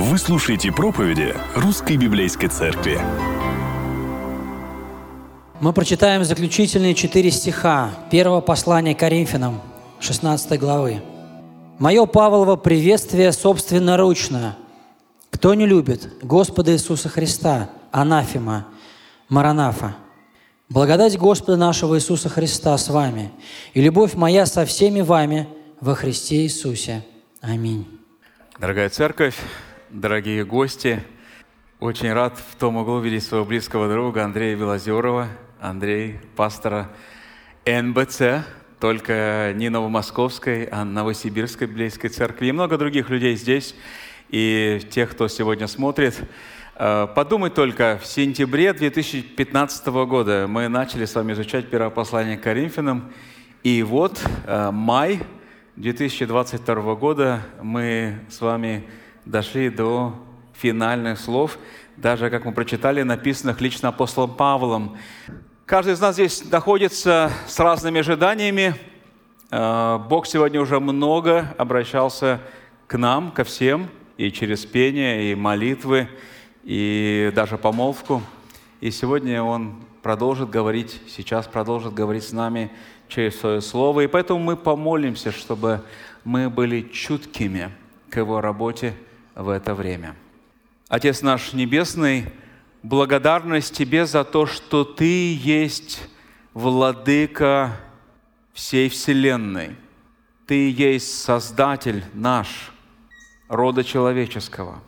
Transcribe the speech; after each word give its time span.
Вы 0.00 0.16
слушаете 0.16 0.70
проповеди 0.70 1.34
Русской 1.56 1.96
Библейской 1.96 2.46
Церкви. 2.46 3.00
Мы 5.60 5.72
прочитаем 5.72 6.22
заключительные 6.22 6.94
четыре 6.94 7.32
стиха 7.32 7.90
первого 8.08 8.40
послания 8.40 8.94
Коринфянам, 8.94 9.60
16 9.98 10.56
главы. 10.60 11.02
«Мое 11.80 12.06
Павлово 12.06 12.54
приветствие 12.54 13.32
собственноручно. 13.32 14.56
Кто 15.30 15.54
не 15.54 15.66
любит 15.66 16.08
Господа 16.22 16.70
Иисуса 16.74 17.08
Христа, 17.08 17.68
анафима, 17.90 18.68
маранафа. 19.28 19.96
Благодать 20.68 21.18
Господа 21.18 21.56
нашего 21.56 21.96
Иисуса 21.96 22.28
Христа 22.28 22.78
с 22.78 22.88
вами 22.88 23.32
и 23.74 23.80
любовь 23.80 24.14
моя 24.14 24.46
со 24.46 24.64
всеми 24.64 25.00
вами 25.00 25.48
во 25.80 25.96
Христе 25.96 26.44
Иисусе. 26.44 27.04
Аминь». 27.40 27.84
Дорогая 28.60 28.90
церковь, 28.90 29.34
дорогие 29.90 30.44
гости, 30.44 31.02
очень 31.80 32.12
рад 32.12 32.38
в 32.38 32.56
том 32.56 32.76
углу 32.76 33.00
видеть 33.00 33.22
своего 33.24 33.46
близкого 33.46 33.88
друга 33.88 34.24
Андрея 34.24 34.56
Белозерова, 34.56 35.28
Андрей, 35.60 36.18
пастора 36.36 36.90
НБЦ, 37.64 38.44
только 38.80 39.52
не 39.54 39.70
Новомосковской, 39.70 40.64
а 40.64 40.84
Новосибирской 40.84 41.66
Библейской 41.66 42.08
церкви, 42.08 42.48
и 42.48 42.52
много 42.52 42.76
других 42.76 43.08
людей 43.08 43.34
здесь, 43.36 43.74
и 44.28 44.80
тех, 44.90 45.10
кто 45.10 45.26
сегодня 45.28 45.66
смотрит. 45.66 46.18
Э, 46.74 47.06
подумать 47.14 47.54
только, 47.54 47.98
в 48.02 48.06
сентябре 48.06 48.72
2015 48.74 49.86
года 49.86 50.46
мы 50.48 50.68
начали 50.68 51.06
с 51.06 51.14
вами 51.14 51.32
изучать 51.32 51.70
первое 51.70 51.90
послание 51.90 52.36
к 52.36 52.42
Коринфянам, 52.42 53.10
и 53.62 53.82
вот 53.82 54.22
э, 54.46 54.70
май 54.70 55.20
2022 55.76 56.94
года 56.94 57.40
мы 57.62 58.18
с 58.28 58.40
вами 58.40 58.84
дошли 59.28 59.68
до 59.68 60.14
финальных 60.54 61.20
слов, 61.20 61.58
даже, 61.96 62.30
как 62.30 62.46
мы 62.46 62.52
прочитали, 62.52 63.02
написанных 63.02 63.60
лично 63.60 63.90
апостолом 63.90 64.34
Павлом. 64.34 64.96
Каждый 65.66 65.92
из 65.92 66.00
нас 66.00 66.14
здесь 66.14 66.50
находится 66.50 67.30
с 67.46 67.58
разными 67.58 68.00
ожиданиями. 68.00 68.74
Э, 69.50 69.98
Бог 70.08 70.26
сегодня 70.26 70.60
уже 70.62 70.80
много 70.80 71.54
обращался 71.58 72.40
к 72.86 72.96
нам, 72.96 73.30
ко 73.30 73.44
всем, 73.44 73.88
и 74.16 74.32
через 74.32 74.64
пение, 74.64 75.30
и 75.30 75.34
молитвы, 75.34 76.08
и 76.64 77.30
даже 77.34 77.58
помолвку. 77.58 78.22
И 78.80 78.90
сегодня 78.90 79.42
Он 79.42 79.74
продолжит 80.02 80.48
говорить, 80.48 81.02
сейчас 81.06 81.46
продолжит 81.46 81.92
говорить 81.92 82.24
с 82.24 82.32
нами 82.32 82.70
через 83.08 83.38
Свое 83.38 83.60
Слово. 83.60 84.00
И 84.00 84.06
поэтому 84.06 84.40
мы 84.40 84.56
помолимся, 84.56 85.32
чтобы 85.32 85.82
мы 86.24 86.48
были 86.48 86.80
чуткими 86.80 87.70
к 88.08 88.16
Его 88.16 88.40
работе 88.40 88.94
в 89.38 89.48
это 89.48 89.74
время. 89.74 90.16
Отец 90.88 91.22
наш 91.22 91.52
Небесный, 91.52 92.26
благодарность 92.82 93.74
Тебе 93.74 94.04
за 94.04 94.24
то, 94.24 94.46
что 94.46 94.84
Ты 94.84 95.32
есть 95.34 96.02
владыка 96.54 97.76
всей 98.52 98.88
Вселенной. 98.88 99.76
Ты 100.46 100.70
есть 100.72 101.22
Создатель 101.22 102.04
наш, 102.14 102.72
рода 103.48 103.84
человеческого. 103.84 104.80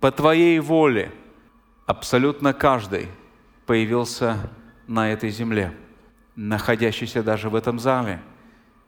По 0.00 0.12
Твоей 0.12 0.58
воле 0.60 1.10
абсолютно 1.86 2.52
каждый 2.52 3.08
появился 3.64 4.50
на 4.86 5.10
этой 5.10 5.30
земле, 5.30 5.74
находящийся 6.36 7.22
даже 7.22 7.48
в 7.48 7.54
этом 7.54 7.78
зале, 7.78 8.20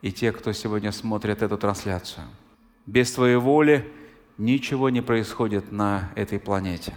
и 0.02 0.12
те, 0.12 0.30
кто 0.30 0.52
сегодня 0.52 0.92
смотрит 0.92 1.40
эту 1.40 1.56
трансляцию. 1.56 2.26
Без 2.84 3.10
Твоей 3.12 3.36
воли– 3.36 3.90
ничего 4.40 4.88
не 4.88 5.02
происходит 5.02 5.70
на 5.70 6.10
этой 6.16 6.40
планете. 6.40 6.94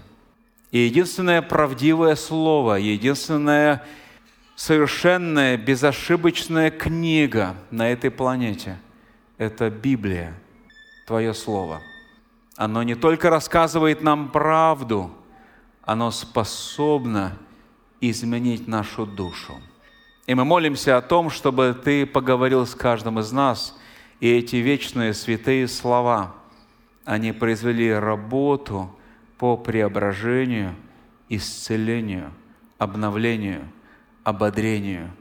И 0.71 0.79
единственное 0.79 1.41
правдивое 1.41 2.15
слово, 2.15 2.75
единственная 2.75 3.83
совершенная, 4.55 5.57
безошибочная 5.57 6.71
книга 6.71 7.55
на 7.69 7.89
этой 7.89 8.09
планете– 8.09 8.79
это 9.37 9.69
Библия, 9.69 10.33
Твое 11.05 11.33
Слово. 11.33 11.81
Оно 12.55 12.81
не 12.81 12.95
только 12.95 13.29
рассказывает 13.29 14.01
нам 14.01 14.29
правду, 14.29 15.11
оно 15.83 16.11
способно 16.11 17.37
изменить 17.99 18.67
нашу 18.67 19.05
душу. 19.05 19.55
И 20.27 20.33
мы 20.33 20.45
молимся 20.45 20.97
о 20.97 21.01
том, 21.01 21.29
чтобы 21.29 21.77
Ты 21.83 22.05
поговорил 22.05 22.65
с 22.65 22.73
каждым 22.73 23.19
из 23.19 23.31
нас, 23.33 23.77
и 24.21 24.31
эти 24.31 24.55
вечные 24.55 25.13
святые 25.13 25.67
слова– 25.67 26.35
они 27.05 27.31
произвели 27.31 27.91
работу 27.91 28.95
по 29.37 29.57
преображению, 29.57 30.75
исцелению, 31.29 32.31
обновлению, 32.77 33.67
ободрению 34.23 35.11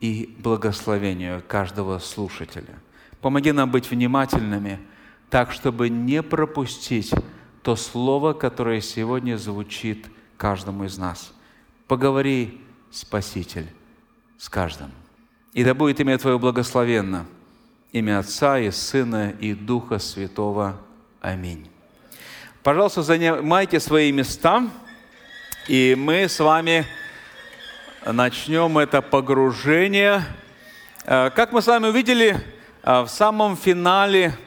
и 0.00 0.34
благословению 0.38 1.42
каждого 1.46 1.98
слушателя. 1.98 2.74
Помоги 3.20 3.52
нам 3.52 3.70
быть 3.70 3.90
внимательными, 3.90 4.78
так, 5.30 5.52
чтобы 5.52 5.88
не 5.88 6.22
пропустить 6.22 7.12
то 7.62 7.74
слово, 7.76 8.32
которое 8.32 8.80
сегодня 8.80 9.36
звучит 9.36 10.06
каждому 10.36 10.84
из 10.84 10.98
нас. 10.98 11.32
Поговори, 11.88 12.60
Спаситель, 12.90 13.66
с 14.38 14.48
каждым. 14.48 14.90
И 15.52 15.64
да 15.64 15.74
будет 15.74 15.98
имя 16.00 16.18
Твое 16.18 16.38
благословенно, 16.38 17.26
имя 17.92 18.20
Отца 18.20 18.58
и 18.58 18.70
Сына 18.70 19.30
и 19.30 19.54
Духа 19.54 19.98
Святого. 19.98 20.80
Аминь. 21.26 21.68
Пожалуйста, 22.62 23.02
занимайте 23.02 23.80
свои 23.80 24.12
места, 24.12 24.62
и 25.66 25.96
мы 25.98 26.28
с 26.28 26.38
вами 26.38 26.86
начнем 28.06 28.78
это 28.78 29.02
погружение. 29.02 30.22
Э, 31.04 31.30
как 31.30 31.50
мы 31.50 31.62
с 31.62 31.66
вами 31.66 31.88
увидели, 31.88 32.38
э, 32.84 33.00
в 33.00 33.08
самом 33.08 33.56
финале 33.56 34.38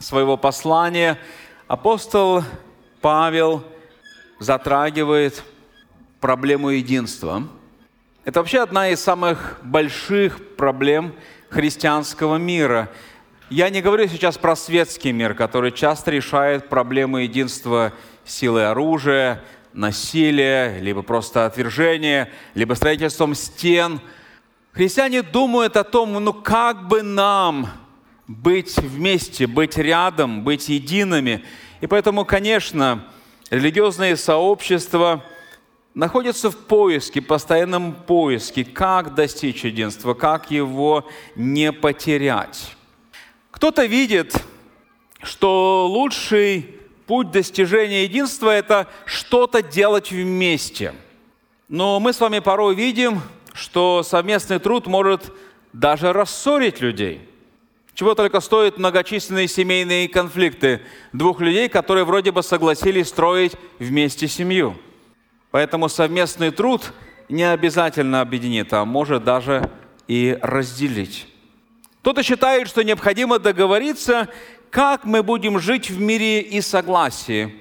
своего 0.00 0.36
послания 0.36 1.20
апостол 1.68 2.42
Павел 3.00 3.62
затрагивает 4.40 5.44
проблему 6.18 6.70
единства. 6.70 7.44
Это 8.24 8.40
вообще 8.40 8.58
одна 8.58 8.88
из 8.88 9.00
самых 9.00 9.60
больших 9.62 10.56
проблем 10.56 11.14
христианского 11.48 12.38
мира– 12.38 12.90
я 13.50 13.70
не 13.70 13.80
говорю 13.80 14.06
сейчас 14.08 14.36
про 14.36 14.54
светский 14.56 15.12
мир, 15.12 15.34
который 15.34 15.72
часто 15.72 16.10
решает 16.10 16.68
проблемы 16.68 17.22
единства 17.22 17.92
силы 18.24 18.64
оружия, 18.64 19.42
насилия, 19.72 20.78
либо 20.80 21.02
просто 21.02 21.46
отвержения, 21.46 22.30
либо 22.54 22.74
строительством 22.74 23.34
стен. 23.34 24.00
Христиане 24.72 25.22
думают 25.22 25.76
о 25.76 25.84
том, 25.84 26.12
ну 26.12 26.32
как 26.32 26.88
бы 26.88 27.02
нам 27.02 27.68
быть 28.26 28.76
вместе, 28.76 29.46
быть 29.46 29.78
рядом, 29.78 30.44
быть 30.44 30.68
едиными. 30.68 31.42
И 31.80 31.86
поэтому, 31.86 32.24
конечно, 32.26 33.06
религиозные 33.50 34.16
сообщества 34.16 35.24
находятся 35.94 36.50
в 36.50 36.56
поиске, 36.56 37.22
постоянном 37.22 37.94
поиске, 37.94 38.64
как 38.64 39.14
достичь 39.14 39.64
единства, 39.64 40.12
как 40.12 40.50
его 40.50 41.08
не 41.34 41.72
потерять. 41.72 42.77
Кто-то 43.58 43.86
видит, 43.86 44.40
что 45.20 45.88
лучший 45.90 46.76
путь 47.08 47.32
достижения 47.32 48.04
единства– 48.04 48.50
это 48.56 48.86
что-то 49.04 49.64
делать 49.64 50.12
вместе. 50.12 50.94
Но 51.68 51.98
мы 51.98 52.12
с 52.12 52.20
вами 52.20 52.38
порой 52.38 52.76
видим, 52.76 53.20
что 53.54 54.04
совместный 54.04 54.60
труд 54.60 54.86
может 54.86 55.32
даже 55.72 56.12
рассорить 56.12 56.80
людей. 56.80 57.20
Чего 57.94 58.14
только 58.14 58.38
стоят 58.38 58.78
многочисленные 58.78 59.48
семейные 59.48 60.08
конфликты 60.08 60.80
двух 61.12 61.40
людей, 61.40 61.68
которые 61.68 62.04
вроде 62.04 62.30
бы 62.30 62.44
согласились 62.44 63.08
строить 63.08 63.54
вместе 63.80 64.28
семью. 64.28 64.76
Поэтому 65.50 65.88
совместный 65.88 66.52
труд 66.52 66.92
не 67.28 67.42
обязательно 67.42 68.20
объединит, 68.20 68.72
а 68.72 68.84
может 68.84 69.24
даже 69.24 69.68
и 70.06 70.38
разделить. 70.42 71.26
Кто-то 72.08 72.22
считает, 72.22 72.68
что 72.68 72.82
необходимо 72.82 73.38
договориться, 73.38 74.28
как 74.70 75.04
мы 75.04 75.22
будем 75.22 75.60
жить 75.60 75.90
в 75.90 76.00
мире 76.00 76.40
и 76.40 76.62
согласии. 76.62 77.54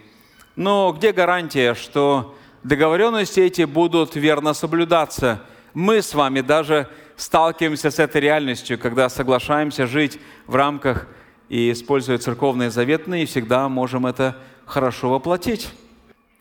Но 0.55 0.93
где 0.93 1.11
гарантия, 1.11 1.73
что 1.73 2.33
договоренности 2.63 3.41
эти 3.41 3.63
будут 3.63 4.15
верно 4.15 4.53
соблюдаться? 4.53 5.41
Мы 5.73 6.01
с 6.01 6.13
вами 6.13 6.39
даже 6.39 6.87
сталкиваемся 7.17 7.91
с 7.91 7.99
этой 7.99 8.21
реальностью, 8.21 8.79
когда 8.79 9.09
соглашаемся 9.09 9.85
жить 9.85 10.17
в 10.45 10.55
рамках 10.55 11.07
и 11.49 11.69
используя 11.73 12.17
церковные 12.17 12.71
заветные, 12.71 13.23
и 13.23 13.25
всегда 13.25 13.67
можем 13.67 14.05
это 14.05 14.37
хорошо 14.65 15.09
воплотить. 15.09 15.67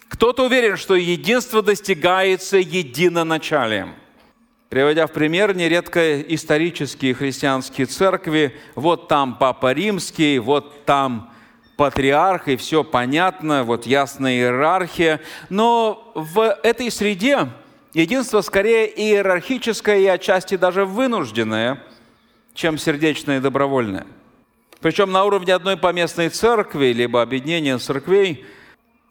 Кто-то 0.07 0.45
уверен, 0.45 0.77
что 0.77 0.95
единство 0.95 1.61
достигается 1.61 2.57
единоначалием– 2.59 3.97
Приводя 4.69 5.07
в 5.07 5.13
пример 5.13 5.55
нередко 5.55 6.21
исторические 6.23 7.15
христианские 7.15 7.87
церкви, 7.87 8.57
вот 8.75 9.07
там 9.07 9.37
Папа 9.39 9.73
Римский, 9.73 10.41
вот 10.41 10.85
там 10.85 11.31
патриарх, 11.77 12.49
и 12.49 12.57
все 12.57 12.83
понятно, 12.83 13.63
вот 13.63 13.87
ясная 13.87 14.33
иерархия. 14.33 15.21
Но 15.51 16.11
в 16.15 16.59
этой 16.65 16.91
среде 16.91 17.49
единство 17.95 18.41
скорее 18.41 18.89
иерархическое 18.89 19.99
и 19.99 20.07
отчасти 20.07 20.57
даже 20.57 20.85
вынужденное, 20.85 21.83
чем 22.55 22.77
сердечное 22.77 23.39
и 23.39 23.41
добровольное. 23.41 24.07
Причем 24.81 25.13
на 25.13 25.25
уровне 25.25 25.55
одной 25.55 25.77
поместной 25.77 26.29
церкви, 26.29 26.87
либо 26.87 27.23
объединения 27.23 27.79
церквей, 27.79 28.45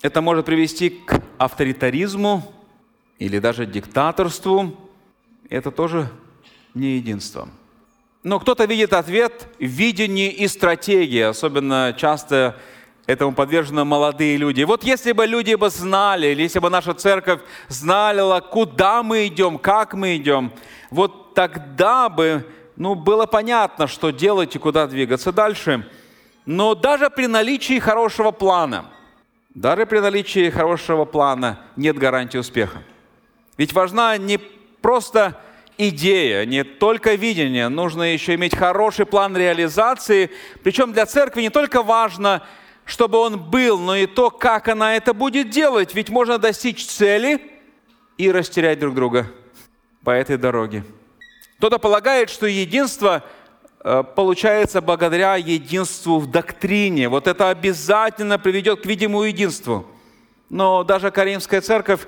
это 0.01 0.21
может 0.21 0.45
привести 0.45 0.89
к 0.89 1.21
авторитаризму 1.37 2.53
или 3.19 3.39
даже 3.39 3.65
диктаторству. 3.65 4.84
Это 5.49 5.71
тоже 5.71 6.09
не 6.73 6.95
единство. 6.95 7.47
Но 8.23 8.39
кто-то 8.39 8.65
видит 8.65 8.93
ответ 8.93 9.47
в 9.59 9.65
видении 9.65 10.31
и 10.31 10.47
стратегии, 10.47 11.21
особенно 11.21 11.95
часто 11.97 12.55
этому 13.05 13.33
подвержены 13.33 13.83
молодые 13.85 14.37
люди. 14.37 14.63
Вот 14.63 14.83
если 14.83 15.11
бы 15.11 15.27
люди 15.27 15.53
бы 15.53 15.69
знали, 15.69 16.27
или 16.27 16.41
если 16.41 16.59
бы 16.59 16.69
наша 16.69 16.93
церковь 16.95 17.41
знала, 17.67 18.39
куда 18.39 19.03
мы 19.03 19.27
идем, 19.27 19.59
как 19.59 19.93
мы 19.93 20.17
идем, 20.17 20.51
вот 20.89 21.35
тогда 21.35 22.09
бы 22.09 22.45
ну, 22.75 22.95
было 22.95 23.25
понятно, 23.25 23.87
что 23.87 24.09
делать 24.09 24.55
и 24.55 24.59
куда 24.59 24.87
двигаться 24.87 25.31
дальше. 25.31 25.87
Но 26.45 26.75
даже 26.75 27.09
при 27.09 27.27
наличии 27.27 27.79
хорошего 27.79 28.31
плана, 28.31 28.85
даже 29.53 29.85
при 29.85 29.99
наличии 29.99 30.49
хорошего 30.49 31.05
плана 31.05 31.59
нет 31.75 31.97
гарантии 31.97 32.37
успеха. 32.37 32.79
Ведь 33.57 33.71
важна 33.71 34.17
не 34.17 34.39
просто 34.85 35.35
идея, 35.79 36.45
не 36.45 36.63
только 36.63 37.15
видение, 37.15 37.69
нужно 37.69 38.03
еще 38.03 38.35
иметь 38.35 38.55
хороший 38.55 39.07
план 39.07 39.35
реализации. 39.35 40.29
Причем 40.61 40.93
для 40.93 41.07
церкви 41.07 41.41
не 41.41 41.49
только 41.49 41.81
важно, 41.81 42.43
чтобы 42.85 43.17
он 43.17 43.39
был, 43.39 43.79
но 43.79 43.95
и 43.95 44.05
то, 44.05 44.29
как 44.29 44.67
она 44.67 44.95
это 44.95 45.15
будет 45.15 45.49
делать. 45.49 45.95
Ведь 45.95 46.09
можно 46.09 46.37
достичь 46.37 46.85
цели 46.85 47.41
и 48.19 48.31
растерять 48.31 48.77
друг 48.77 48.93
друга 48.93 49.25
по 50.03 50.11
этой 50.11 50.37
дороге. 50.37 50.83
Кто-то 51.57 51.79
полагает, 51.79 52.29
что 52.29 52.45
единство 52.45 53.23
э, 53.83 54.03
получается 54.15 54.81
благодаря 54.81 55.35
единству 55.35 56.19
в 56.19 56.29
доктрине. 56.29 57.09
Вот 57.09 57.25
это 57.25 57.49
обязательно 57.49 58.37
приведет 58.37 58.81
к 58.83 58.85
видимому 58.85 59.23
единству. 59.23 59.87
Но 60.51 60.83
даже 60.83 61.09
Каримская 61.09 61.61
церковь 61.61 62.01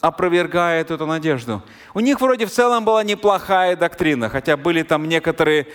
опровергает 0.00 0.90
эту 0.90 1.06
надежду. 1.06 1.62
У 1.94 2.00
них 2.00 2.20
вроде 2.20 2.46
в 2.46 2.50
целом 2.50 2.84
была 2.84 3.04
неплохая 3.04 3.76
доктрина, 3.76 4.28
хотя 4.28 4.56
были 4.56 4.82
там 4.82 5.08
некоторые 5.08 5.68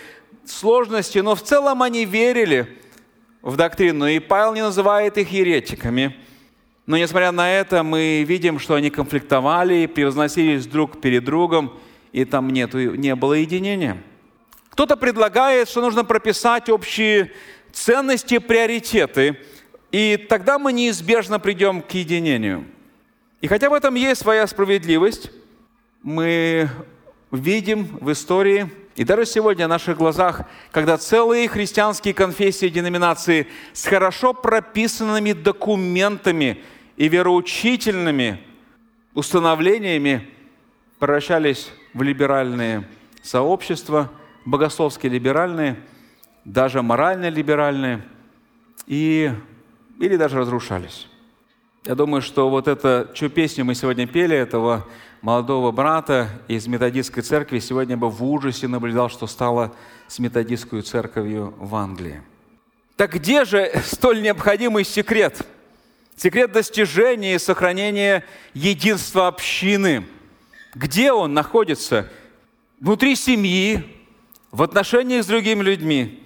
сложности, 0.44 1.18
но 1.18 1.34
в 1.34 1.42
целом 1.42 1.82
они 1.82 2.04
верили 2.04 2.78
в 3.42 3.56
доктрину, 3.56 4.06
и 4.06 4.18
Павел 4.18 4.54
не 4.54 4.62
называет 4.62 5.16
их 5.18 5.30
еретиками. 5.30 6.16
Но 6.86 6.96
несмотря 6.96 7.32
на 7.32 7.50
это, 7.50 7.82
мы 7.82 8.24
видим, 8.24 8.58
что 8.58 8.74
они 8.74 8.90
конфликтовали, 8.90 9.86
превозносились 9.86 10.66
друг 10.66 11.00
перед 11.00 11.24
другом, 11.24 11.78
и 12.12 12.24
там 12.24 12.50
нету, 12.50 12.78
не 12.94 13.14
было 13.14 13.34
единения. 13.34 14.02
Кто-то 14.70 14.96
предлагает, 14.96 15.68
что 15.68 15.80
нужно 15.80 16.04
прописать 16.04 16.68
общие 16.68 17.32
ценности, 17.72 18.38
приоритеты, 18.38 19.38
и 19.92 20.16
тогда 20.16 20.58
мы 20.58 20.72
неизбежно 20.72 21.38
придем 21.38 21.80
к 21.80 21.92
единению– 21.92 22.66
и 23.40 23.48
хотя 23.48 23.68
в 23.68 23.74
этом 23.74 23.94
есть 23.94 24.22
своя 24.22 24.46
справедливость, 24.46 25.30
мы 26.02 26.68
видим 27.30 27.98
в 28.00 28.10
истории, 28.12 28.70
и 28.94 29.04
даже 29.04 29.26
сегодня 29.26 29.66
в 29.66 29.68
наших 29.68 29.98
глазах, 29.98 30.42
когда 30.70 30.96
целые 30.96 31.48
христианские 31.48 32.14
конфессии 32.14 32.66
и 32.66 32.70
деноминации 32.70 33.46
с 33.74 33.84
хорошо 33.86 34.32
прописанными 34.32 35.32
документами 35.32 36.62
и 36.96 37.08
вероучительными 37.08 38.40
установлениями 39.12 40.30
превращались 40.98 41.70
в 41.92 42.02
либеральные 42.02 42.88
сообщества, 43.22 44.10
богословски 44.46 45.08
либеральные, 45.08 45.76
даже 46.46 46.80
морально 46.80 47.28
либеральные, 47.28 48.02
и, 48.86 49.30
или 49.98 50.16
даже 50.16 50.38
разрушались. 50.38 51.08
Я 51.86 51.94
думаю, 51.94 52.20
что 52.20 52.50
вот 52.50 52.66
эта, 52.66 53.08
чью 53.14 53.30
песню 53.30 53.64
мы 53.64 53.76
сегодня 53.76 54.08
пели, 54.08 54.36
этого 54.36 54.88
молодого 55.22 55.70
брата 55.70 56.28
из 56.48 56.66
методистской 56.66 57.22
церкви, 57.22 57.60
сегодня 57.60 57.96
бы 57.96 58.10
в 58.10 58.24
ужасе 58.24 58.66
наблюдал, 58.66 59.08
что 59.08 59.28
стало 59.28 59.72
с 60.08 60.18
методистской 60.18 60.82
церковью 60.82 61.54
в 61.60 61.76
Англии. 61.76 62.22
Так 62.96 63.14
где 63.14 63.44
же 63.44 63.70
столь 63.84 64.20
необходимый 64.20 64.82
секрет? 64.82 65.46
Секрет 66.16 66.50
достижения 66.50 67.36
и 67.36 67.38
сохранения 67.38 68.24
единства 68.52 69.28
общины. 69.28 70.08
Где 70.74 71.12
он 71.12 71.34
находится? 71.34 72.10
Внутри 72.80 73.14
семьи, 73.14 73.84
в 74.50 74.60
отношениях 74.60 75.22
с 75.22 75.28
другими 75.28 75.62
людьми. 75.62 76.20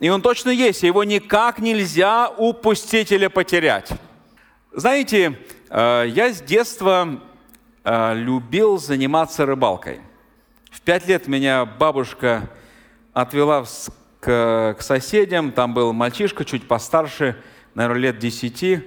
И 0.00 0.08
он 0.08 0.22
точно 0.22 0.48
есть, 0.48 0.84
его 0.84 1.04
никак 1.04 1.58
нельзя 1.58 2.30
упустить 2.30 3.12
или 3.12 3.26
потерять. 3.26 3.90
Знаете, 4.76 5.38
э, 5.70 6.04
я 6.06 6.34
с 6.34 6.42
детства 6.42 7.22
э, 7.82 8.14
любил 8.14 8.76
заниматься 8.76 9.46
рыбалкой. 9.46 10.00
В 10.70 10.82
пять 10.82 11.08
лет 11.08 11.28
меня 11.28 11.64
бабушка 11.64 12.50
отвела 13.14 13.64
к, 14.20 14.76
соседям, 14.80 15.52
там 15.52 15.72
был 15.72 15.94
мальчишка 15.94 16.44
чуть 16.44 16.68
постарше, 16.68 17.42
наверное, 17.72 18.02
лет 18.02 18.18
десяти, 18.18 18.82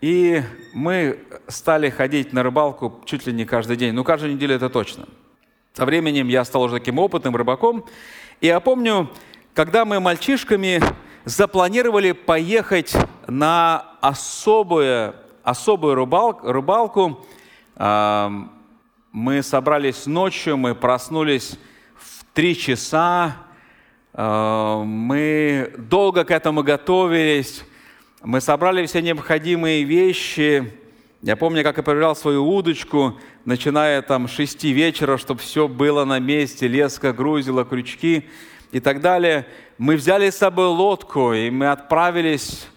и 0.00 0.44
мы 0.72 1.18
стали 1.48 1.90
ходить 1.90 2.32
на 2.32 2.44
рыбалку 2.44 3.02
чуть 3.04 3.26
ли 3.26 3.32
не 3.32 3.44
каждый 3.44 3.76
день, 3.76 3.94
ну, 3.94 4.04
каждую 4.04 4.36
неделю 4.36 4.54
это 4.54 4.70
точно. 4.70 5.08
Со 5.72 5.84
временем 5.84 6.28
я 6.28 6.44
стал 6.44 6.62
уже 6.62 6.78
таким 6.78 7.00
опытным 7.00 7.34
рыбаком, 7.34 7.84
и 8.40 8.46
я 8.46 8.60
помню, 8.60 9.10
когда 9.52 9.84
мы 9.84 9.98
мальчишками 9.98 10.80
запланировали 11.24 12.12
поехать 12.12 12.94
на 13.26 13.87
особую, 14.00 15.14
особую 15.42 15.94
рыбалку, 15.94 16.52
рыбалку. 16.52 17.26
Мы 17.76 19.42
собрались 19.42 20.06
ночью, 20.06 20.56
мы 20.56 20.74
проснулись 20.74 21.58
в 21.96 22.24
три 22.34 22.56
часа, 22.56 23.36
мы 24.14 25.72
долго 25.78 26.24
к 26.24 26.30
этому 26.30 26.62
готовились, 26.62 27.64
мы 28.22 28.40
собрали 28.40 28.84
все 28.86 29.00
необходимые 29.00 29.84
вещи. 29.84 30.72
Я 31.22 31.36
помню, 31.36 31.62
как 31.64 31.76
я 31.78 31.82
проверял 31.82 32.14
свою 32.14 32.46
удочку, 32.46 33.18
начиная 33.44 34.02
там 34.02 34.28
с 34.28 34.32
шести 34.32 34.70
вечера, 34.70 35.16
чтобы 35.16 35.40
все 35.40 35.66
было 35.66 36.04
на 36.04 36.18
месте, 36.20 36.68
леска, 36.68 37.12
грузила, 37.12 37.64
крючки 37.64 38.28
и 38.70 38.78
так 38.80 39.00
далее. 39.00 39.46
Мы 39.78 39.96
взяли 39.96 40.30
с 40.30 40.36
собой 40.36 40.66
лодку, 40.66 41.32
и 41.32 41.50
мы 41.50 41.70
отправились 41.70 42.68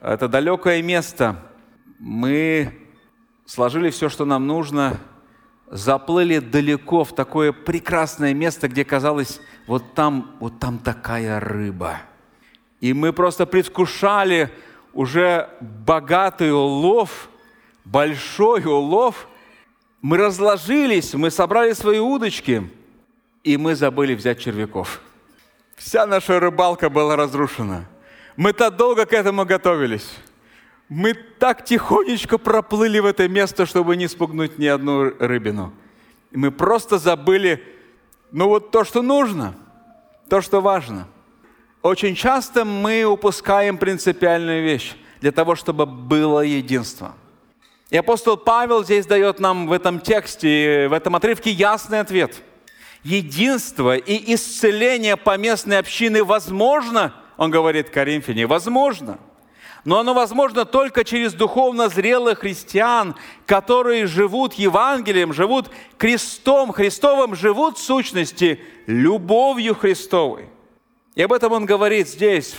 это 0.00 0.28
далекое 0.28 0.82
место. 0.82 1.36
Мы 1.98 2.72
сложили 3.46 3.90
все, 3.90 4.08
что 4.08 4.24
нам 4.24 4.46
нужно, 4.46 4.98
заплыли 5.70 6.38
далеко 6.38 7.04
в 7.04 7.14
такое 7.14 7.52
прекрасное 7.52 8.34
место, 8.34 8.68
где 8.68 8.84
казалось, 8.84 9.40
вот 9.66 9.94
там, 9.94 10.36
вот 10.40 10.58
там 10.58 10.78
такая 10.78 11.40
рыба. 11.40 12.00
И 12.80 12.92
мы 12.92 13.12
просто 13.12 13.46
предвкушали 13.46 14.50
уже 14.92 15.48
богатый 15.60 16.52
улов, 16.52 17.28
большой 17.84 18.64
улов. 18.64 19.28
Мы 20.00 20.16
разложились, 20.16 21.14
мы 21.14 21.30
собрали 21.30 21.72
свои 21.72 21.98
удочки, 21.98 22.70
и 23.42 23.56
мы 23.56 23.74
забыли 23.74 24.14
взять 24.14 24.38
червяков– 24.38 25.00
Вся 25.78 26.06
наша 26.06 26.40
рыбалка 26.40 26.90
была 26.90 27.14
разрушена. 27.14 27.86
Мы 28.38 28.52
так 28.52 28.76
долго 28.76 29.04
к 29.04 29.12
этому 29.14 29.44
готовились. 29.44 30.08
Мы 30.88 31.12
так 31.14 31.64
тихонечко 31.64 32.38
проплыли 32.38 33.00
в 33.00 33.06
это 33.06 33.26
место, 33.28 33.66
чтобы 33.66 33.96
не 33.96 34.06
спугнуть 34.06 34.58
ни 34.58 34.66
одну 34.66 35.10
рыбину. 35.18 35.72
Мы 36.30 36.52
просто 36.52 36.98
забыли, 36.98 37.60
ну 38.30 38.46
вот 38.46 38.70
то, 38.70 38.84
что 38.84 39.02
нужно, 39.02 39.56
то, 40.28 40.40
что 40.40 40.60
важно. 40.60 41.08
Очень 41.82 42.14
часто 42.14 42.64
мы 42.64 43.02
упускаем 43.02 43.76
принципиальную 43.76 44.62
вещь 44.62 44.94
для 45.20 45.32
того, 45.32 45.56
чтобы 45.56 45.84
было 45.84 46.42
единство. 46.42 47.16
И 47.90 47.96
апостол 47.96 48.36
Павел 48.36 48.84
здесь 48.84 49.04
дает 49.04 49.40
нам 49.40 49.66
в 49.66 49.72
этом 49.72 49.98
тексте, 49.98 50.86
в 50.86 50.92
этом 50.92 51.16
отрывке 51.16 51.50
ясный 51.50 51.98
ответ– 51.98 52.40
единство 53.02 53.96
и 53.96 54.34
исцеление 54.34 55.16
поместной 55.16 55.78
общины 55.78 56.22
возможно, 56.22 57.14
он 57.38 57.50
говорит 57.50 57.88
Коринфяне, 57.88 58.46
возможно. 58.46 59.18
Но 59.84 60.00
оно 60.00 60.12
возможно 60.12 60.64
только 60.64 61.04
через 61.04 61.32
духовно 61.32 61.88
зрелых 61.88 62.40
христиан, 62.40 63.14
которые 63.46 64.06
живут 64.06 64.54
Евангелием, 64.54 65.32
живут 65.32 65.70
крестом 65.96 66.72
Христовым, 66.72 67.36
живут 67.36 67.78
в 67.78 67.82
сущности 67.82 68.60
любовью 68.86 69.74
Христовой. 69.76 70.48
И 71.14 71.22
об 71.22 71.32
этом 71.32 71.52
он 71.52 71.64
говорит 71.64 72.08
здесь, 72.08 72.54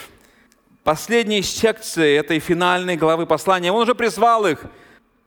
последней 0.84 1.42
секции 1.42 2.18
этой 2.18 2.40
финальной 2.40 2.96
главы 2.96 3.26
послания. 3.26 3.72
Он 3.72 3.82
уже 3.82 3.96
призвал 3.96 4.48
их 4.48 4.64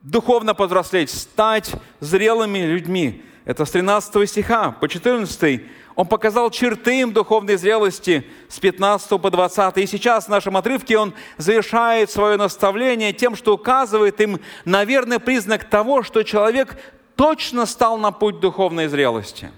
духовно 0.01 0.55
повзрослеть, 0.55 1.11
стать 1.11 1.71
зрелыми 1.99 2.59
людьми. 2.59 3.23
Это 3.45 3.65
с 3.65 3.71
13 3.71 4.27
стиха 4.27 4.71
по 4.71 4.89
14 4.89 5.61
он 5.95 6.07
показал 6.07 6.49
черты 6.49 7.01
им 7.01 7.13
духовной 7.13 7.55
зрелости 7.55 8.25
с 8.49 8.59
15 8.59 9.21
по 9.21 9.29
20. 9.29 9.77
И 9.77 9.87
сейчас 9.87 10.25
в 10.25 10.29
нашем 10.29 10.57
отрывке 10.57 10.97
он 10.97 11.13
завершает 11.37 12.09
свое 12.09 12.37
наставление 12.37 13.13
тем, 13.13 13.35
что 13.35 13.53
указывает 13.53 14.19
им 14.19 14.39
на 14.65 14.85
верный 14.85 15.19
признак 15.19 15.65
того, 15.65 16.01
что 16.01 16.23
человек 16.23 16.77
точно 17.15 17.65
стал 17.65 17.97
на 17.97 18.11
путь 18.11 18.39
духовной 18.39 18.87
зрелости, 18.87 19.51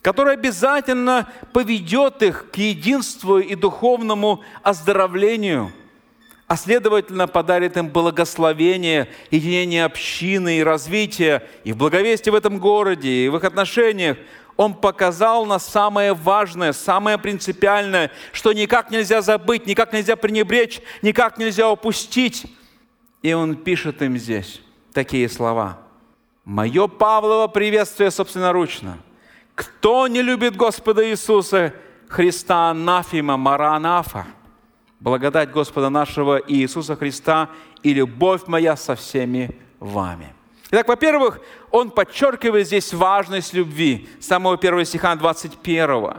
который 0.00 0.34
обязательно 0.34 1.30
поведет 1.52 2.22
их 2.22 2.50
к 2.50 2.56
единству 2.56 3.38
и 3.38 3.54
духовному 3.54 4.42
оздоровлению, 4.62 5.70
а 6.46 6.56
следовательно 6.56 7.28
подарит 7.28 7.76
им 7.76 7.88
благословение, 7.88 9.10
единение 9.30 9.84
общины 9.84 10.58
и 10.58 10.62
развитие 10.62 11.46
и 11.64 11.74
в 11.74 11.76
благовестии 11.76 12.30
в 12.30 12.34
этом 12.34 12.58
городе, 12.58 13.10
и 13.10 13.28
в 13.28 13.36
их 13.36 13.44
отношениях, 13.44 14.16
он 14.58 14.74
показал 14.74 15.46
нас 15.46 15.64
самое 15.64 16.12
важное, 16.12 16.72
самое 16.72 17.16
принципиальное, 17.16 18.10
что 18.32 18.52
никак 18.52 18.90
нельзя 18.90 19.22
забыть, 19.22 19.66
никак 19.66 19.92
нельзя 19.92 20.16
пренебречь, 20.16 20.80
никак 21.00 21.38
нельзя 21.38 21.70
упустить. 21.70 22.44
И 23.22 23.32
он 23.32 23.54
пишет 23.54 24.02
им 24.02 24.18
здесь 24.18 24.60
такие 24.92 25.28
слова. 25.28 25.78
«Мое 26.44 26.88
Павлово 26.88 27.46
приветствие 27.46 28.10
собственноручно. 28.10 28.98
Кто 29.54 30.08
не 30.08 30.22
любит 30.22 30.56
Господа 30.56 31.08
Иисуса 31.08 31.72
Христа, 32.08 32.70
анафима, 32.70 33.36
маранафа, 33.36 34.26
благодать 34.98 35.52
Господа 35.52 35.88
нашего 35.88 36.42
Иисуса 36.48 36.96
Христа 36.96 37.48
и 37.84 37.94
любовь 37.94 38.48
моя 38.48 38.76
со 38.76 38.96
всеми 38.96 39.56
вами». 39.78 40.37
Итак, 40.70 40.86
во-первых, 40.88 41.40
он 41.70 41.90
подчеркивает 41.90 42.66
здесь 42.66 42.92
важность 42.92 43.54
любви. 43.54 44.08
С 44.20 44.26
самого 44.26 44.58
первого 44.58 44.84
стиха 44.84 45.14
21. 45.16 46.14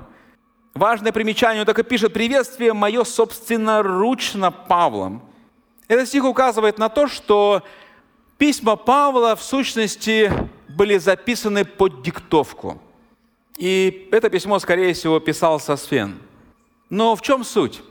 Важное 0.73 1.11
примечание, 1.11 1.61
он 1.61 1.65
так 1.67 1.77
и 1.77 1.83
пишет, 1.83 2.13
«Приветствие 2.13 2.73
мое 2.73 3.03
собственноручно 3.03 4.51
Павлом». 4.51 5.21
Этот 5.87 6.07
стих 6.07 6.23
указывает 6.23 6.79
на 6.79 6.89
то, 6.89 7.07
что 7.07 7.63
письма 8.37 8.75
Павла 8.75 9.35
в 9.35 9.43
сущности 9.43 10.31
были 10.67 10.97
записаны 10.97 11.65
под 11.65 12.01
диктовку. 12.01 12.81
И 13.57 14.07
это 14.11 14.29
письмо, 14.29 14.57
скорее 14.59 14.93
всего, 14.93 15.19
писал 15.19 15.59
Сосфен. 15.59 16.17
Но 16.89 17.15
в 17.15 17.21
чем 17.21 17.43
суть? 17.43 17.81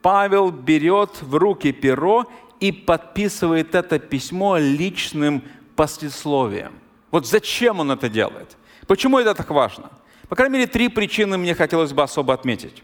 Павел 0.00 0.50
берет 0.50 1.20
в 1.20 1.34
руки 1.34 1.72
перо 1.72 2.26
и 2.60 2.72
подписывает 2.72 3.74
это 3.74 3.98
письмо 3.98 4.56
личным 4.56 5.42
послесловием. 5.76 6.72
Вот 7.10 7.26
зачем 7.26 7.80
он 7.80 7.90
это 7.92 8.08
делает? 8.08 8.56
Почему 8.86 9.18
это 9.18 9.34
так 9.34 9.50
важно? 9.50 9.90
По 10.28 10.34
крайней 10.34 10.58
мере, 10.58 10.66
три 10.66 10.88
причины 10.88 11.38
мне 11.38 11.54
хотелось 11.54 11.92
бы 11.92 12.02
особо 12.02 12.34
отметить. 12.34 12.82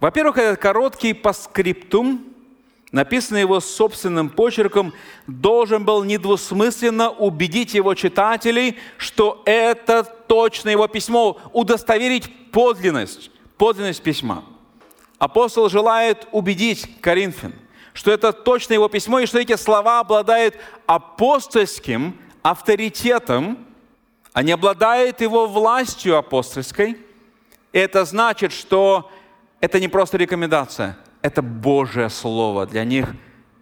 Во-первых, 0.00 0.36
этот 0.36 0.60
короткий 0.60 1.14
паскриптум, 1.14 2.24
написанный 2.92 3.40
его 3.40 3.60
собственным 3.60 4.28
почерком, 4.28 4.92
должен 5.26 5.84
был 5.84 6.04
недвусмысленно 6.04 7.10
убедить 7.10 7.74
его 7.74 7.94
читателей, 7.94 8.76
что 8.98 9.42
это 9.46 10.04
точно 10.04 10.68
его 10.68 10.86
письмо, 10.88 11.38
удостоверить 11.52 12.50
подлинность, 12.50 13.30
подлинность 13.56 14.02
письма. 14.02 14.44
Апостол 15.18 15.70
желает 15.70 16.28
убедить 16.32 17.00
Коринфян, 17.00 17.54
что 17.94 18.10
это 18.10 18.32
точно 18.32 18.74
его 18.74 18.88
письмо, 18.88 19.20
и 19.20 19.26
что 19.26 19.38
эти 19.38 19.56
слова 19.56 20.00
обладают 20.00 20.56
апостольским 20.84 22.18
авторитетом, 22.42 23.56
а 24.34 24.42
не 24.42 24.52
обладает 24.52 25.22
его 25.22 25.46
властью 25.46 26.18
апостольской. 26.18 26.98
Это 27.72 28.04
значит, 28.04 28.52
что 28.52 29.10
это 29.60 29.80
не 29.80 29.88
просто 29.88 30.18
рекомендация, 30.18 30.98
это 31.22 31.40
Божье 31.40 32.10
Слово 32.10 32.66
для 32.66 32.84
них, 32.84 33.14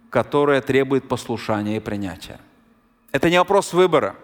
которое 0.09 0.61
требует 0.61 1.07
послушания 1.07 1.77
и 1.77 1.79
принятия. 1.79 2.39
Это 3.11 3.29
не 3.29 3.37
вопрос 3.37 3.71
выбора, 3.71 4.15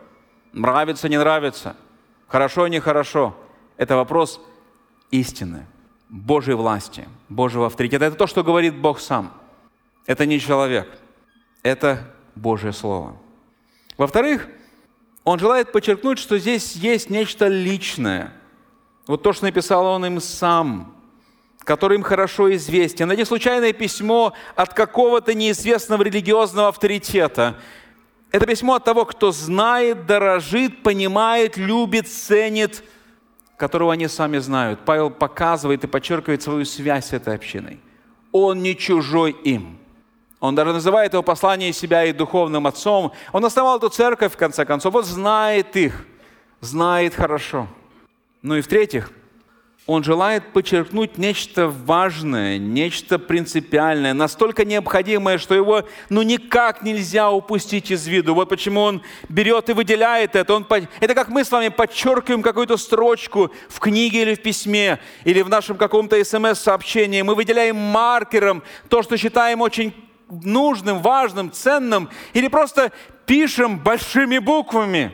нравится, 0.52 1.08
не 1.08 1.18
нравится, 1.18 1.76
хорошо, 2.28 2.68
нехорошо. 2.68 3.36
Это 3.78 3.96
вопрос 3.96 4.42
истины, 5.12 5.68
Божьей 6.10 6.56
власти, 6.56 7.08
Божьего 7.30 7.68
авторитета. 7.68 8.06
Это 8.06 8.18
то, 8.18 8.28
что 8.28 8.44
говорит 8.44 8.76
Бог 8.76 9.00
сам. 9.00 9.39
Это 10.10 10.26
не 10.26 10.40
человек, 10.40 10.90
это 11.62 12.12
Божье 12.34 12.74
Слово. 12.74 13.16
Во-вторых, 13.96 14.48
он 15.24 15.38
желает 15.38 15.72
подчеркнуть, 15.72 16.18
что 16.18 16.40
здесь 16.40 16.74
есть 16.74 17.12
нечто 17.12 17.46
личное. 17.46 18.34
Вот 19.06 19.22
то, 19.22 19.34
что 19.34 19.46
написал 19.46 19.86
он 19.86 20.04
им 20.08 20.20
сам, 20.20 20.96
который 21.60 21.98
им 21.98 22.02
хорошо 22.02 22.52
известен. 22.56 23.06
Это 23.12 23.20
не 23.20 23.24
случайное 23.24 23.72
письмо 23.72 24.34
от 24.56 24.74
какого-то 24.74 25.36
неизвестного 25.36 26.02
религиозного 26.02 26.70
авторитета. 26.70 27.60
Это 28.32 28.48
письмо 28.48 28.74
от 28.74 28.84
того, 28.84 29.06
кто 29.06 29.32
знает, 29.32 30.08
дорожит, 30.08 30.82
понимает, 30.82 31.56
любит, 31.56 32.08
ценит, 32.08 32.84
которого 33.58 33.94
они 33.94 34.08
сами 34.08 34.40
знают. 34.40 34.80
Павел 34.86 35.12
показывает 35.12 35.84
и 35.84 35.88
подчеркивает 35.88 36.42
свою 36.42 36.66
связь 36.66 37.10
с 37.10 37.14
этой 37.14 37.36
общиной. 37.36 37.80
Он 38.32 38.64
не 38.64 38.76
чужой 38.76 39.34
им. 39.44 39.79
Он 40.40 40.56
даже 40.56 40.72
называет 40.72 41.14
его 41.14 41.22
послание 41.22 41.74
себя 41.74 42.06
и 42.06 42.14
духовным 42.14 42.66
отцом. 42.66 43.12
Он 43.34 43.44
основал 43.44 43.78
эту 43.78 43.90
церковь, 43.90 44.34
в 44.34 44.38
конце 44.38 44.66
концов. 44.66 44.96
Он 44.96 45.04
знает 45.04 45.76
их, 45.76 46.06
знает 46.62 47.14
хорошо. 47.14 47.68
Ну 48.42 48.56
и 48.56 48.62
в-третьих, 48.62 49.12
он 49.86 50.04
желает 50.04 50.54
подчеркнуть 50.54 51.18
нечто 51.18 51.68
важное, 51.68 52.60
нечто 52.60 53.18
принципиальное, 53.18 54.14
настолько 54.14 54.64
необходимое, 54.64 55.40
что 55.40 55.56
его 55.56 55.84
ну 56.10 56.22
никак 56.22 56.84
нельзя 56.84 57.32
упустить 57.32 57.90
из 57.90 58.06
виду. 58.08 58.36
Вот 58.36 58.50
почему 58.50 58.82
он 58.82 59.02
берет 59.30 59.68
и 59.70 59.74
выделяет 59.74 60.36
это. 60.36 60.54
Он, 60.54 60.66
это 61.00 61.16
как 61.16 61.30
мы 61.30 61.44
с 61.44 61.52
вами 61.52 61.70
подчеркиваем 61.70 62.44
какую-то 62.44 62.78
строчку 62.78 63.52
в 63.68 63.80
книге 63.80 64.22
или 64.22 64.36
в 64.36 64.44
письме, 64.44 65.00
или 65.24 65.42
в 65.42 65.50
нашем 65.50 65.76
каком-то 65.76 66.24
смс-сообщении. 66.24 67.24
Мы 67.24 67.34
выделяем 67.34 67.76
маркером 67.76 68.64
то, 68.90 69.02
что 69.02 69.18
считаем 69.18 69.60
очень 69.60 70.09
нужным, 70.30 71.02
важным, 71.02 71.52
ценным, 71.52 72.10
или 72.34 72.48
просто 72.48 72.92
пишем 73.26 73.80
большими 73.80 74.38
буквами, 74.38 75.12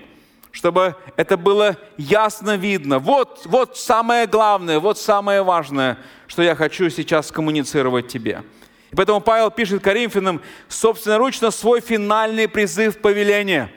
чтобы 0.52 0.96
это 1.18 1.38
было 1.38 1.78
ясно 1.98 2.56
видно. 2.56 3.00
Вот, 3.00 3.42
вот 3.46 3.78
самое 3.78 4.28
главное, 4.28 4.80
вот 4.80 4.98
самое 4.98 5.44
важное, 5.44 5.98
что 6.28 6.42
я 6.42 6.56
хочу 6.56 6.90
сейчас 6.90 7.32
коммуницировать 7.32 8.08
тебе. 8.08 8.44
И 8.92 8.96
поэтому 8.96 9.20
Павел 9.20 9.52
пишет 9.52 9.84
Коринфянам 9.84 10.42
собственноручно 10.70 11.52
свой 11.52 11.82
финальный 11.82 12.48
призыв 12.48 13.02
повеления. 13.02 13.72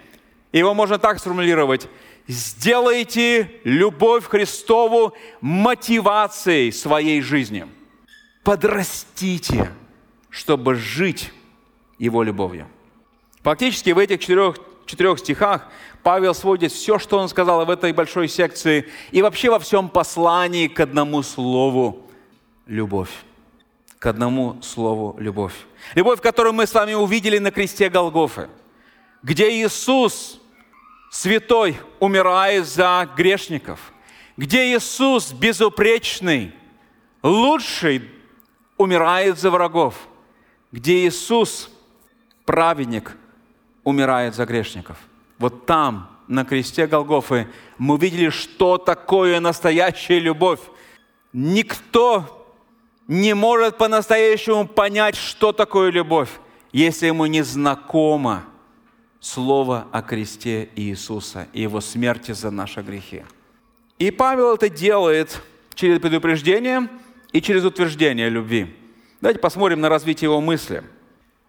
Его 0.53 0.75
можно 0.75 0.99
так 0.99 1.19
сформулировать. 1.19 1.89
Сделайте 2.29 3.51
любовь 3.65 4.27
Христову 4.27 5.15
мотивацией 5.41 6.73
своей 6.73 7.23
жизни. 7.23 7.67
Подрастите 8.45 9.71
чтобы 10.31 10.75
жить 10.75 11.33
Его 11.99 12.23
любовью. 12.23 12.69
Фактически 13.43 13.91
в 13.91 13.99
этих 13.99 14.21
четырех, 14.21 14.57
четырех 14.87 15.19
стихах 15.19 15.69
Павел 16.03 16.35
сводит 16.35 16.73
все, 16.73 16.99
что 16.99 17.19
он 17.19 17.29
сказал 17.29 17.65
в 17.65 17.71
этой 17.71 17.93
большой 17.93 18.29
секции 18.29 18.89
и 19.11 19.23
вообще 19.23 19.51
во 19.51 19.59
всем 19.59 19.89
послании 19.89 20.69
к 20.69 20.81
одному 20.81 21.23
слову– 21.23 22.07
любовь. 22.67 23.11
К 23.99 24.07
одному 24.07 24.61
слову– 24.63 25.17
любовь. 25.19 25.55
Любовь, 25.95 26.21
которую 26.21 26.53
мы 26.53 26.67
с 26.67 26.75
вами 26.75 26.95
увидели 26.95 27.39
на 27.39 27.51
кресте 27.51 27.89
Голгофы, 27.89 28.49
где 29.23 29.51
Иисус, 29.51 30.41
святой, 31.11 31.79
умирает 31.99 32.67
за 32.67 33.09
грешников, 33.17 33.93
где 34.37 34.75
Иисус, 34.75 35.33
безупречный, 35.33 36.53
лучший, 37.23 38.09
умирает 38.77 39.39
за 39.39 39.51
врагов– 39.51 39.95
где 40.73 41.07
Иисус, 41.07 41.71
праведник, 42.45 43.17
умирает 43.85 44.35
за 44.35 44.45
грешников. 44.45 44.99
Вот 45.39 45.67
там, 45.67 46.11
на 46.27 46.45
кресте 46.45 46.87
Голгофы, 46.87 47.49
мы 47.79 47.95
увидели, 47.95 48.29
что 48.29 48.77
такое 48.77 49.41
настоящая 49.41 50.19
любовь. 50.19 50.61
Никто 51.33 52.47
не 53.07 53.35
может 53.35 53.79
по-настоящему 53.79 54.67
понять, 54.67 55.17
что 55.17 55.53
такое 55.53 55.91
любовь, 55.91 56.31
если 56.73 57.07
ему 57.07 57.25
не 57.27 57.43
знакомо 57.43 58.45
слово 59.21 59.87
о 59.91 60.03
кресте 60.03 60.69
Иисуса 60.77 61.49
и 61.53 61.63
его 61.63 61.81
смерти 61.81 62.33
за 62.33 62.51
наши 62.51 62.83
грехи. 62.83 63.25
И 63.99 64.11
Павел 64.11 64.55
это 64.55 64.69
делает 64.69 65.41
через 65.75 65.99
предупреждение 66.01 66.89
и 67.33 67.41
через 67.41 67.65
утверждение 67.65 68.29
любви. 68.29 68.75
Давайте 69.21 69.41
посмотрим 69.41 69.81
на 69.81 69.89
развитие 69.89 70.29
его 70.29 70.41
мысли. 70.41 70.85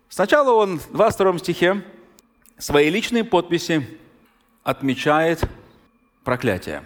Сначала 0.09 0.53
он 0.53 0.79
в 0.79 0.91
22 0.91 1.37
стихе 1.37 1.85
своей 2.57 2.89
личной 2.89 3.23
подписи 3.23 3.99
отмечает 4.63 5.43
проклятие. 6.23 6.83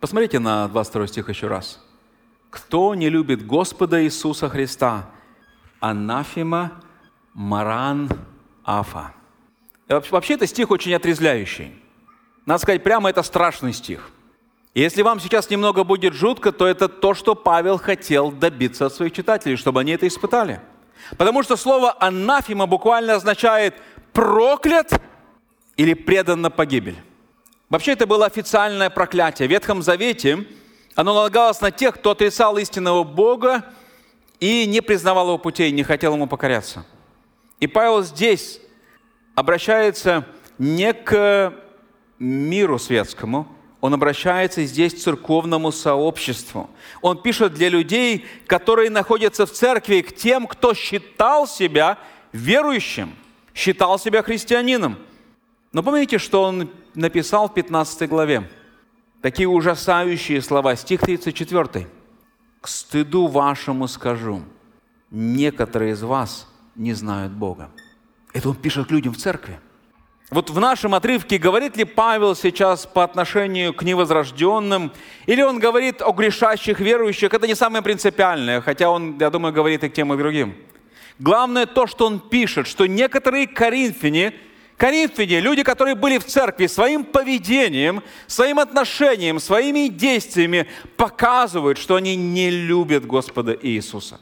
Посмотрите 0.00 0.40
на 0.40 0.66
22 0.66 1.06
стих 1.06 1.28
еще 1.28 1.46
раз. 1.46 1.80
«Кто 2.50 2.96
не 2.96 3.08
любит 3.08 3.46
Господа 3.46 4.02
Иисуса 4.02 4.48
Христа, 4.48 5.08
анафима 5.78 6.82
маран 7.32 8.10
афа». 8.64 9.14
Вообще, 9.88 10.34
это 10.34 10.48
стих 10.48 10.72
очень 10.72 10.92
отрезвляющий. 10.92 11.72
Надо 12.46 12.62
сказать 12.62 12.82
прямо, 12.82 13.10
это 13.10 13.22
страшный 13.22 13.72
стих. 13.72 14.10
Если 14.74 15.02
вам 15.02 15.18
сейчас 15.18 15.50
немного 15.50 15.82
будет 15.82 16.14
жутко, 16.14 16.52
то 16.52 16.66
это 16.66 16.88
то, 16.88 17.12
что 17.14 17.34
Павел 17.34 17.76
хотел 17.76 18.30
добиться 18.30 18.86
от 18.86 18.94
своих 18.94 19.12
читателей, 19.12 19.56
чтобы 19.56 19.80
они 19.80 19.92
это 19.92 20.06
испытали. 20.06 20.60
Потому 21.18 21.42
что 21.42 21.56
слово 21.56 21.96
«анафима» 21.98 22.66
буквально 22.66 23.14
означает 23.14 23.74
«проклят» 24.12 25.00
или 25.76 25.94
«предан 25.94 26.40
на 26.42 26.50
погибель». 26.50 26.96
Вообще 27.68 27.92
это 27.92 28.06
было 28.06 28.26
официальное 28.26 28.90
проклятие. 28.90 29.48
В 29.48 29.50
Ветхом 29.50 29.82
Завете 29.82 30.46
оно 30.94 31.14
налагалось 31.14 31.60
на 31.60 31.72
тех, 31.72 31.96
кто 31.96 32.10
отрицал 32.10 32.56
истинного 32.58 33.02
Бога 33.02 33.64
и 34.38 34.66
не 34.66 34.80
признавал 34.80 35.28
его 35.28 35.38
путей, 35.38 35.72
не 35.72 35.82
хотел 35.82 36.14
ему 36.14 36.26
покоряться. 36.26 36.84
И 37.58 37.66
Павел 37.66 38.02
здесь 38.02 38.60
обращается 39.34 40.26
не 40.58 40.92
к 40.92 41.54
миру 42.18 42.78
светскому, 42.78 43.48
он 43.80 43.94
обращается 43.94 44.64
здесь 44.64 44.94
к 44.94 44.98
церковному 44.98 45.72
сообществу. 45.72 46.68
Он 47.00 47.20
пишет 47.20 47.54
для 47.54 47.68
людей, 47.68 48.26
которые 48.46 48.90
находятся 48.90 49.46
в 49.46 49.52
церкви, 49.52 50.02
к 50.02 50.14
тем, 50.14 50.46
кто 50.46 50.74
считал 50.74 51.46
себя 51.46 51.98
верующим, 52.32 53.14
считал 53.54 53.98
себя 53.98 54.22
христианином. 54.22 54.98
Но 55.72 55.82
помните, 55.82 56.18
что 56.18 56.42
он 56.42 56.70
написал 56.94 57.48
в 57.48 57.54
15 57.54 58.08
главе? 58.08 58.50
Такие 59.22 59.48
ужасающие 59.48 60.42
слова, 60.42 60.76
стих 60.76 61.00
34. 61.00 61.86
«К 62.60 62.68
стыду 62.68 63.26
вашему 63.26 63.88
скажу, 63.88 64.42
некоторые 65.10 65.92
из 65.92 66.02
вас 66.02 66.46
не 66.74 66.92
знают 66.92 67.32
Бога». 67.32 67.70
Это 68.34 68.50
он 68.50 68.56
пишет 68.56 68.90
людям 68.90 69.14
в 69.14 69.16
церкви. 69.16 69.58
Вот 70.30 70.48
в 70.48 70.60
нашем 70.60 70.94
отрывке 70.94 71.38
говорит 71.38 71.76
ли 71.76 71.82
Павел 71.82 72.36
сейчас 72.36 72.86
по 72.86 73.02
отношению 73.02 73.74
к 73.74 73.82
невозрожденным, 73.82 74.92
или 75.26 75.42
он 75.42 75.58
говорит 75.58 76.00
о 76.02 76.12
грешащих 76.12 76.78
верующих, 76.78 77.34
это 77.34 77.48
не 77.48 77.56
самое 77.56 77.82
принципиальное, 77.82 78.60
хотя 78.60 78.90
он, 78.90 79.18
я 79.18 79.28
думаю, 79.30 79.52
говорит 79.52 79.82
и 79.82 79.88
к 79.88 79.92
тем, 79.92 80.12
и 80.12 80.16
к 80.16 80.20
другим. 80.20 80.54
Главное 81.18 81.66
то, 81.66 81.88
что 81.88 82.06
он 82.06 82.20
пишет, 82.20 82.68
что 82.68 82.86
некоторые 82.86 83.48
коринфяне, 83.48 84.32
коринфяне, 84.76 85.40
люди, 85.40 85.64
которые 85.64 85.96
были 85.96 86.18
в 86.18 86.24
церкви, 86.24 86.68
своим 86.68 87.02
поведением, 87.02 88.00
своим 88.28 88.60
отношением, 88.60 89.40
своими 89.40 89.88
действиями 89.88 90.68
показывают, 90.96 91.76
что 91.76 91.96
они 91.96 92.14
не 92.14 92.50
любят 92.50 93.04
Господа 93.04 93.58
Иисуса. 93.60 94.20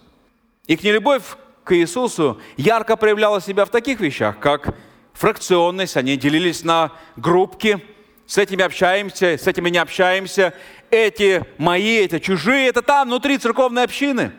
Их 0.67 0.83
нелюбовь 0.83 1.37
к 1.65 1.77
Иисусу 1.77 2.41
ярко 2.57 2.97
проявляла 2.97 3.43
себя 3.43 3.67
в 3.67 3.71
таких 3.71 4.01
вещах, 4.01 4.39
как 4.39 4.75
фракционность, 5.19 5.97
они 5.97 6.17
делились 6.17 6.63
на 6.63 6.93
группки, 7.17 7.85
с 8.27 8.39
этими 8.39 8.63
общаемся, 8.63 9.37
с 9.37 9.47
этими 9.47 9.69
не 9.69 9.79
общаемся, 9.79 10.55
эти 10.91 11.45
мои, 11.59 11.99
эти 11.99 12.21
чужие, 12.21 12.69
это 12.69 12.83
там, 12.83 13.09
внутри 13.09 13.37
церковной 13.39 13.83
общины. 13.83 14.33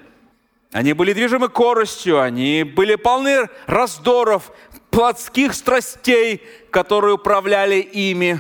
Они 0.72 0.94
были 0.94 1.14
движимы 1.14 1.50
коростью, 1.50 2.22
они 2.22 2.64
были 2.64 2.96
полны 2.96 3.50
раздоров, 3.66 4.52
плотских 4.90 5.54
страстей, 5.54 6.44
которые 6.72 7.16
управляли 7.16 7.80
ими. 7.80 8.40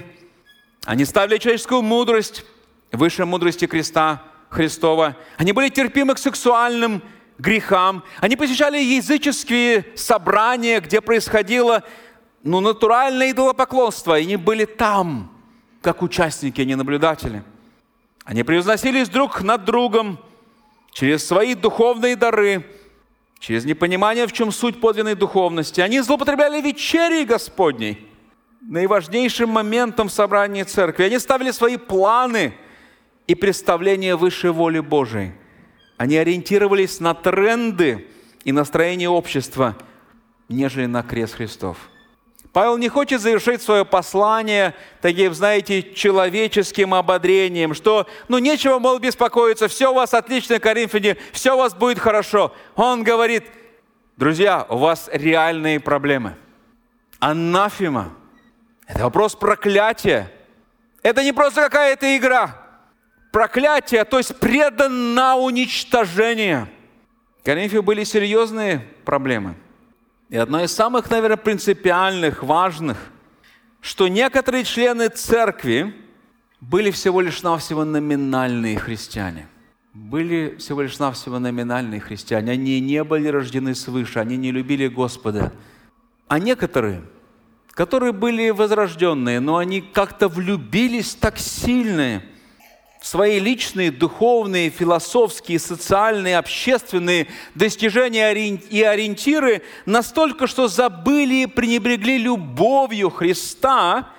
Они 0.85 1.05
ставили 1.05 1.39
человеческую 1.39 1.81
мудрость 1.81 2.45
выше 2.91 3.25
мудрости 3.25 3.67
креста 3.67 4.23
Христова. 4.49 5.17
Они 5.37 5.51
были 5.51 5.69
терпимы 5.69 6.15
к 6.15 6.19
сексуальным 6.19 7.03
грехам. 7.37 8.03
Они 8.19 8.35
посещали 8.35 8.77
языческие 8.77 9.85
собрания, 9.95 10.79
где 10.79 11.01
происходило 11.01 11.83
ну, 12.43 12.59
натуральное 12.59 13.31
идолопоклонство. 13.31 14.17
И 14.17 14.23
они 14.23 14.37
были 14.37 14.65
там, 14.65 15.31
как 15.81 16.01
участники, 16.01 16.61
а 16.61 16.65
не 16.65 16.75
наблюдатели. 16.75 17.43
Они 18.23 18.43
превозносились 18.43 19.09
друг 19.09 19.41
над 19.41 19.65
другом 19.65 20.19
через 20.91 21.25
свои 21.25 21.55
духовные 21.55 22.15
дары, 22.15 22.65
через 23.39 23.65
непонимание, 23.65 24.27
в 24.27 24.31
чем 24.31 24.51
суть 24.51 24.79
подлинной 24.79 25.15
духовности. 25.15 25.81
Они 25.81 25.99
злоупотребляли 26.01 26.61
вечерей 26.61 27.25
Господней, 27.25 28.07
наиважнейшим 28.61 29.49
моментом 29.49 30.09
в 30.09 30.11
собрании 30.11 30.63
церкви. 30.63 31.03
Они 31.03 31.19
ставили 31.19 31.51
свои 31.51 31.77
планы 31.77 32.53
и 33.27 33.35
представления 33.35 34.15
высшей 34.15 34.51
воли 34.51 34.79
Божией. 34.79 35.33
Они 35.97 36.17
ориентировались 36.17 36.99
на 36.99 37.13
тренды 37.13 38.07
и 38.43 38.51
настроение 38.51 39.09
общества, 39.09 39.75
нежели 40.47 40.85
на 40.85 41.03
крест 41.03 41.35
Христов. 41.35 41.77
Павел 42.51 42.77
не 42.77 42.89
хочет 42.89 43.21
завершить 43.21 43.61
свое 43.61 43.85
послание 43.85 44.73
таким, 45.01 45.33
знаете, 45.33 45.83
человеческим 45.93 46.95
ободрением, 46.95 47.75
что, 47.75 48.07
ну, 48.27 48.39
нечего, 48.39 48.79
мол, 48.79 48.97
беспокоиться, 48.97 49.67
все 49.67 49.91
у 49.91 49.93
вас 49.93 50.15
отлично, 50.15 50.59
Коринфяне, 50.59 51.17
все 51.31 51.53
у 51.53 51.59
вас 51.59 51.75
будет 51.75 51.99
хорошо. 51.99 52.53
Он 52.75 53.03
говорит, 53.03 53.43
друзья, 54.17 54.65
у 54.67 54.77
вас 54.77 55.09
реальные 55.13 55.79
проблемы. 55.79 56.35
Анафима– 57.19 58.15
это 58.87 59.03
вопрос 59.03 59.35
проклятия. 59.35 60.31
Это 61.03 61.23
не 61.23 61.33
просто 61.33 61.61
какая-то 61.61 62.17
игра. 62.17 62.55
Проклятие, 63.31 64.05
то 64.05 64.17
есть 64.17 64.35
предан 64.39 65.13
на 65.13 65.35
уничтожение. 65.35 66.67
Коринфе 67.43 67.83
были 67.83 68.03
серьезные 68.03 68.87
проблемы– 69.05 69.55
и 70.29 70.37
одно 70.37 70.63
из 70.63 70.71
самых, 70.71 71.09
наверное, 71.09 71.37
принципиальных, 71.37 72.43
важных, 72.43 72.97
что 73.81 74.07
некоторые 74.07 74.63
члены 74.63 75.09
церкви 75.09 75.93
были 76.61 76.91
всего 76.91 77.21
лишь 77.21 77.41
навсего 77.41 77.83
номинальные 77.83 78.77
христиане. 78.77 79.47
Были 79.93 80.55
всего 80.57 80.83
лишь 80.83 80.99
навсего 80.99 81.39
номинальные 81.39 81.99
христиане. 81.99 82.51
Они 82.51 82.79
не 82.79 83.03
были 83.03 83.27
рождены 83.27 83.73
свыше, 83.73 84.19
они 84.19 84.37
не 84.37 84.51
любили 84.51 84.87
Господа. 84.87 85.51
А 86.27 86.37
некоторые, 86.37 87.01
которые 87.71 88.11
были 88.11 88.51
возрожденные, 88.51 89.39
но 89.39 89.57
они 89.57 89.81
как-то 89.81 90.27
влюбились 90.27 91.15
так 91.15 91.37
сильно– 91.39 92.21
свои 93.01 93.39
личные, 93.39 93.91
духовные, 93.91 94.69
философские, 94.69 95.59
социальные, 95.59 96.37
общественные 96.37 97.27
достижения 97.55 98.33
и 98.33 98.83
ориентиры 98.83 99.63
настолько, 99.85 100.47
что 100.47 100.67
забыли 100.67 101.35
и 101.35 101.45
пренебрегли 101.45 102.17
любовью 102.17 103.09
Христа, 103.09 104.09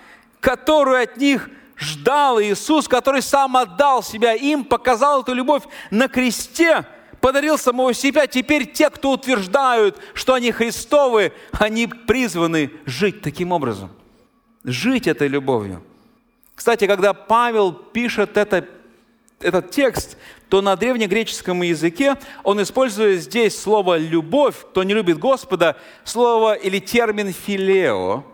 которую 0.40 1.02
от 1.02 1.18
них 1.18 1.50
ждал 1.76 2.40
Иисус, 2.40 2.88
который 2.88 3.22
сам 3.22 3.56
отдал 3.56 4.02
себя 4.02 4.34
им, 4.34 4.64
показал 4.64 5.22
эту 5.22 5.34
любовь 5.34 5.64
на 5.90 6.08
кресте, 6.08 6.86
подарил 7.20 7.58
самого 7.58 7.92
себя. 7.92 8.26
Теперь 8.26 8.70
те, 8.70 8.88
кто 8.90 9.12
утверждают, 9.12 9.98
что 10.14 10.34
они 10.34 10.52
Христовы, 10.52 11.32
они 11.52 11.86
призваны 11.86 12.70
жить 12.86 13.20
таким 13.20 13.52
образом. 13.52 13.90
Жить 14.64 15.06
этой 15.06 15.28
любовью. 15.28 15.82
Кстати, 16.60 16.86
когда 16.86 17.14
Павел 17.14 17.72
пишет 17.72 18.36
это, 18.36 18.68
этот 19.40 19.70
текст, 19.70 20.18
то 20.50 20.60
на 20.60 20.76
древнегреческом 20.76 21.62
языке 21.62 22.16
он 22.42 22.60
использует 22.60 23.22
здесь 23.22 23.58
слово 23.58 23.96
«любовь», 23.96 24.56
кто 24.68 24.82
не 24.82 24.92
любит 24.92 25.18
Господа, 25.18 25.78
слово 26.04 26.52
или 26.52 26.78
термин 26.78 27.32
«филео», 27.32 28.24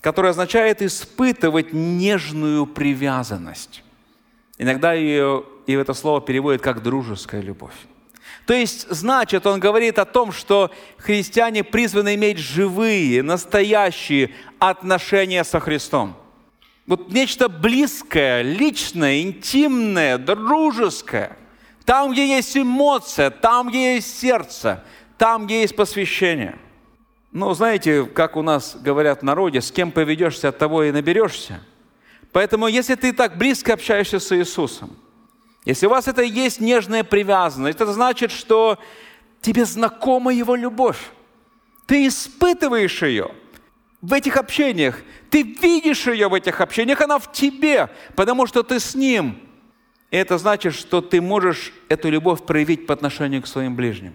который 0.00 0.32
означает 0.32 0.82
испытывать 0.82 1.72
нежную 1.72 2.66
привязанность. 2.66 3.84
Иногда 4.58 4.92
ее, 4.92 5.44
и 5.68 5.74
это 5.74 5.94
слово 5.94 6.20
переводит 6.20 6.62
как 6.62 6.82
«дружеская 6.82 7.42
любовь». 7.42 7.76
То 8.44 8.54
есть, 8.54 8.88
значит, 8.90 9.46
он 9.46 9.60
говорит 9.60 10.00
о 10.00 10.04
том, 10.04 10.32
что 10.32 10.72
христиане 10.98 11.62
призваны 11.62 12.16
иметь 12.16 12.38
живые, 12.38 13.22
настоящие 13.22 14.34
отношения 14.58 15.44
со 15.44 15.60
Христом– 15.60 16.16
вот 16.86 17.12
нечто 17.12 17.48
близкое, 17.48 18.42
личное, 18.42 19.22
интимное, 19.22 20.18
дружеское. 20.18 21.36
Там, 21.84 22.12
где 22.12 22.36
есть 22.36 22.56
эмоция, 22.56 23.30
там, 23.30 23.68
где 23.68 23.94
есть 23.94 24.18
сердце, 24.18 24.84
там, 25.18 25.46
где 25.46 25.62
есть 25.62 25.76
посвящение. 25.76 26.58
Ну, 27.32 27.52
знаете, 27.54 28.04
как 28.04 28.36
у 28.36 28.42
нас 28.42 28.76
говорят 28.76 29.20
в 29.20 29.24
народе, 29.24 29.60
с 29.60 29.70
кем 29.72 29.90
поведешься, 29.90 30.48
от 30.48 30.58
того 30.58 30.84
и 30.84 30.92
наберешься. 30.92 31.60
Поэтому, 32.32 32.66
если 32.66 32.94
ты 32.94 33.12
так 33.12 33.38
близко 33.38 33.74
общаешься 33.74 34.18
с 34.18 34.36
Иисусом, 34.36 34.96
если 35.64 35.86
у 35.86 35.90
вас 35.90 36.08
это 36.08 36.22
есть 36.22 36.60
нежная 36.60 37.04
привязанность, 37.04 37.80
это 37.80 37.92
значит, 37.92 38.32
что 38.32 38.78
тебе 39.40 39.64
знакома 39.64 40.32
Его 40.32 40.56
любовь. 40.56 40.98
Ты 41.86 42.06
испытываешь 42.06 43.02
ее 43.02 43.32
в 44.02 44.12
этих 44.12 44.36
общениях. 44.36 45.00
Ты 45.30 45.42
видишь 45.42 46.06
ее 46.08 46.28
в 46.28 46.34
этих 46.34 46.60
общениях, 46.60 47.00
она 47.00 47.18
в 47.18 47.32
тебе, 47.32 47.88
потому 48.16 48.46
что 48.46 48.62
ты 48.62 48.80
с 48.80 48.94
Ним. 48.94 49.40
И 50.10 50.16
это 50.16 50.36
значит, 50.36 50.74
что 50.74 51.00
ты 51.00 51.22
можешь 51.22 51.72
эту 51.88 52.10
любовь 52.10 52.44
проявить 52.44 52.86
по 52.86 52.92
отношению 52.92 53.42
к 53.42 53.46
своим 53.46 53.76
ближним. 53.76 54.12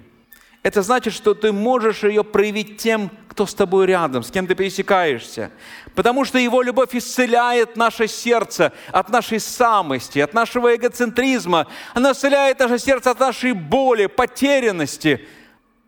Это 0.61 0.81
значит, 0.81 1.13
что 1.13 1.33
ты 1.33 1.53
можешь 1.53 2.03
ее 2.03 2.25
проявить 2.25 2.77
тем, 2.77 3.09
кто 3.29 3.45
с 3.45 3.53
тобой 3.53 3.85
рядом, 3.85 4.21
с 4.23 4.29
кем 4.29 4.45
ты 4.45 4.53
пересекаешься. 4.53 5.51
Потому 5.95 6.25
что 6.25 6.37
Его 6.37 6.61
любовь 6.61 6.93
исцеляет 6.93 7.77
наше 7.77 8.07
сердце 8.07 8.73
от 8.91 9.09
нашей 9.09 9.39
самости, 9.39 10.19
от 10.19 10.33
нашего 10.33 10.75
эгоцентризма. 10.75 11.67
Она 11.93 12.11
исцеляет 12.11 12.59
наше 12.59 12.79
сердце 12.79 13.11
от 13.11 13.19
нашей 13.19 13.53
боли, 13.53 14.07
потерянности. 14.07 15.25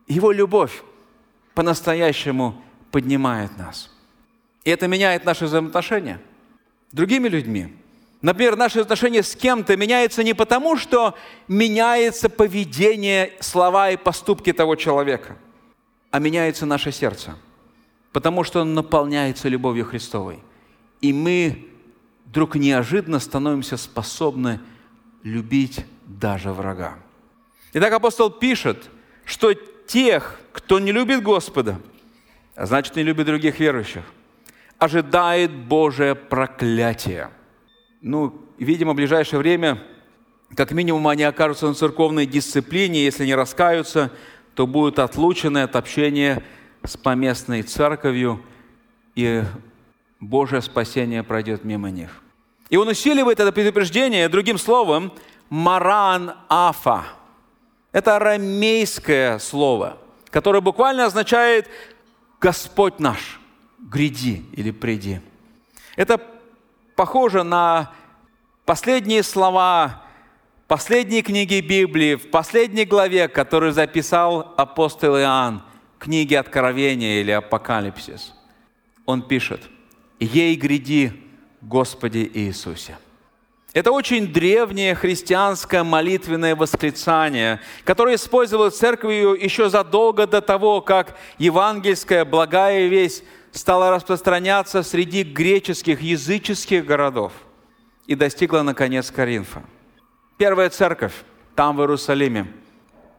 Его 0.08 0.32
любовь 0.32 0.84
по-настоящему 1.54 2.64
поднимает 2.92 3.58
нас. 3.58 3.92
И 4.64 4.70
это 4.70 4.88
меняет 4.88 5.26
наши 5.26 5.46
взаимоотношения 5.46 6.20
с 6.92 6.96
другими 6.96 7.28
людьми. 7.28 7.74
Например, 8.22 8.58
наши 8.58 8.80
отношения 8.82 9.24
с 9.24 9.36
кем-то 9.36 9.78
меняются 9.78 10.24
не 10.24 10.34
потому, 10.34 10.76
что 10.76 11.16
меняется 11.48 12.30
поведение, 12.30 13.34
слова 13.40 13.92
и 13.92 13.98
поступки 13.98 14.52
того 14.52 14.76
человека, 14.76 15.38
а 16.12 16.20
меняется 16.20 16.66
наше 16.66 16.92
сердце, 16.92 17.36
потому 18.12 18.44
что 18.44 18.62
он 18.62 18.74
наполняется 18.74 19.48
любовью 19.48 19.86
Христовой. 19.86 20.40
И 21.00 21.14
мы 21.14 21.70
вдруг 22.26 22.56
неожиданно 22.56 23.20
становимся 23.20 23.78
способны 23.78 24.60
любить 25.24 25.86
даже 26.06 26.52
врага. 26.52 27.00
Итак, 27.72 27.94
апостол 27.94 28.30
пишет, 28.30 28.90
что 29.24 29.54
тех, 29.54 30.40
кто 30.52 30.80
не 30.80 30.92
любит 30.92 31.24
Господа, 31.24 31.80
значит, 32.66 32.96
не 32.96 33.04
любит 33.04 33.26
других 33.26 33.60
верующих, 33.60 34.04
ожидает 34.78 35.52
Божие 35.52 36.16
проклятие– 36.16 37.30
ну, 38.02 38.34
видимо, 38.58 38.94
в 38.94 38.96
ближайшее 38.96 39.40
время, 39.40 39.84
как 40.56 40.72
минимум, 40.72 41.08
они 41.08 41.24
окажутся 41.24 41.68
на 41.68 41.74
церковной 41.74 42.26
дисциплине, 42.26 43.04
если 43.04 43.26
не 43.26 43.36
раскаются, 43.36 44.12
то 44.54 44.66
будут 44.66 45.00
отлучены 45.00 45.64
от 45.64 45.76
общения 45.76 46.44
с 46.84 46.96
поместной 46.96 47.62
церковью, 47.62 48.42
и 49.16 49.44
Божье 50.22 50.62
спасение 50.62 51.24
пройдет 51.24 51.66
мимо 51.66 51.90
них. 51.90 52.22
И 52.70 52.78
он 52.78 52.88
усиливает 52.88 53.40
это 53.42 53.52
предупреждение 53.52 54.30
другим 54.30 54.58
словом 54.58 55.12
«маран 55.50 56.36
афа». 56.48 57.04
Это 57.92 58.16
арамейское 58.16 59.40
слово, 59.40 59.98
которое 60.30 60.62
буквально 60.62 61.06
означает 61.06 61.68
«Господь 62.40 63.00
наш, 63.00 63.40
гряди» 63.80 64.46
или 64.54 64.72
«приди». 64.72 65.20
Это 65.96 66.22
похоже 66.96 67.44
на 67.44 67.92
последние 68.66 69.24
слова 69.24 70.04
последней 70.68 71.24
книги 71.24 71.60
Библии, 71.60 72.16
в 72.16 72.30
последней 72.30 72.86
главе, 72.86 73.28
которую 73.28 73.74
записал 73.74 74.54
апостол 74.56 75.18
Иоанн, 75.18 75.64
книги 75.98 76.36
Откровения 76.36 77.22
или 77.22 77.32
Апокалипсис. 77.32 78.34
Он 79.06 79.22
пишет, 79.22 79.62
«Ей 80.20 80.56
гряди, 80.56 81.12
Господи 81.62 82.30
Иисусе». 82.34 82.98
Это 83.72 83.92
очень 83.92 84.34
древнее 84.34 84.96
христианское 84.96 85.84
молитвенное 85.84 86.56
восклицание, 86.56 87.60
которое 87.84 88.16
использовалось 88.16 88.78
церковью 88.78 89.34
еще 89.34 89.70
задолго 89.70 90.26
до 90.26 90.42
того, 90.42 90.82
как 90.82 91.16
евангельская 91.38 92.26
благая 92.26 92.88
весть 92.88 93.24
стала 93.52 93.92
распространяться 93.92 94.82
среди 94.82 95.22
греческих 95.22 96.02
языческих 96.02 96.84
городов 96.84 97.32
и 98.08 98.16
достигла, 98.16 98.64
наконец, 98.64 99.12
Коринфа. 99.12 99.62
Первая 100.38 100.72
церковь 100.72 101.14
там, 101.56 101.78
в 101.78 101.82
Иерусалиме, 101.82 102.48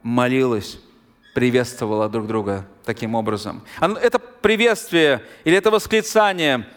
молилась, 0.03 0.79
приветствовала 1.33 2.09
друг 2.09 2.27
друга 2.27 2.67
таким 2.83 3.15
образом. 3.15 3.61
Это 3.79 4.19
приветствие 4.19 5.23
или 5.45 5.55
это 5.55 5.71
восклицание, 5.71 6.67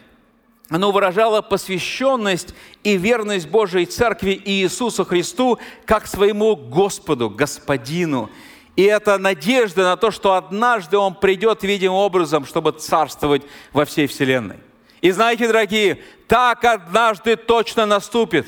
оно 0.71 0.93
выражало 0.93 1.43
посвященность 1.43 2.55
и 2.83 2.97
верность 2.97 3.49
Божией 3.49 3.87
Церкви 3.87 4.33
и 4.33 4.63
Иисусу 4.63 5.05
Христу 5.05 5.59
как 5.85 6.07
своему 6.07 6.57
Господу, 6.57 7.31
Господину– 7.31 8.31
и 8.77 8.83
это 8.83 9.19
надежда 9.19 9.85
на 9.85 9.97
то, 9.97 10.11
что 10.11 10.35
однажды 10.35 10.99
Он 10.99 11.15
придет 11.15 11.63
видимым 11.63 11.99
образом, 11.99 12.45
чтобы 12.45 12.73
царствовать 12.73 13.43
во 13.73 13.85
всей 13.85 14.07
Вселенной. 14.07 14.57
И 15.01 15.11
знаете, 15.11 15.47
дорогие, 15.47 16.01
так 16.27 16.65
однажды 16.65 17.37
точно 17.37 17.87
наступит. 17.87 18.47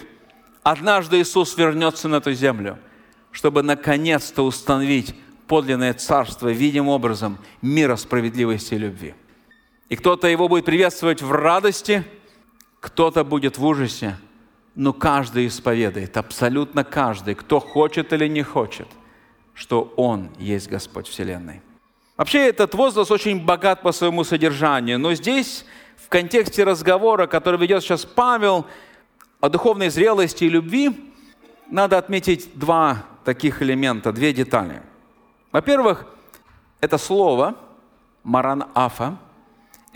Однажды 0.62 1.20
Иисус 1.20 1.56
вернется 1.56 2.08
на 2.08 2.16
эту 2.16 2.32
землю, 2.32 2.78
чтобы 3.30 3.62
наконец-то 3.62 4.42
установить 4.42 5.14
подлинное 5.46 5.94
царство 5.94 6.48
видимым 6.48 6.88
образом 6.88 7.38
мира 7.62 7.94
справедливости 7.94 8.74
и 8.74 8.78
любви. 8.78 9.14
И 9.88 9.96
кто-то 9.96 10.26
его 10.26 10.48
будет 10.48 10.64
приветствовать 10.64 11.22
в 11.22 11.30
радости, 11.30 12.04
кто-то 12.80 13.24
будет 13.24 13.58
в 13.58 13.64
ужасе, 13.64 14.16
но 14.74 14.92
каждый 14.92 15.46
исповедует, 15.46 16.16
абсолютно 16.16 16.84
каждый, 16.84 17.34
кто 17.34 17.60
хочет 17.60 18.12
или 18.12 18.28
не 18.28 18.42
хочет– 18.42 18.88
что 19.56 19.92
Он 19.96 20.30
есть 20.38 20.68
Господь 20.68 21.08
Вселенной. 21.08 21.62
Вообще 22.16 22.48
этот 22.48 22.74
возглас 22.74 23.10
очень 23.10 23.44
богат 23.44 23.82
по 23.82 23.90
своему 23.90 24.22
содержанию, 24.22 24.98
но 24.98 25.14
здесь 25.14 25.64
в 25.96 26.08
контексте 26.08 26.62
разговора, 26.62 27.26
который 27.26 27.58
ведет 27.58 27.82
сейчас 27.82 28.04
Павел 28.04 28.66
о 29.40 29.48
духовной 29.48 29.88
зрелости 29.88 30.44
и 30.44 30.48
любви, 30.48 31.12
надо 31.68 31.98
отметить 31.98 32.50
два 32.54 33.04
таких 33.24 33.60
элемента, 33.60 34.12
две 34.12 34.32
детали. 34.32 34.82
Во-первых, 35.52 36.06
это 36.80 36.96
слово 36.96 37.56
«маран 38.22 38.66
афа», 38.74 39.18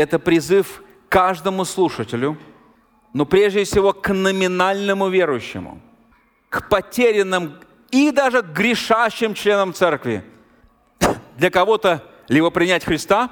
это 0.00 0.18
призыв 0.18 0.82
каждому 1.08 1.64
слушателю, 1.64 2.38
но 3.12 3.26
прежде 3.26 3.64
всего 3.64 3.92
к 3.92 4.12
номинальному 4.12 5.08
верующему, 5.08 5.80
к 6.48 6.68
потерянным 6.68 7.58
и 7.90 8.10
даже 8.10 8.40
грешащим 8.40 9.34
членам 9.34 9.74
церкви. 9.74 10.24
Для 11.36 11.50
кого-то 11.50 12.02
либо 12.28 12.50
принять 12.50 12.84
Христа, 12.84 13.30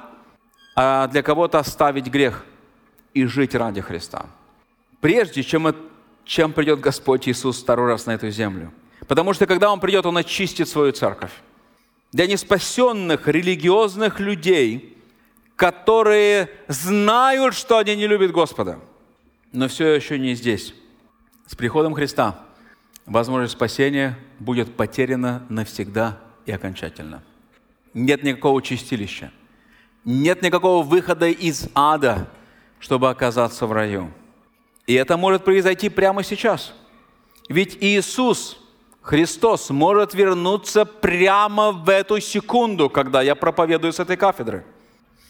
а 0.75 1.07
для 1.07 1.23
кого-то 1.23 1.59
оставить 1.59 2.07
грех 2.07 2.45
и 3.13 3.25
жить 3.25 3.55
ради 3.55 3.81
Христа. 3.81 4.27
Прежде 5.01 5.43
чем, 5.43 5.75
чем 6.23 6.53
придет 6.53 6.81
Господь 6.81 7.27
Иисус 7.27 7.61
второй 7.61 7.87
раз 7.87 8.05
на 8.05 8.11
эту 8.11 8.29
землю. 8.29 8.71
Потому 9.07 9.33
что 9.33 9.47
когда 9.47 9.71
Он 9.71 9.79
придет, 9.79 10.05
Он 10.05 10.17
очистит 10.17 10.67
свою 10.67 10.91
церковь. 10.91 11.31
Для 12.11 12.27
неспасенных 12.27 13.27
религиозных 13.27 14.19
людей, 14.19 14.98
которые 15.59 16.49
знают, 16.69 17.53
что 17.53 17.79
они 17.79 17.93
не 17.97 18.07
любят 18.07 18.31
Господа, 18.31 18.79
но 19.51 19.67
все 19.67 19.93
еще 19.93 20.17
не 20.17 20.33
здесь. 20.33 20.73
С 21.47 21.53
приходом 21.53 21.93
Христа– 21.93 22.39
возможность 23.05 23.55
спасения 23.55 24.17
будет 24.39 24.77
потеряна 24.77 25.45
навсегда 25.49 26.17
и 26.45 26.53
окончательно. 26.53 27.23
Нет 27.93 28.23
никакого 28.23 28.61
чистилища. 28.61 29.33
Нет 30.05 30.41
никакого 30.41 30.81
выхода 30.81 31.27
из 31.27 31.67
ада, 31.75 32.29
чтобы 32.79 33.09
оказаться 33.09 33.67
в 33.67 33.73
раю. 33.73 34.13
И 34.87 34.93
это 34.93 35.17
может 35.17 35.43
произойти 35.43 35.89
прямо 35.89 36.23
сейчас. 36.23 36.73
Ведь 37.49 37.77
Иисус, 37.81 38.57
Христос, 39.01 39.71
может 39.71 40.13
вернуться 40.13 40.85
прямо 40.85 41.73
в 41.73 41.89
эту 41.89 42.21
секунду, 42.21 42.89
когда 42.89 43.21
я 43.21 43.35
проповедую 43.35 43.91
с 43.91 43.99
этой 43.99 44.15
кафедры. 44.15 44.63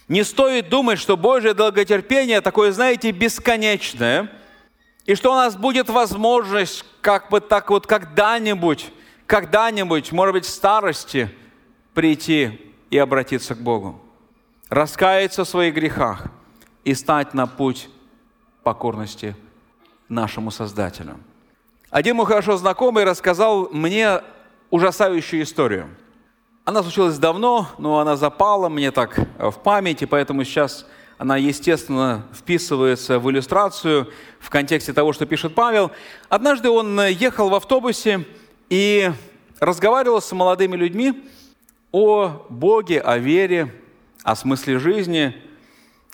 Не 0.09 0.23
стоит 0.23 0.67
думать, 0.67 0.99
что 0.99 1.15
Божье 1.15 1.53
долготерпение 1.53 2.41
такое, 2.41 2.73
знаете, 2.73 3.11
бесконечное– 3.11 4.29
и 5.09 5.15
что 5.15 5.31
у 5.31 5.35
нас 5.35 5.55
будет 5.55 5.89
возможность 5.89 6.85
как 7.01 7.31
бы 7.31 7.39
так 7.41 7.71
вот 7.71 7.87
когда-нибудь, 7.87 8.93
когда-нибудь, 9.25 10.11
может 10.11 10.33
быть, 10.33 10.45
в 10.45 10.49
старости 10.49 11.35
прийти 11.95 12.73
и 12.91 12.97
обратиться 12.99 13.55
к 13.55 13.57
Богу. 13.57 13.99
Раскаяться 14.69 15.45
в 15.45 15.49
своих 15.49 15.73
грехах 15.73 16.27
и 16.83 16.93
стать 16.93 17.33
на 17.33 17.47
путь 17.47 17.89
покорности 18.61 19.35
нашему 20.09 20.51
Создателю. 20.51 21.17
Один 21.89 22.17
мой 22.17 22.27
хорошо 22.27 22.57
знакомый 22.57 23.03
рассказал 23.03 23.67
мне 23.71 24.21
ужасающую 24.69 25.41
историю. 25.41 25.89
Она 26.69 26.83
случилась 26.83 27.17
давно, 27.17 27.67
но 27.79 27.97
она 27.97 28.15
запала 28.15 28.69
мне 28.69 28.91
так 28.91 29.17
в 29.39 29.53
память, 29.53 30.03
и 30.03 30.05
поэтому 30.05 30.43
сейчас 30.43 30.85
она, 31.17 31.35
естественно, 31.35 32.27
вписывается 32.31 33.17
в 33.17 33.27
иллюстрацию 33.31 34.11
в 34.39 34.51
контексте 34.51 34.93
того, 34.93 35.11
что 35.11 35.25
пишет 35.25 35.55
Павел. 35.55 35.89
Однажды 36.29 36.69
он 36.69 37.07
ехал 37.07 37.49
в 37.49 37.55
автобусе 37.55 38.23
и 38.69 39.11
разговаривал 39.59 40.21
с 40.21 40.31
молодыми 40.31 40.75
людьми, 40.75 41.23
о 41.91 42.45
Боге, 42.49 43.01
о 43.01 43.17
вере, 43.17 43.73
о 44.23 44.35
смысле 44.35 44.77
жизни. 44.77 45.35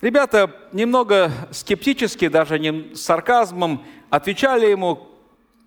Ребята 0.00 0.50
немного 0.72 1.32
скептически, 1.50 2.28
даже 2.28 2.58
не 2.58 2.94
с 2.94 3.02
сарказмом, 3.02 3.84
отвечали 4.08 4.70
ему, 4.70 5.06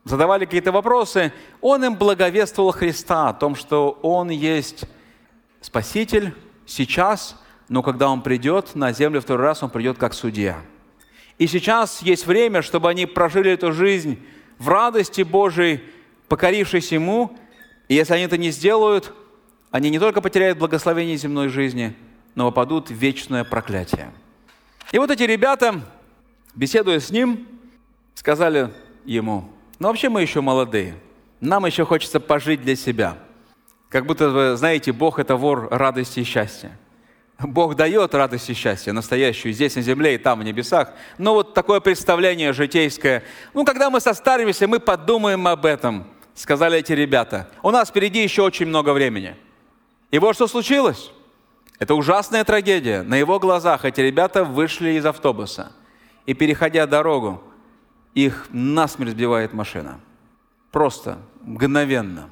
задавали 0.03 0.45
какие-то 0.45 0.71
вопросы. 0.71 1.33
Он 1.61 1.83
им 1.83 1.95
благовествовал 1.95 2.71
Христа 2.71 3.29
о 3.29 3.33
том, 3.33 3.55
что 3.55 3.99
Он 4.01 4.29
есть 4.29 4.85
Спаситель 5.61 6.33
сейчас, 6.65 7.35
но 7.67 7.83
когда 7.83 8.09
Он 8.09 8.21
придет 8.21 8.75
на 8.75 8.91
землю 8.91 9.21
второй 9.21 9.45
раз, 9.45 9.63
Он 9.63 9.69
придет 9.69 9.97
как 9.97 10.13
судья. 10.13 10.61
И 11.37 11.47
сейчас 11.47 12.01
есть 12.01 12.25
время, 12.25 12.61
чтобы 12.61 12.89
они 12.89 13.05
прожили 13.05 13.51
эту 13.51 13.71
жизнь 13.71 14.19
в 14.57 14.67
радости 14.67 15.21
Божией, 15.21 15.81
покорившись 16.27 16.91
Ему. 16.91 17.37
И 17.87 17.95
если 17.95 18.13
они 18.13 18.23
это 18.23 18.37
не 18.37 18.51
сделают, 18.51 19.13
они 19.71 19.89
не 19.89 19.99
только 19.99 20.21
потеряют 20.21 20.57
благословение 20.57 21.15
земной 21.15 21.49
жизни, 21.49 21.95
но 22.35 22.45
попадут 22.51 22.89
в 22.89 22.93
вечное 22.93 23.43
проклятие. 23.43 24.11
И 24.91 24.97
вот 24.97 25.11
эти 25.11 25.23
ребята, 25.23 25.81
беседуя 26.55 26.99
с 26.99 27.11
ним, 27.11 27.47
сказали 28.15 28.73
ему, 29.05 29.49
ну 29.79 29.87
вообще 29.87 30.09
мы 30.09 30.21
еще 30.21 30.41
молодые, 30.41 30.95
нам 31.39 31.65
еще 31.65 31.85
хочется 31.85 32.19
пожить 32.19 32.61
для 32.61 32.75
себя. 32.75 33.17
Как 33.89 34.05
будто, 34.05 34.29
вы 34.29 34.55
знаете, 34.55 34.91
Бог– 34.91 35.17
это 35.19 35.35
вор 35.35 35.67
радости 35.71 36.19
и 36.19 36.23
счастья. 36.23 36.77
Бог 37.39 37.75
дает 37.75 38.13
радость 38.13 38.49
и 38.49 38.53
счастье, 38.53 38.91
настоящую, 38.91 39.53
здесь 39.53 39.75
на 39.75 39.81
земле 39.81 40.15
и 40.15 40.17
там, 40.17 40.41
в 40.41 40.43
небесах. 40.43 40.91
Но 41.17 41.33
вот 41.33 41.53
такое 41.53 41.79
представление 41.79 42.51
житейское. 42.51 43.23
Ну, 43.53 43.63
когда 43.63 43.89
мы 43.89 44.01
состаримся, 44.01 44.67
мы 44.67 44.79
подумаем 44.79 45.47
об 45.47 45.65
этом, 45.65 46.05
сказали 46.35 46.79
эти 46.79 46.91
ребята. 46.91 47.49
У 47.63 47.71
нас 47.71 47.89
впереди 47.89 48.21
еще 48.21 48.41
очень 48.41 48.65
много 48.65 48.91
времени. 48.91 49.37
И 50.11 50.19
вот 50.19 50.35
что 50.35 50.47
случилось. 50.47 51.11
Это 51.79 51.95
ужасная 51.95 52.43
трагедия. 52.43 53.03
На 53.03 53.15
его 53.15 53.39
глазах 53.39 53.85
эти 53.85 54.01
ребята 54.01 54.43
вышли 54.43 54.91
из 54.91 55.05
автобуса. 55.05 55.71
И, 56.25 56.33
переходя 56.33 56.85
дорогу, 56.85 57.41
их 58.13 58.47
насмерть 58.51 59.11
сбивает 59.11 59.53
машина. 59.53 59.99
Просто, 60.71 61.19
мгновенно. 61.41 62.29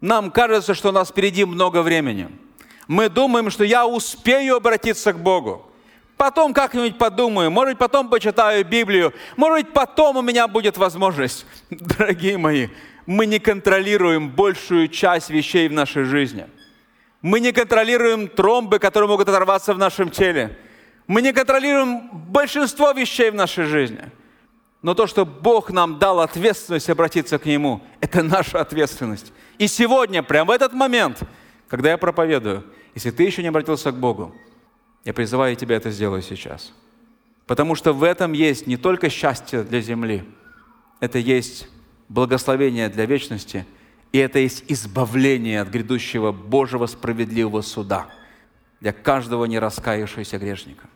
Нам 0.00 0.30
кажется, 0.30 0.74
что 0.74 0.90
у 0.90 0.92
нас 0.92 1.08
впереди 1.08 1.44
много 1.44 1.82
времени– 1.82 2.28
мы 2.88 3.10
думаем, 3.10 3.50
что 3.50 3.64
я 3.64 3.86
успею 3.86 4.56
обратиться 4.56 5.12
к 5.12 5.18
Богу. 5.18 5.70
Потом 6.16 6.52
как-нибудь 6.52 6.98
подумаю, 6.98 7.50
может 7.50 7.74
быть, 7.74 7.78
потом 7.78 8.08
почитаю 8.08 8.64
Библию, 8.64 9.12
может 9.36 9.66
быть, 9.66 9.72
потом 9.72 10.16
у 10.16 10.22
меня 10.22 10.48
будет 10.48 10.76
возможность. 10.76 11.46
Дорогие 11.70 12.38
мои, 12.38 12.68
мы 13.06 13.26
не 13.26 13.38
контролируем 13.38 14.30
большую 14.30 14.88
часть 14.88 15.30
вещей 15.30 15.68
в 15.68 15.72
нашей 15.72 16.04
жизни. 16.04 16.46
Мы 17.20 17.40
не 17.40 17.52
контролируем 17.52 18.26
тромбы, 18.26 18.78
которые 18.78 19.08
могут 19.08 19.28
оторваться 19.28 19.74
в 19.74 19.78
нашем 19.78 20.10
теле. 20.10 20.58
Мы 21.06 21.22
не 21.22 21.32
контролируем 21.32 22.08
большинство 22.10 22.90
вещей 22.92 23.30
в 23.30 23.34
нашей 23.34 23.64
жизни. 23.64 24.10
Но 24.82 24.94
то, 24.94 25.06
что 25.06 25.26
Бог 25.26 25.70
нам 25.70 25.98
дал 25.98 26.20
ответственность 26.20 26.88
обратиться 26.88 27.38
к 27.38 27.46
Нему, 27.46 27.82
это 28.00 28.22
наша 28.22 28.60
ответственность. 28.60 29.32
И 29.58 29.66
сегодня, 29.66 30.22
прямо 30.22 30.52
в 30.52 30.54
этот 30.54 30.72
момент, 30.72 31.22
когда 31.66 31.90
я 31.90 31.98
проповедую, 31.98 32.64
если 32.94 33.10
ты 33.10 33.24
еще 33.24 33.42
не 33.42 33.48
обратился 33.48 33.90
к 33.90 33.96
Богу, 33.96 34.34
я 35.04 35.12
призываю 35.12 35.56
тебя 35.56 35.76
это 35.76 35.90
сделать 35.90 36.24
сейчас. 36.24 36.72
Потому 37.46 37.74
что 37.74 37.92
в 37.92 38.04
этом 38.04 38.32
есть 38.32 38.66
не 38.66 38.76
только 38.76 39.10
счастье 39.10 39.62
для 39.62 39.80
земли, 39.80 40.22
это 41.00 41.18
есть 41.18 41.68
благословение 42.08 42.88
для 42.88 43.06
вечности, 43.06 43.66
и 44.12 44.18
это 44.18 44.38
есть 44.38 44.64
избавление 44.68 45.60
от 45.60 45.68
грядущего 45.68 46.32
Божьего 46.32 46.86
справедливого 46.86 47.62
суда 47.62 48.08
для 48.80 48.92
каждого 48.92 49.44
нераскаявшегося 49.44 50.38
грешника. 50.38 50.86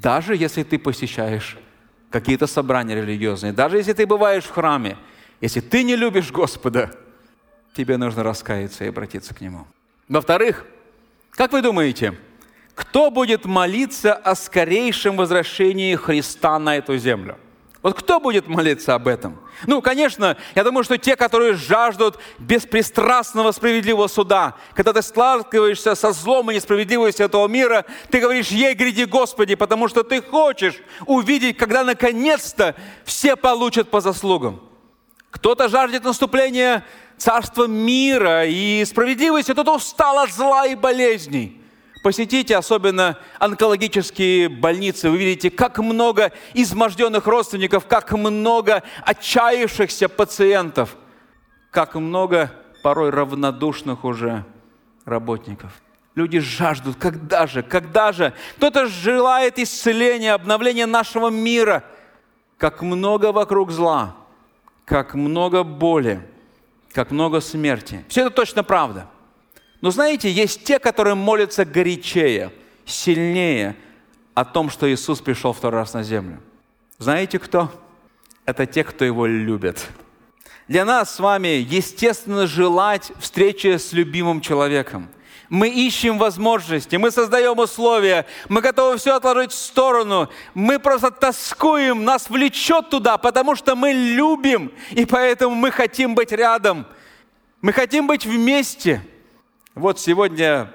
Даже 0.00 0.34
если 0.36 0.62
ты 0.62 0.78
посещаешь 0.78 1.58
какие-то 2.10 2.46
собрания 2.46 2.94
религиозные, 2.94 3.52
даже 3.52 3.78
если 3.78 3.92
ты 3.92 4.06
бываешь 4.06 4.44
в 4.44 4.50
храме, 4.50 4.96
если 5.40 5.60
ты 5.60 5.82
не 5.82 5.96
любишь 5.96 6.30
Господа, 6.30 6.90
тебе 7.74 7.96
нужно 7.96 8.22
раскаяться 8.22 8.84
и 8.84 8.88
обратиться 8.88 9.34
к 9.34 9.40
Нему. 9.40 9.66
Во-вторых, 10.08 10.64
как 11.30 11.52
вы 11.52 11.62
думаете, 11.62 12.18
кто 12.74 13.10
будет 13.10 13.44
молиться 13.44 14.14
о 14.14 14.34
скорейшем 14.34 15.16
возвращении 15.16 15.94
Христа 15.94 16.58
на 16.58 16.76
эту 16.76 16.96
землю? 16.96 17.36
Вот 17.82 17.98
кто 17.98 18.18
будет 18.18 18.48
молиться 18.48 18.94
об 18.94 19.06
этом? 19.06 19.38
Ну, 19.66 19.80
конечно, 19.80 20.36
я 20.54 20.64
думаю, 20.64 20.82
что 20.82 20.98
те, 20.98 21.14
которые 21.14 21.54
жаждут 21.54 22.18
беспристрастного 22.38 23.52
справедливого 23.52 24.08
суда, 24.08 24.54
когда 24.74 24.92
ты 24.92 25.02
сталкиваешься 25.02 25.94
со 25.94 26.12
злом 26.12 26.50
и 26.50 26.54
несправедливостью 26.54 27.26
этого 27.26 27.46
мира, 27.46 27.84
ты 28.10 28.20
говоришь, 28.20 28.48
ей 28.48 28.74
гряди 28.74 29.04
Господи, 29.04 29.54
потому 29.54 29.88
что 29.88 30.02
ты 30.02 30.20
хочешь 30.22 30.76
увидеть, 31.06 31.58
когда 31.58 31.84
наконец-то 31.84 32.74
все 33.04 33.36
получат 33.36 33.90
по 33.90 34.00
заслугам. 34.00 34.60
Кто-то 35.30 35.68
жаждет 35.68 36.04
наступления 36.04 36.84
царство 37.18 37.66
мира 37.66 38.46
и 38.46 38.84
справедливости, 38.84 39.52
кто-то 39.52 39.76
устал 39.76 40.18
от 40.18 40.30
зла 40.30 40.66
и 40.66 40.74
болезней. 40.74 41.60
Посетите 42.06 42.56
особенно 42.56 43.18
онкологические 43.40 44.48
больницы, 44.48 45.10
вы 45.10 45.18
видите, 45.18 45.50
как 45.50 45.78
много 45.78 46.30
изможденных 46.54 47.26
родственников, 47.26 47.88
как 47.88 48.12
много 48.12 48.84
отчаявшихся 49.02 50.08
пациентов, 50.08 50.96
как 51.72 51.96
много 51.96 52.52
порой 52.84 53.10
равнодушных 53.10 54.04
уже 54.04 54.44
работников. 55.04 55.72
Люди 56.14 56.38
жаждут, 56.38 56.94
когда 56.94 57.48
же, 57.48 57.64
когда 57.64 58.12
же. 58.12 58.32
Кто-то 58.58 58.86
желает 58.86 59.58
исцеления, 59.58 60.32
обновления 60.32 60.86
нашего 60.86 61.28
мира. 61.28 61.82
Как 62.56 62.82
много 62.82 63.32
вокруг 63.32 63.72
зла, 63.72 64.14
как 64.84 65.14
много 65.14 65.64
боли 65.64 66.24
как 66.96 67.10
много 67.10 67.42
смерти. 67.42 68.06
Все 68.08 68.22
это 68.22 68.30
точно 68.30 68.64
правда. 68.64 69.06
Но 69.80 69.90
знаете, 69.90 70.30
есть 70.30 70.64
те, 70.64 70.78
которые 70.78 71.14
молятся 71.14 71.64
горячее, 71.64 72.52
сильнее 72.84 73.76
о 74.34 74.44
том, 74.44 74.70
что 74.70 74.92
Иисус 74.92 75.20
пришел 75.20 75.52
второй 75.52 75.80
раз 75.80 75.94
на 75.94 76.02
землю. 76.02 76.40
Знаете 76.98 77.38
кто? 77.38 77.70
Это 78.44 78.66
те, 78.66 78.84
кто 78.84 79.04
Его 79.04 79.26
любит. 79.26 79.86
Для 80.68 80.84
нас 80.84 81.14
с 81.14 81.20
вами 81.20 81.48
естественно 81.48 82.46
желать 82.46 83.12
встречи 83.18 83.76
с 83.76 83.92
любимым 83.92 84.40
человеком. 84.40 85.08
Мы 85.48 85.68
ищем 85.68 86.18
возможности, 86.18 86.96
мы 86.96 87.12
создаем 87.12 87.56
условия, 87.58 88.26
мы 88.48 88.60
готовы 88.60 88.96
все 88.98 89.14
отложить 89.14 89.52
в 89.52 89.58
сторону. 89.58 90.28
Мы 90.54 90.80
просто 90.80 91.12
тоскуем, 91.12 92.04
нас 92.04 92.28
влечет 92.28 92.90
туда, 92.90 93.16
потому 93.16 93.54
что 93.54 93.76
мы 93.76 93.92
любим, 93.92 94.72
и 94.90 95.04
поэтому 95.04 95.54
мы 95.54 95.70
хотим 95.70 96.16
быть 96.16 96.32
рядом. 96.32 96.86
Мы 97.60 97.72
хотим 97.72 98.08
быть 98.08 98.26
вместе. 98.26 99.02
Вот 99.76 100.00
сегодня 100.00 100.72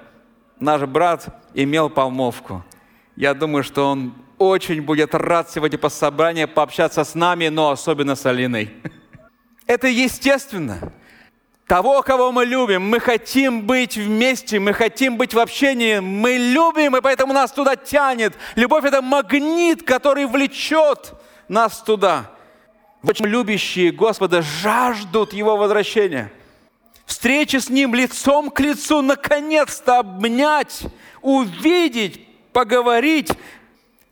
наш 0.60 0.82
брат 0.82 1.26
имел 1.54 1.90
помолвку. 1.90 2.62
Я 3.16 3.34
думаю, 3.34 3.64
что 3.64 3.90
он 3.90 4.14
очень 4.38 4.80
будет 4.80 5.12
рад 5.16 5.50
сегодня 5.50 5.76
по 5.76 5.88
собранию 5.88 6.46
пообщаться 6.46 7.02
с 7.02 7.16
нами, 7.16 7.48
но 7.48 7.70
особенно 7.72 8.14
с 8.14 8.24
Алиной. 8.26 8.70
Это 9.66 9.88
естественно 9.88 10.92
того, 11.66 12.02
кого 12.02 12.30
мы 12.30 12.44
любим. 12.44 12.82
Мы 12.82 13.00
хотим 13.00 13.62
быть 13.66 13.96
вместе, 13.96 14.60
мы 14.60 14.72
хотим 14.72 15.16
быть 15.16 15.34
в 15.34 15.38
общении, 15.40 15.98
мы 15.98 16.34
любим, 16.34 16.96
и 16.96 17.00
поэтому 17.00 17.32
нас 17.32 17.50
туда 17.50 17.74
тянет. 17.74 18.34
Любовь– 18.54 18.84
это 18.86 19.02
магнит, 19.02 19.82
который 19.82 20.26
влечет 20.26 21.14
нас 21.48 21.82
туда. 21.82 22.30
Очень 23.02 23.26
любящие 23.26 23.90
Господа 23.90 24.42
жаждут 24.42 25.32
Его 25.32 25.56
возвращения. 25.56 26.30
Встречи 27.12 27.58
с 27.58 27.68
Ним 27.68 27.94
лицом 27.94 28.50
к 28.50 28.58
лицу, 28.58 29.02
наконец-то 29.02 29.98
обнять, 29.98 30.84
увидеть, 31.20 32.26
поговорить. 32.54 33.28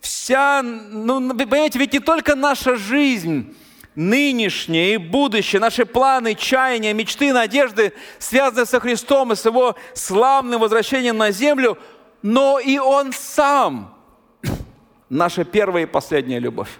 Вся, 0.02 0.62
ну, 0.62 1.34
понимаете, 1.34 1.78
ведь 1.78 1.94
не 1.94 2.00
только 2.00 2.34
наша 2.34 2.76
жизнь– 2.76 3.56
нынешнее 3.94 4.94
и 4.94 4.96
будущее, 4.98 5.60
наши 5.60 5.86
планы, 5.86 6.34
чаяния, 6.34 6.92
мечты, 6.92 7.32
надежды, 7.32 7.94
связанные 8.18 8.66
со 8.66 8.78
Христом 8.80 9.32
и 9.32 9.34
с 9.34 9.46
Его 9.46 9.76
славным 9.94 10.60
возвращением 10.60 11.16
на 11.16 11.30
землю, 11.30 11.78
но 12.20 12.60
и 12.60 12.78
Он 12.78 13.14
сам– 13.14 13.94
наша 15.08 15.44
первая 15.44 15.84
и 15.84 15.86
последняя 15.86 16.38
любовь. 16.38 16.70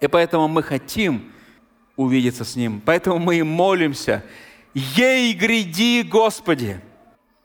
И 0.00 0.08
поэтому 0.08 0.48
мы 0.48 0.64
хотим 0.64 1.32
увидеться 1.94 2.44
с 2.44 2.56
Ним, 2.56 2.82
поэтому 2.84 3.20
мы 3.20 3.36
и 3.36 3.42
молимся, 3.44 4.24
«Ей 4.76 5.32
гряди, 5.32 6.02
Господи!» 6.02 6.80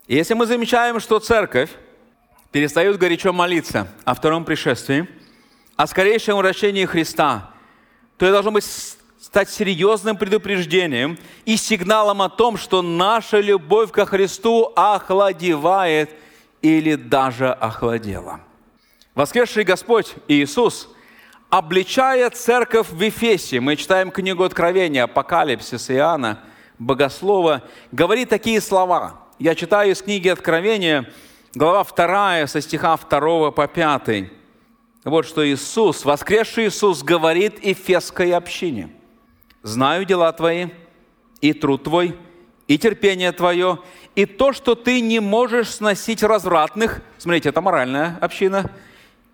И 0.08 0.16
если 0.16 0.34
мы 0.34 0.46
замечаем, 0.46 1.00
что 1.00 1.20
церковь 1.20 1.70
перестает 2.52 2.98
горячо 2.98 3.32
молиться 3.32 3.88
о 4.04 4.14
втором 4.14 4.44
пришествии, 4.44 5.08
о 5.78 5.88
скорейшем 5.88 6.38
вращении 6.38 6.86
Христа– 6.86 7.48
то 8.22 8.28
это 8.28 8.34
должно 8.34 8.52
быть 8.52 8.66
стать 9.20 9.50
серьезным 9.50 10.16
предупреждением 10.16 11.18
и 11.44 11.58
сигналом 11.58 12.22
о 12.22 12.30
том, 12.30 12.56
что 12.56 12.84
наша 12.84 13.40
любовь 13.40 13.92
ко 13.92 14.06
Христу 14.06 14.72
охладевает 14.76 16.12
или 16.62 16.94
даже 16.94 17.52
охладела. 17.52 18.42
Воскресший 19.16 19.64
Господь 19.64 20.14
Иисус, 20.28 20.88
обличая 21.50 22.30
церковь 22.30 22.92
в 22.92 23.02
Ефесе, 23.02 23.60
мы 23.60 23.76
читаем 23.76 24.12
книгу 24.12 24.44
Откровения, 24.44 25.06
Апокалипсис 25.06 25.90
Иоанна, 25.90 26.44
Богослова, 26.82 27.64
говорит 27.92 28.30
такие 28.30 28.60
слова. 28.62 29.22
Я 29.40 29.56
читаю 29.56 29.92
из 29.92 30.02
книги 30.02 30.28
Откровения, 30.28 31.12
глава 31.54 31.84
2, 31.84 32.48
со 32.48 32.62
стиха 32.62 32.98
2 32.98 33.52
по 33.52 33.68
5. 33.68 34.30
Вот 35.04 35.26
что 35.26 35.48
Иисус, 35.48 36.06
воскресший 36.06 36.68
Иисус, 36.68 37.04
говорит 37.04 37.64
Ефесской 37.64 38.34
общине– 38.34 38.90
знаю 39.64 40.06
дела 40.06 40.32
твои, 40.32 40.68
и 41.40 41.54
труд 41.54 41.84
твой, 41.84 42.18
и 42.68 42.78
терпение 42.78 43.32
твое, 43.32 43.80
и 44.16 44.26
то, 44.26 44.54
что 44.54 44.76
ты 44.76 45.02
не 45.02 45.20
можешь 45.20 45.70
сносить 45.70 46.24
развратных, 46.24 47.02
смотрите, 47.18 47.50
это 47.50 47.62
моральная 47.62 48.18
община, 48.22 48.72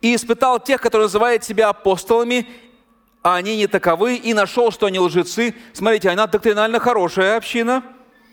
и 0.01 0.15
испытал 0.15 0.59
тех, 0.59 0.81
которые 0.81 1.05
называют 1.05 1.43
себя 1.43 1.69
апостолами, 1.69 2.47
а 3.27 3.35
они 3.35 3.57
не 3.57 3.67
таковы, 3.67 4.15
и 4.15 4.33
нашел, 4.33 4.71
что 4.71 4.85
они 4.85 4.99
лжецы. 4.99 5.53
Смотрите, 5.73 6.09
она 6.09 6.27
доктринально 6.27 6.79
хорошая 6.79 7.35
община, 7.35 7.83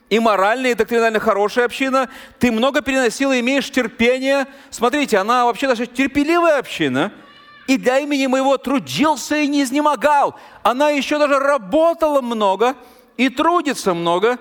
и 0.09 0.21
морально, 0.21 0.69
и 0.69 0.75
доктринально 0.75 1.19
хорошая 1.19 1.65
община. 1.65 2.09
Ты 2.39 2.53
много 2.53 2.81
переносил 2.81 3.33
и 3.33 3.41
имеешь 3.41 3.69
терпение. 3.73 4.47
Смотрите, 4.71 5.19
она 5.19 5.47
вообще 5.47 5.67
даже 5.67 5.87
терпеливая 5.87 6.59
община– 6.59 7.13
и 7.67 7.79
для 7.79 7.99
имени 7.99 8.27
моего 8.27 8.59
трудился 8.59 9.37
и 9.37 9.47
не 9.47 9.63
изнемогал. 9.63 10.39
Она 10.63 10.91
еще 10.91 11.19
даже 11.19 11.39
работала 11.39 12.21
много 12.21 12.77
и 13.17 13.31
трудится 13.31 13.95
много. 13.95 14.39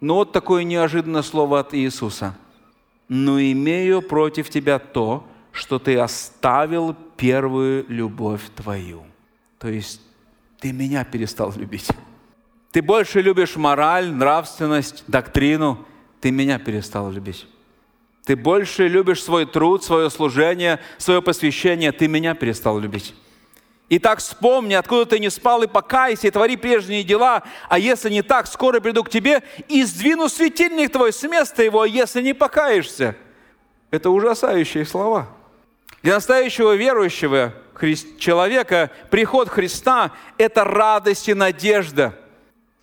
Но 0.00 0.16
вот 0.16 0.32
такое 0.32 0.64
неожиданное 0.64 1.22
слово 1.22 1.60
от 1.60 1.74
Иисуса. 1.74 2.34
«Но 3.08 3.40
имею 3.40 4.02
против 4.02 4.50
тебя 4.50 4.80
то, 4.80 5.24
что 5.52 5.78
ты 5.78 5.96
оставил 5.96 6.96
первую 7.16 7.86
любовь 7.88 8.42
твою». 8.56 9.04
То 9.60 9.68
есть 9.68 10.00
ты 10.58 10.72
меня 10.72 11.04
перестал 11.04 11.52
любить. 11.54 11.88
Ты 12.72 12.82
больше 12.82 13.20
любишь 13.20 13.56
мораль, 13.56 14.10
нравственность, 14.10 15.04
доктрину. 15.06 15.86
Ты 16.20 16.30
меня 16.30 16.58
перестал 16.58 17.10
любить. 17.10 17.46
Ты 18.24 18.36
больше 18.36 18.88
любишь 18.88 19.22
свой 19.22 19.44
труд, 19.44 19.84
свое 19.84 20.08
служение, 20.08 20.80
свое 20.98 21.20
посвящение. 21.20 21.92
Ты 21.92 22.08
меня 22.08 22.34
перестал 22.34 22.78
любить. 22.78 23.14
Итак, 23.90 24.20
вспомни, 24.20 24.74
откуда 24.74 25.04
ты 25.04 25.18
не 25.18 25.30
спал, 25.30 25.62
и 25.62 25.66
покайся, 25.66 26.28
и 26.28 26.30
твори 26.30 26.56
прежние 26.56 27.02
дела. 27.02 27.42
А 27.68 27.78
если 27.78 28.08
не 28.08 28.22
так, 28.22 28.46
скоро 28.46 28.80
приду 28.80 29.02
к 29.02 29.10
тебе 29.10 29.42
и 29.68 29.82
сдвину 29.82 30.28
светильник 30.28 30.92
твой 30.92 31.12
с 31.12 31.22
места 31.24 31.62
его, 31.64 31.84
если 31.84 32.22
не 32.22 32.32
покаешься. 32.32 33.16
Это 33.90 34.10
ужасающие 34.10 34.86
слова. 34.86 35.28
Для 36.02 36.14
настоящего 36.14 36.76
верующего 36.76 37.52
человека 38.18 38.90
приход 39.10 39.48
Христа– 39.48 40.12
это 40.38 40.64
радость 40.64 41.28
и 41.28 41.34
надежда. 41.34 42.14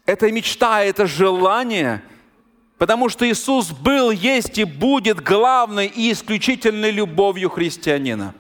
Это 0.05 0.31
мечта, 0.31 0.83
это 0.83 1.05
желание– 1.05 2.01
Потому 2.77 3.10
что 3.10 3.27
Иисус 3.27 3.71
был, 3.71 4.12
есть 4.12 4.57
и 4.57 4.63
будет 4.63 5.19
главной 5.19 5.88
и 5.88 6.12
исключительной 6.12 6.91
любовью 6.91 7.49
христианина. 7.49 8.36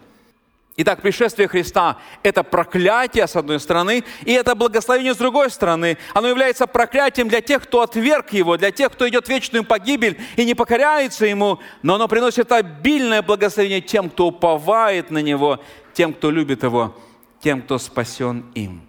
Итак, 0.79 1.01
пришествие 1.01 1.47
Христа– 1.47 1.97
это 2.23 2.43
проклятие, 2.43 3.27
с 3.27 3.35
одной 3.35 3.59
стороны, 3.59 4.03
и 4.23 4.31
это 4.31 4.53
благословение, 4.53 5.15
с 5.15 5.17
другой 5.17 5.49
стороны. 5.49 5.97
Оно 6.13 6.27
является 6.27 6.67
проклятием 6.67 7.29
для 7.29 7.41
тех, 7.41 7.63
кто 7.63 7.81
отверг 7.81 8.31
Его, 8.31 8.57
для 8.57 8.69
тех, 8.69 8.91
кто 8.91 9.09
идет 9.09 9.25
в 9.25 9.29
вечную 9.29 9.63
погибель 9.63 10.21
и 10.35 10.45
не 10.45 10.53
покоряется 10.53 11.25
Ему, 11.25 11.57
но 11.81 11.95
оно 11.95 12.07
приносит 12.07 12.51
обильное 12.51 13.23
благословение 13.23 13.81
тем, 13.81 14.11
кто 14.11 14.27
уповает 14.27 15.09
на 15.09 15.17
Него, 15.17 15.59
тем, 15.93 16.13
кто 16.13 16.29
любит 16.29 16.61
Его, 16.61 16.95
тем, 17.41 17.63
кто 17.63 17.79
спасен 17.79 18.45
им. 18.53 18.81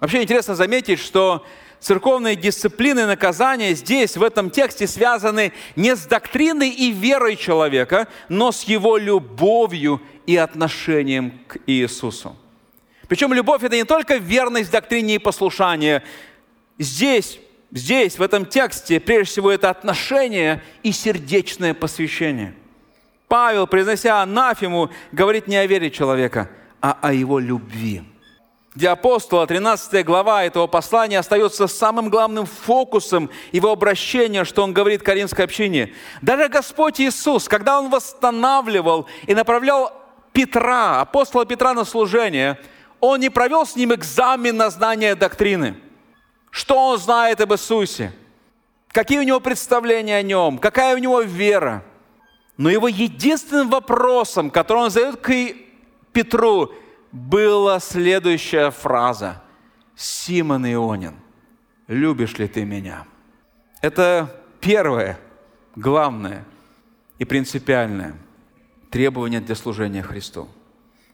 Вообще 0.00 0.22
интересно 0.22 0.54
заметить, 0.54 1.00
что 1.00 1.46
церковные 1.82 2.36
дисциплины 2.36 3.06
наказания 3.06 3.74
здесь, 3.74 4.16
в 4.16 4.22
этом 4.22 4.50
тексте, 4.50 4.86
связаны 4.86 5.52
не 5.76 5.94
с 5.96 6.06
доктриной 6.06 6.70
и 6.70 6.92
верой 6.92 7.36
человека, 7.36 8.08
но 8.28 8.52
с 8.52 8.62
его 8.62 8.96
любовью 8.96 10.00
и 10.26 10.36
отношением 10.36 11.40
к 11.48 11.58
Иисусу. 11.66 12.36
Причем 13.08 13.34
любовь– 13.34 13.62
это 13.64 13.76
не 13.76 13.84
только 13.84 14.16
верность 14.16 14.70
доктрине 14.70 15.16
и 15.16 15.18
послушание. 15.18 16.02
Здесь, 16.78 17.40
здесь, 17.72 18.16
в 18.16 18.22
этом 18.22 18.46
тексте, 18.46 19.00
прежде 19.00 19.32
всего, 19.32 19.50
это 19.50 19.68
отношение 19.68 20.62
и 20.82 20.92
сердечное 20.92 21.74
посвящение. 21.74 22.54
Павел, 23.28 23.66
произнося 23.66 24.22
анафему, 24.22 24.90
говорит 25.10 25.48
не 25.48 25.56
о 25.56 25.66
вере 25.66 25.90
человека, 25.90 26.48
а 26.80 26.96
о 27.02 27.12
его 27.12 27.38
любви– 27.38 28.02
для 28.74 28.92
апостола 28.92 29.46
13 29.46 30.04
глава 30.04 30.44
этого 30.44 30.66
послания 30.66 31.18
остается 31.18 31.66
самым 31.66 32.08
главным 32.08 32.46
фокусом 32.46 33.28
его 33.52 33.70
обращения, 33.70 34.44
что 34.44 34.62
он 34.62 34.72
говорит 34.72 35.02
Каринской 35.02 35.44
общине. 35.44 35.92
Даже 36.22 36.48
Господь 36.48 36.98
Иисус, 36.98 37.48
когда 37.48 37.78
Он 37.78 37.90
восстанавливал 37.90 39.06
и 39.26 39.34
направлял 39.34 39.92
Петра, 40.32 41.02
апостола 41.02 41.44
Петра 41.44 41.74
на 41.74 41.84
служение, 41.84 42.58
Он 43.00 43.20
не 43.20 43.28
провел 43.28 43.66
с 43.66 43.76
ним 43.76 43.92
экзамен 43.92 44.56
на 44.56 44.70
знание 44.70 45.14
доктрины. 45.14 45.76
Что 46.50 46.76
он 46.76 46.98
знает 46.98 47.40
об 47.42 47.52
Иисусе? 47.52 48.12
Какие 48.88 49.18
у 49.18 49.22
него 49.22 49.40
представления 49.40 50.16
о 50.16 50.22
нем? 50.22 50.58
Какая 50.58 50.94
у 50.94 50.98
него 50.98 51.20
вера? 51.20 51.82
Но 52.56 52.70
его 52.70 52.88
единственным 52.88 53.68
вопросом, 53.68 54.50
который 54.50 54.84
он 54.84 54.90
задает 54.90 55.16
к 55.16 55.32
Петру, 56.12 56.72
была 57.12 57.78
следующая 57.78 58.70
фраза. 58.70 59.42
«Симон 59.94 60.66
Ионин, 60.66 61.14
любишь 61.86 62.38
ли 62.38 62.48
ты 62.48 62.64
меня?» 62.64 63.04
Это 63.82 64.34
первое, 64.60 65.18
главное 65.76 66.44
и 67.18 67.24
принципиальное 67.24 68.14
требование 68.90 69.40
для 69.40 69.54
служения 69.54 70.02
Христу. 70.02 70.48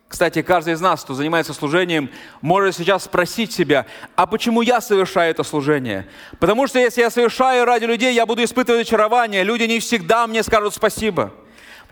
Кстати, 0.08 0.40
каждый 0.40 0.72
из 0.72 0.80
нас, 0.80 1.04
кто 1.04 1.12
занимается 1.12 1.52
служением, 1.52 2.10
может 2.40 2.76
сейчас 2.76 3.04
спросить 3.04 3.52
себя, 3.52 3.84
а 4.16 4.26
почему 4.26 4.62
я 4.62 4.80
совершаю 4.80 5.30
это 5.30 5.42
служение? 5.42 6.08
Потому 6.38 6.66
что 6.66 6.78
если 6.78 7.02
я 7.02 7.10
совершаю 7.10 7.66
ради 7.66 7.84
людей, 7.84 8.14
я 8.14 8.24
буду 8.24 8.42
испытывать 8.42 8.86
очарование. 8.86 9.44
Люди 9.44 9.64
не 9.64 9.80
всегда 9.80 10.26
мне 10.26 10.42
скажут 10.42 10.74
спасибо. 10.74 11.34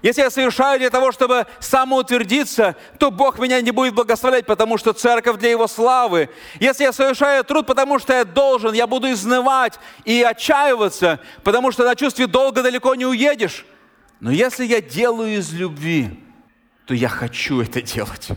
Если 0.06 0.22
я 0.22 0.30
совершаю 0.30 0.78
для 0.78 0.88
того, 0.88 1.10
чтобы 1.10 1.48
самоутвердиться, 1.58 2.76
то 3.00 3.10
Бог 3.10 3.40
меня 3.40 3.60
не 3.60 3.72
будет 3.72 3.92
благословлять, 3.92 4.46
потому 4.46 4.78
что 4.78 4.92
церковь 4.92 5.36
для 5.38 5.50
Его 5.50 5.66
славы. 5.66 6.30
Если 6.60 6.84
я 6.84 6.92
совершаю 6.92 7.42
труд, 7.42 7.66
потому 7.66 7.98
что 7.98 8.12
я 8.12 8.24
должен, 8.24 8.72
я 8.72 8.86
буду 8.86 9.10
изнывать 9.10 9.80
и 10.04 10.22
отчаиваться, 10.22 11.18
потому 11.42 11.72
что 11.72 11.84
на 11.84 11.96
чувстве 11.96 12.28
долго 12.28 12.62
далеко 12.62 12.94
не 12.94 13.04
уедешь. 13.04 13.66
Но 14.20 14.30
если 14.30 14.64
я 14.64 14.80
делаю 14.80 15.38
из 15.38 15.52
любви, 15.52 16.22
то 16.84 16.94
я 16.94 17.08
хочу 17.08 17.60
это 17.60 17.82
делать. 17.82 18.28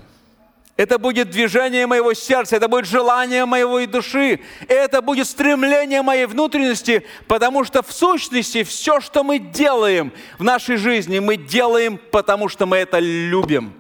Это 0.80 0.98
будет 0.98 1.30
движение 1.30 1.86
моего 1.88 2.14
сердца, 2.14 2.56
это 2.56 2.70
будет 2.70 2.86
желание 2.86 3.44
моего 3.46 3.80
и 3.80 3.86
души, 3.86 4.40
это 4.70 5.02
будет 5.02 5.28
стремление 5.28 6.02
моей 6.02 6.26
внутренности, 6.26 7.06
потому 7.28 7.66
что 7.66 7.84
в 7.84 7.92
сущности 7.92 8.64
все, 8.64 9.02
что 9.02 9.26
мы 9.26 9.40
делаем 9.40 10.14
в 10.38 10.44
нашей 10.46 10.78
жизни, 10.78 11.20
мы 11.20 11.36
делаем, 11.36 12.00
потому 12.12 12.48
что 12.48 12.66
мы 12.66 12.78
это 12.78 12.98
любим. 13.00 13.74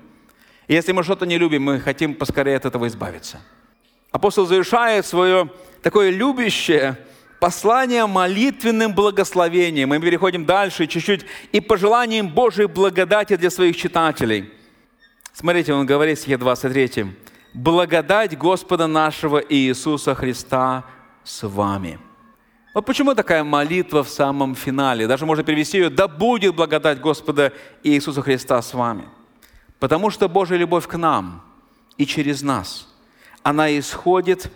И 0.67 0.73
если 0.73 0.91
мы 0.91 1.05
что-то 1.05 1.25
не 1.25 1.37
любим, 1.37 1.63
мы 1.63 1.79
хотим 1.79 2.15
поскорее 2.15 2.57
от 2.57 2.65
этого 2.65 2.85
избавиться. 2.87 3.39
Апостол 4.11 4.45
завершает 4.45 5.05
свое 5.05 5.49
такое 5.81 6.09
любящее 6.09 6.97
послание 7.39 8.07
молитвенным 8.07 8.93
благословением. 8.93 9.87
Мы 9.87 10.01
переходим 10.01 10.43
дальше 10.43 10.85
чуть-чуть 10.85 11.25
и 11.53 11.61
пожеланием 11.61 12.27
Божьей 12.27 12.65
благодати 12.65 13.37
для 13.37 13.49
своих 13.49 13.77
читателей– 13.77 14.51
Смотрите, 15.33 15.73
он 15.73 15.85
говорит 15.85 16.17
в 16.17 16.21
стихе 16.21 16.37
23. 16.37 17.15
«Благодать 17.53 18.37
Господа 18.37 18.87
нашего 18.87 19.37
Иисуса 19.37 20.15
Христа 20.15 20.85
с 21.23 21.47
вами». 21.47 21.99
Вот 22.73 22.85
почему 22.85 23.15
такая 23.15 23.43
молитва 23.43 24.03
в 24.03 24.09
самом 24.09 24.53
финале? 24.55 25.07
Даже 25.07 25.25
можно 25.25 25.43
перевести 25.43 25.77
ее 25.77 25.89
«Да 25.89 26.07
будет 26.07 26.55
благодать 26.55 27.01
Господа 27.01 27.51
Иисуса 27.83 28.21
Христа 28.21 28.61
с 28.61 28.73
вами». 28.73 29.09
Потому 29.79 30.09
что 30.09 30.29
Божья 30.29 30.57
любовь 30.57 30.87
к 30.87 30.97
нам 30.97 31.41
и 31.97 32.05
через 32.05 32.41
нас, 32.41 32.87
она 33.43 33.77
исходит 33.77 34.51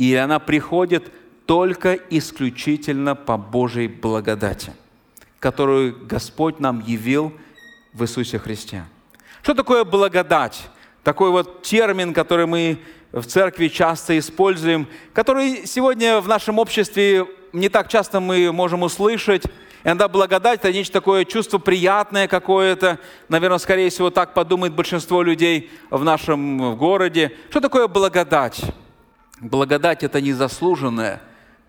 и 0.00 0.14
она 0.14 0.38
приходит 0.38 1.12
только 1.44 1.92
исключительно 1.92 3.14
по 3.14 3.36
Божьей 3.36 3.86
благодати, 3.86 4.72
которую 5.38 6.06
Господь 6.06 6.58
нам 6.58 6.80
явил 6.80 7.34
в 7.92 8.02
Иисусе 8.04 8.38
Христе. 8.38 8.84
Что 9.42 9.54
такое 9.54 9.84
благодать? 9.84 10.68
Такой 11.02 11.30
вот 11.30 11.62
термин, 11.62 12.12
который 12.12 12.46
мы 12.46 12.78
в 13.12 13.24
церкви 13.24 13.68
часто 13.68 14.18
используем, 14.18 14.86
который 15.12 15.66
сегодня 15.66 16.20
в 16.20 16.28
нашем 16.28 16.58
обществе 16.58 17.26
не 17.52 17.68
так 17.68 17.88
часто 17.88 18.20
мы 18.20 18.52
можем 18.52 18.82
услышать. 18.82 19.44
Иногда 19.82 20.08
благодать– 20.08 20.60
это 20.62 20.72
нечто 20.72 20.94
такое 20.94 21.24
чувство 21.24 21.58
приятное 21.58 22.28
какое-то. 22.28 22.98
Наверное, 23.28 23.58
скорее 23.58 23.88
всего, 23.88 24.10
так 24.10 24.34
подумает 24.34 24.74
большинство 24.74 25.22
людей 25.22 25.70
в 25.88 26.04
нашем 26.04 26.76
городе. 26.76 27.32
Что 27.48 27.60
такое 27.60 27.88
благодать? 27.88 28.60
Благодать– 29.40 30.02
это 30.04 30.20
незаслуженная 30.20 31.22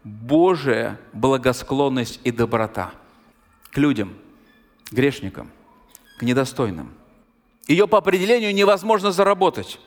Божия 0.04 1.00
благосклонность 1.14 2.20
и 2.26 2.32
доброта 2.32 2.92
к 3.72 3.78
людям, 3.78 4.14
грешникам, 4.92 5.50
к 6.18 6.24
недостойным. 6.24 6.92
Ее 7.68 7.88
по 7.88 7.98
определению 7.98 8.54
невозможно 8.54 9.12
заработать, 9.12 9.80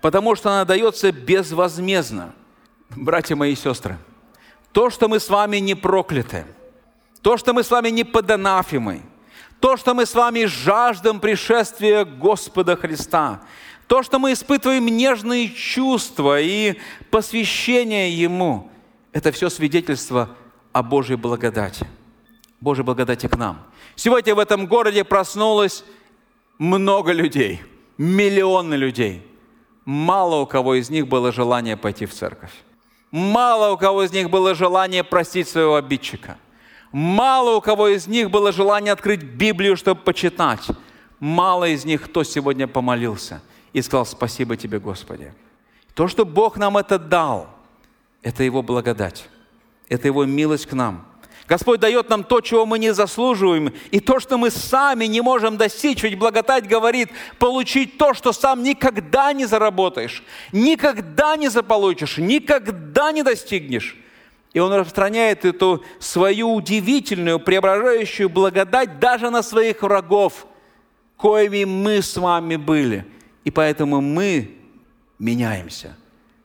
потому 0.00 0.34
что 0.34 0.50
она 0.50 0.64
дается 0.64 1.10
безвозмездно. 1.12 2.34
Братья 2.90 3.36
мои 3.36 3.52
и 3.52 3.56
сестры, 3.56 3.98
то, 4.72 4.90
что 4.90 5.08
мы 5.08 5.20
с 5.20 5.28
вами 5.28 5.58
не 5.58 5.74
прокляты, 5.74 6.46
то, 7.22 7.36
что 7.36 7.52
мы 7.52 7.62
с 7.62 7.70
вами 7.70 7.88
не 7.88 8.04
под 8.04 8.26
то, 9.60 9.76
что 9.76 9.94
мы 9.94 10.06
с 10.06 10.14
вами 10.14 10.44
жаждем 10.44 11.20
пришествия 11.20 12.04
Господа 12.04 12.76
Христа, 12.76 13.42
то, 13.86 14.02
что 14.02 14.18
мы 14.18 14.32
испытываем 14.32 14.86
нежные 14.86 15.48
чувства 15.48 16.40
и 16.40 16.76
посвящение 17.10 18.16
Ему, 18.16 18.70
это 19.12 19.32
все 19.32 19.48
свидетельство 19.48 20.36
о 20.72 20.82
Божьей 20.82 21.16
благодати. 21.16 21.86
Божьей 22.60 22.84
благодати 22.84 23.26
к 23.26 23.36
нам. 23.36 23.66
Сегодня 23.96 24.34
в 24.34 24.38
этом 24.38 24.66
городе 24.66 25.04
проснулось 25.04 25.84
много 26.58 27.12
людей, 27.12 27.62
миллионы 27.96 28.74
людей. 28.74 29.24
Мало 29.84 30.36
у 30.36 30.46
кого 30.46 30.74
из 30.74 30.90
них 30.90 31.08
было 31.08 31.32
желание 31.32 31.76
пойти 31.76 32.04
в 32.04 32.12
церковь. 32.12 32.52
Мало 33.10 33.72
у 33.72 33.78
кого 33.78 34.02
из 34.02 34.12
них 34.12 34.28
было 34.28 34.54
желание 34.54 35.02
простить 35.02 35.48
своего 35.48 35.76
обидчика. 35.76 36.36
Мало 36.92 37.56
у 37.56 37.60
кого 37.60 37.88
из 37.88 38.06
них 38.06 38.30
было 38.30 38.52
желание 38.52 38.92
открыть 38.92 39.22
Библию, 39.22 39.76
чтобы 39.76 40.02
почитать. 40.02 40.66
Мало 41.20 41.68
из 41.68 41.84
них 41.84 42.02
кто 42.02 42.22
сегодня 42.22 42.68
помолился 42.68 43.40
и 43.72 43.80
сказал 43.80 44.04
«Спасибо 44.04 44.56
тебе, 44.56 44.78
Господи». 44.78 45.32
То, 45.94 46.06
что 46.06 46.24
Бог 46.24 46.58
нам 46.58 46.76
это 46.76 46.98
дал, 46.98 47.48
это 48.22 48.42
Его 48.44 48.62
благодать, 48.62 49.28
это 49.88 50.06
Его 50.06 50.24
милость 50.24 50.66
к 50.66 50.72
нам– 50.72 51.06
Господь 51.48 51.80
дает 51.80 52.10
нам 52.10 52.24
то, 52.24 52.42
чего 52.42 52.66
мы 52.66 52.78
не 52.78 52.92
заслуживаем, 52.92 53.72
и 53.90 54.00
то, 54.00 54.20
что 54.20 54.36
мы 54.36 54.50
сами 54.50 55.06
не 55.06 55.22
можем 55.22 55.56
достичь. 55.56 56.02
Ведь 56.02 56.18
благодать 56.18 56.68
говорит, 56.68 57.08
получить 57.38 57.96
то, 57.96 58.12
что 58.12 58.34
сам 58.34 58.62
никогда 58.62 59.32
не 59.32 59.46
заработаешь, 59.46 60.22
никогда 60.52 61.36
не 61.36 61.48
заполучишь, 61.48 62.18
никогда 62.18 63.12
не 63.12 63.22
достигнешь. 63.22 63.96
И 64.52 64.58
Он 64.58 64.74
распространяет 64.74 65.46
эту 65.46 65.82
свою 65.98 66.52
удивительную, 66.52 67.40
преображающую 67.40 68.28
благодать 68.28 68.98
даже 68.98 69.30
на 69.30 69.42
своих 69.42 69.80
врагов, 69.82 70.46
коими 71.16 71.64
мы 71.64 72.02
с 72.02 72.14
вами 72.18 72.56
были. 72.56 73.06
И 73.44 73.50
поэтому 73.50 74.02
мы 74.02 74.54
меняемся. 75.18 75.96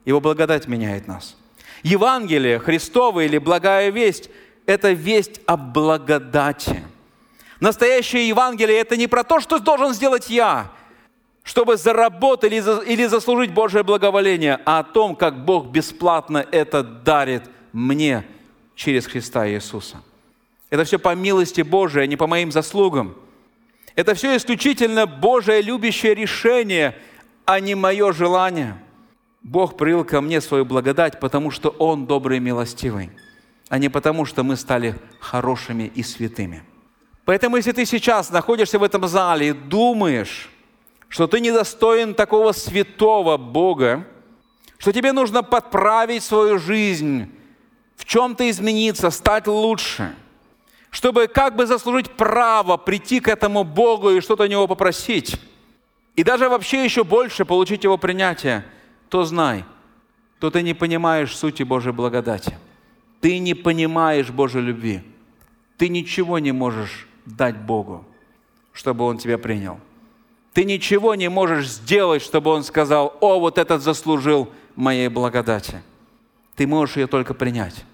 Его 0.06 0.22
благодать 0.22 0.70
меняет 0.70 1.08
нас. 1.08 1.36
Евангелие, 1.82 2.60
Христово 2.60 3.26
или 3.26 3.38
благая 3.38 3.90
весть– 3.90 4.30
это 4.66 4.92
весть 4.92 5.42
о 5.46 5.58
благодати. 5.58 6.84
Настоящее 7.60 8.28
Евангелие– 8.28 8.78
это 8.80 8.98
не 8.98 9.08
про 9.08 9.24
то, 9.24 9.40
что 9.40 9.60
должен 9.60 9.94
сделать 9.94 10.30
я, 10.30 10.72
чтобы 11.44 11.78
заработать 11.78 12.52
или 12.52 13.06
заслужить 13.06 13.54
Божье 13.54 13.84
благоволение, 13.84 14.60
а 14.66 14.80
о 14.80 14.84
том, 14.84 15.16
как 15.16 15.46
Бог 15.46 15.68
бесплатно 15.68 16.46
это 16.52 16.84
дарит 16.84 17.44
мне 17.72 18.26
через 18.76 19.06
Христа 19.06 19.48
Иисуса. 19.48 20.02
Это 20.70 20.84
все 20.84 20.98
по 21.00 21.16
милости 21.16 21.62
Божией, 21.62 22.04
а 22.04 22.08
не 22.08 22.16
по 22.16 22.28
моим 22.28 22.52
заслугам. 22.52 23.16
Это 23.96 24.16
все 24.16 24.36
исключительно 24.36 25.06
Божие 25.06 25.62
любящее 25.62 26.16
решение, 26.16 26.98
а 27.46 27.60
не 27.60 27.76
мое 27.76 28.12
желание. 28.12 28.78
Бог 29.42 29.78
прил 29.78 30.04
ко 30.04 30.20
мне 30.22 30.42
свою 30.42 30.66
благодать, 30.66 31.20
потому 31.20 31.52
что 31.52 31.70
Он 31.70 32.08
добрый 32.08 32.38
и 32.38 32.42
милостивый 32.42 33.12
а 33.74 33.80
не 33.80 33.90
потому, 33.90 34.24
что 34.26 34.44
мы 34.44 34.56
стали 34.56 34.94
хорошими 35.20 35.92
и 35.96 36.04
святыми. 36.04 36.62
Поэтому, 37.26 37.58
если 37.58 37.72
ты 37.72 37.88
сейчас 37.88 38.30
находишься 38.30 38.78
в 38.78 38.84
этом 38.84 39.08
зале 39.08 39.48
и 39.48 39.54
думаешь, 39.54 40.52
что 41.08 41.26
ты 41.26 41.40
недостоин 41.40 42.14
такого 42.14 42.52
святого 42.52 43.38
Бога, 43.38 44.06
что 44.78 44.92
тебе 44.92 45.12
нужно 45.12 45.42
подправить 45.42 46.22
свою 46.22 46.60
жизнь, 46.60 47.32
в 47.96 48.06
чем-то 48.06 48.48
измениться, 48.52 49.10
стать 49.10 49.48
лучше, 49.48 50.14
чтобы 50.92 51.26
как 51.26 51.56
бы 51.56 51.66
заслужить 51.66 52.12
право 52.12 52.78
прийти 52.78 53.20
к 53.20 53.28
этому 53.28 53.64
Богу 53.64 54.12
и 54.12 54.22
что-то 54.22 54.44
у 54.44 54.48
Него 54.48 54.68
попросить, 54.68 55.42
и 56.16 56.24
даже 56.24 56.48
вообще 56.48 56.86
еще 56.86 57.04
больше 57.04 57.44
получить 57.44 57.86
Его 57.86 57.98
принятие, 57.98 58.64
то 59.10 59.24
знай, 59.24 59.66
то 60.40 60.52
ты 60.52 60.62
не 60.62 60.76
понимаешь 60.76 61.36
сути 61.36 61.64
Божьей 61.64 61.92
благодати– 61.92 62.56
ты 63.24 63.40
не 63.40 63.54
понимаешь 63.54 64.32
Божьей 64.32 64.60
любви. 64.60 65.02
Ты 65.78 65.88
ничего 65.88 66.40
не 66.40 66.52
можешь 66.52 67.08
дать 67.26 67.58
Богу, 67.58 68.04
чтобы 68.74 69.06
Он 69.06 69.18
тебя 69.18 69.38
принял. 69.38 69.80
Ты 70.52 70.66
ничего 70.66 71.16
не 71.16 71.30
можешь 71.30 71.70
сделать, 71.70 72.22
чтобы 72.22 72.52
Он 72.52 72.66
сказал, 72.66 73.16
о, 73.22 73.40
вот 73.40 73.58
этот 73.58 73.82
заслужил 73.82 74.52
моей 74.76 75.08
благодати. 75.08 75.82
Ты 76.58 76.68
можешь 76.68 76.98
ее 76.98 77.08
только 77.08 77.34
принять. 77.34 77.86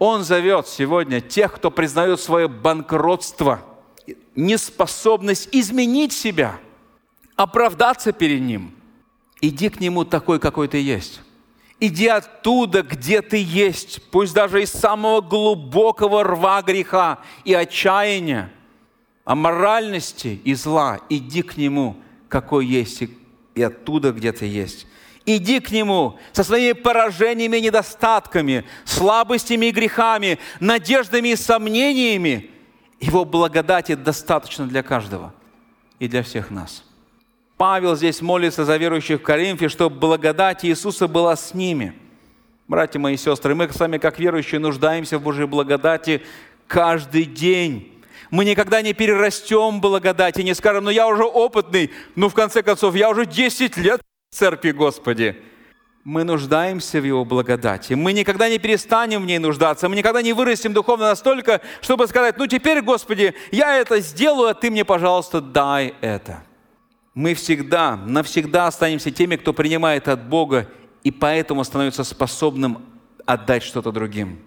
Он 0.00 0.24
зовет 0.24 0.66
сегодня 0.66 1.20
тех, 1.20 1.54
кто 1.54 1.70
признает 1.70 2.18
свое 2.18 2.48
банкротство, 2.48 3.60
неспособность 4.34 5.50
изменить 5.52 6.12
себя, 6.12 6.58
оправдаться 7.36 8.10
перед 8.10 8.40
Ним. 8.40 8.74
Иди 9.40 9.68
к 9.68 9.78
Нему 9.78 10.04
такой, 10.04 10.40
какой 10.40 10.66
ты 10.66 10.78
есть. 10.78 11.20
Иди 11.80 12.06
оттуда, 12.06 12.82
где 12.82 13.20
ты 13.20 13.42
есть, 13.42 14.00
пусть 14.10 14.32
даже 14.32 14.62
из 14.62 14.70
самого 14.70 15.20
глубокого 15.20 16.22
рва 16.22 16.62
греха 16.62 17.18
и 17.44 17.52
отчаяния, 17.52 18.52
аморальности 19.24 20.40
и 20.44 20.54
зла. 20.54 21.00
Иди 21.08 21.42
к 21.42 21.56
Нему, 21.56 21.96
какой 22.28 22.66
есть, 22.66 23.02
и 23.54 23.62
оттуда, 23.62 24.12
где 24.12 24.32
ты 24.32 24.46
есть. 24.46 24.86
Иди 25.26 25.58
к 25.58 25.70
Нему 25.70 26.18
со 26.32 26.44
своими 26.44 26.72
поражениями 26.72 27.56
и 27.56 27.62
недостатками, 27.62 28.64
слабостями 28.84 29.66
и 29.66 29.72
грехами, 29.72 30.38
надеждами 30.60 31.28
и 31.28 31.36
сомнениями. 31.36 32.50
Его 33.00 33.24
благодати 33.24 33.94
достаточно 33.94 34.66
для 34.66 34.82
каждого 34.82 35.34
и 35.98 36.08
для 36.08 36.22
всех 36.22 36.50
нас. 36.50 36.84
Павел 37.56 37.94
здесь 37.94 38.20
молится 38.20 38.64
за 38.64 38.76
верующих 38.76 39.20
в 39.20 39.22
Коринфе, 39.22 39.68
чтобы 39.68 39.96
благодать 39.96 40.64
Иисуса 40.64 41.06
была 41.06 41.36
с 41.36 41.54
ними. 41.54 41.94
Братья 42.66 42.98
мои 42.98 43.14
и 43.14 43.16
сестры, 43.16 43.54
мы 43.54 43.68
с 43.68 43.78
вами, 43.78 43.98
как 43.98 44.18
верующие, 44.18 44.58
нуждаемся 44.58 45.18
в 45.18 45.22
Божьей 45.22 45.46
благодати 45.46 46.22
каждый 46.66 47.24
день. 47.24 47.92
Мы 48.30 48.44
никогда 48.44 48.82
не 48.82 48.92
перерастем 48.92 49.80
благодати, 49.80 50.40
не 50.40 50.54
скажем, 50.54 50.84
ну 50.84 50.90
я 50.90 51.06
уже 51.06 51.24
опытный, 51.24 51.92
ну 52.16 52.28
в 52.28 52.34
конце 52.34 52.62
концов, 52.62 52.96
я 52.96 53.10
уже 53.10 53.26
10 53.26 53.76
лет 53.76 54.00
в 54.30 54.34
церкви 54.34 54.72
Господи. 54.72 55.36
Мы 56.02 56.24
нуждаемся 56.24 57.00
в 57.00 57.04
Его 57.04 57.24
благодати. 57.24 57.94
Мы 57.94 58.12
никогда 58.12 58.48
не 58.48 58.58
перестанем 58.58 59.22
в 59.22 59.26
ней 59.26 59.38
нуждаться. 59.38 59.88
Мы 59.88 59.96
никогда 59.96 60.20
не 60.20 60.32
вырастем 60.32 60.72
духовно 60.72 61.06
настолько, 61.06 61.62
чтобы 61.80 62.06
сказать, 62.08 62.36
ну 62.36 62.46
теперь, 62.46 62.82
Господи, 62.82 63.34
я 63.52 63.78
это 63.78 64.00
сделаю, 64.00 64.50
а 64.50 64.54
Ты 64.54 64.70
мне, 64.70 64.84
пожалуйста, 64.84 65.40
дай 65.40 65.94
это 66.00 66.42
мы 67.14 67.34
всегда, 67.34 67.96
навсегда 67.96 68.66
останемся 68.66 69.10
теми, 69.10 69.36
кто 69.36 69.52
принимает 69.52 70.08
от 70.08 70.24
Бога 70.24 70.68
и 71.04 71.10
поэтому 71.12 71.62
становится 71.62 72.02
способным 72.02 72.84
отдать 73.24 73.62
что-то 73.62 73.92
другим. 73.92 74.40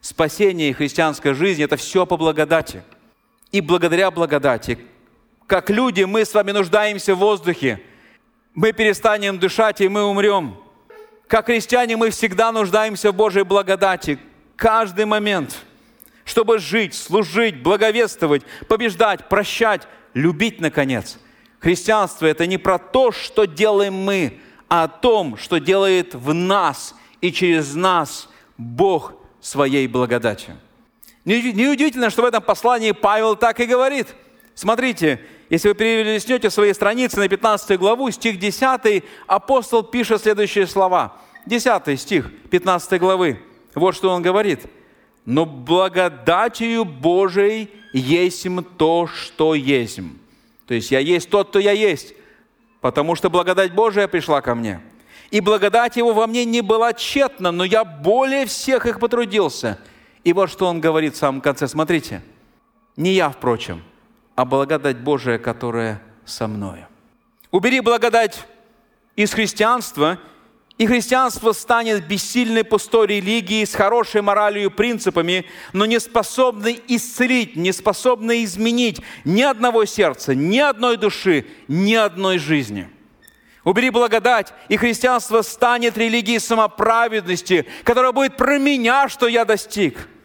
Спасение 0.00 0.70
и 0.70 0.72
христианская 0.72 1.34
жизнь– 1.34 1.62
это 1.64 1.76
все 1.76 2.06
по 2.06 2.16
благодати. 2.16 2.82
И 3.52 3.60
благодаря 3.60 4.10
благодати, 4.10 4.78
как 5.46 5.70
люди, 5.70 6.04
мы 6.04 6.24
с 6.24 6.32
вами 6.32 6.52
нуждаемся 6.52 7.14
в 7.14 7.18
воздухе. 7.18 7.82
Мы 8.54 8.72
перестанем 8.72 9.38
дышать, 9.38 9.80
и 9.80 9.88
мы 9.88 10.04
умрем. 10.04 10.56
Как 11.26 11.46
христиане 11.46 11.96
мы 11.96 12.10
всегда 12.10 12.52
нуждаемся 12.52 13.12
в 13.12 13.16
Божьей 13.16 13.42
благодати. 13.42 14.18
Каждый 14.56 15.04
момент, 15.04 15.56
чтобы 16.24 16.58
жить, 16.58 16.94
служить, 16.94 17.62
благовествовать, 17.62 18.42
побеждать, 18.66 19.28
прощать, 19.28 19.86
любить, 20.14 20.60
наконец– 20.60 21.18
Христианство– 21.60 22.26
это 22.26 22.46
не 22.46 22.58
про 22.58 22.78
то, 22.78 23.10
что 23.10 23.44
делаем 23.44 23.94
мы, 23.94 24.40
а 24.68 24.84
о 24.84 24.88
том, 24.88 25.36
что 25.36 25.58
делает 25.58 26.14
в 26.14 26.32
нас 26.32 26.94
и 27.20 27.32
через 27.32 27.74
нас 27.74 28.28
Бог 28.56 29.14
своей 29.40 29.86
благодатью. 29.88 30.56
Неудивительно, 31.24 32.10
что 32.10 32.22
в 32.22 32.26
этом 32.26 32.42
послании 32.42 32.92
Павел 32.92 33.36
так 33.36 33.60
и 33.60 33.66
говорит. 33.66 34.14
Смотрите, 34.54 35.20
Если 35.50 35.68
вы 35.68 35.74
перелистнете 35.74 36.50
свои 36.50 36.72
страницы 36.74 37.18
на 37.18 37.28
15 37.28 37.78
главу, 37.78 38.10
стих 38.10 38.38
10, 38.38 39.02
апостол 39.26 39.82
пишет 39.82 40.20
следующие 40.20 40.66
слова. 40.66 41.16
10 41.46 41.98
стих 41.98 42.30
15 42.50 43.00
главы. 43.00 43.40
Вот 43.74 43.94
что 43.94 44.10
он 44.10 44.22
говорит. 44.22 44.66
«Но 45.24 45.44
благодатью 45.44 46.84
Божией 46.84 47.70
есть 47.92 48.46
то, 48.76 49.06
что 49.06 49.54
есть». 49.54 50.00
То 50.68 50.74
есть 50.74 50.90
я 50.90 50.98
есть 50.98 51.30
тот, 51.30 51.48
кто 51.48 51.58
я 51.58 51.72
есть, 51.72 52.14
потому 52.82 53.14
что 53.14 53.30
благодать 53.30 53.72
Божия 53.72 54.06
пришла 54.06 54.42
ко 54.42 54.54
мне. 54.54 54.80
И 55.30 55.40
благодать 55.40 55.96
Его 55.96 56.12
во 56.12 56.26
мне 56.26 56.44
не 56.44 56.60
была 56.60 56.92
тщетна, 56.92 57.50
но 57.50 57.64
я 57.64 57.84
более 57.84 58.44
всех 58.44 58.84
их 58.84 59.00
потрудился. 59.00 59.78
И 60.24 60.34
вот 60.34 60.50
что 60.50 60.66
он 60.66 60.80
говорит 60.80 61.14
в 61.14 61.16
самом 61.16 61.40
конце. 61.40 61.66
Смотрите. 61.68 62.22
Не 62.96 63.12
я, 63.12 63.30
впрочем, 63.30 63.82
а 64.34 64.44
благодать 64.44 64.98
Божия, 64.98 65.38
которая 65.38 66.02
со 66.26 66.46
мною. 66.46 66.86
Убери 67.50 67.80
благодать 67.80 68.44
из 69.16 69.32
христианства, 69.32 70.18
и 70.78 70.86
христианство 70.86 71.52
станет 71.52 72.06
бессильной 72.06 72.64
пустой 72.64 73.08
религией 73.08 73.66
с 73.66 73.74
хорошей 73.74 74.22
моралью 74.22 74.66
и 74.66 74.70
принципами, 74.70 75.44
но 75.72 75.84
не 75.84 76.00
способной 76.00 76.80
исцелить, 76.88 77.56
не 77.56 77.72
способной 77.72 78.44
изменить 78.44 79.00
ни 79.24 79.42
одного 79.42 79.84
сердца, 79.84 80.34
ни 80.34 80.58
одной 80.58 80.96
души, 80.96 81.46
ни 81.68 81.94
одной 81.94 82.38
жизни. 82.38 82.88
Убери 83.64 83.90
благодать, 83.90 84.54
и 84.68 84.76
христианство 84.76 85.42
станет 85.42 85.98
религией 85.98 86.38
самоправедности, 86.38 87.66
которая 87.84 88.12
будет 88.12 88.36
про 88.36 88.58
меня, 88.58 89.08
что 89.08 89.28
я 89.28 89.44
достиг– 89.44 90.08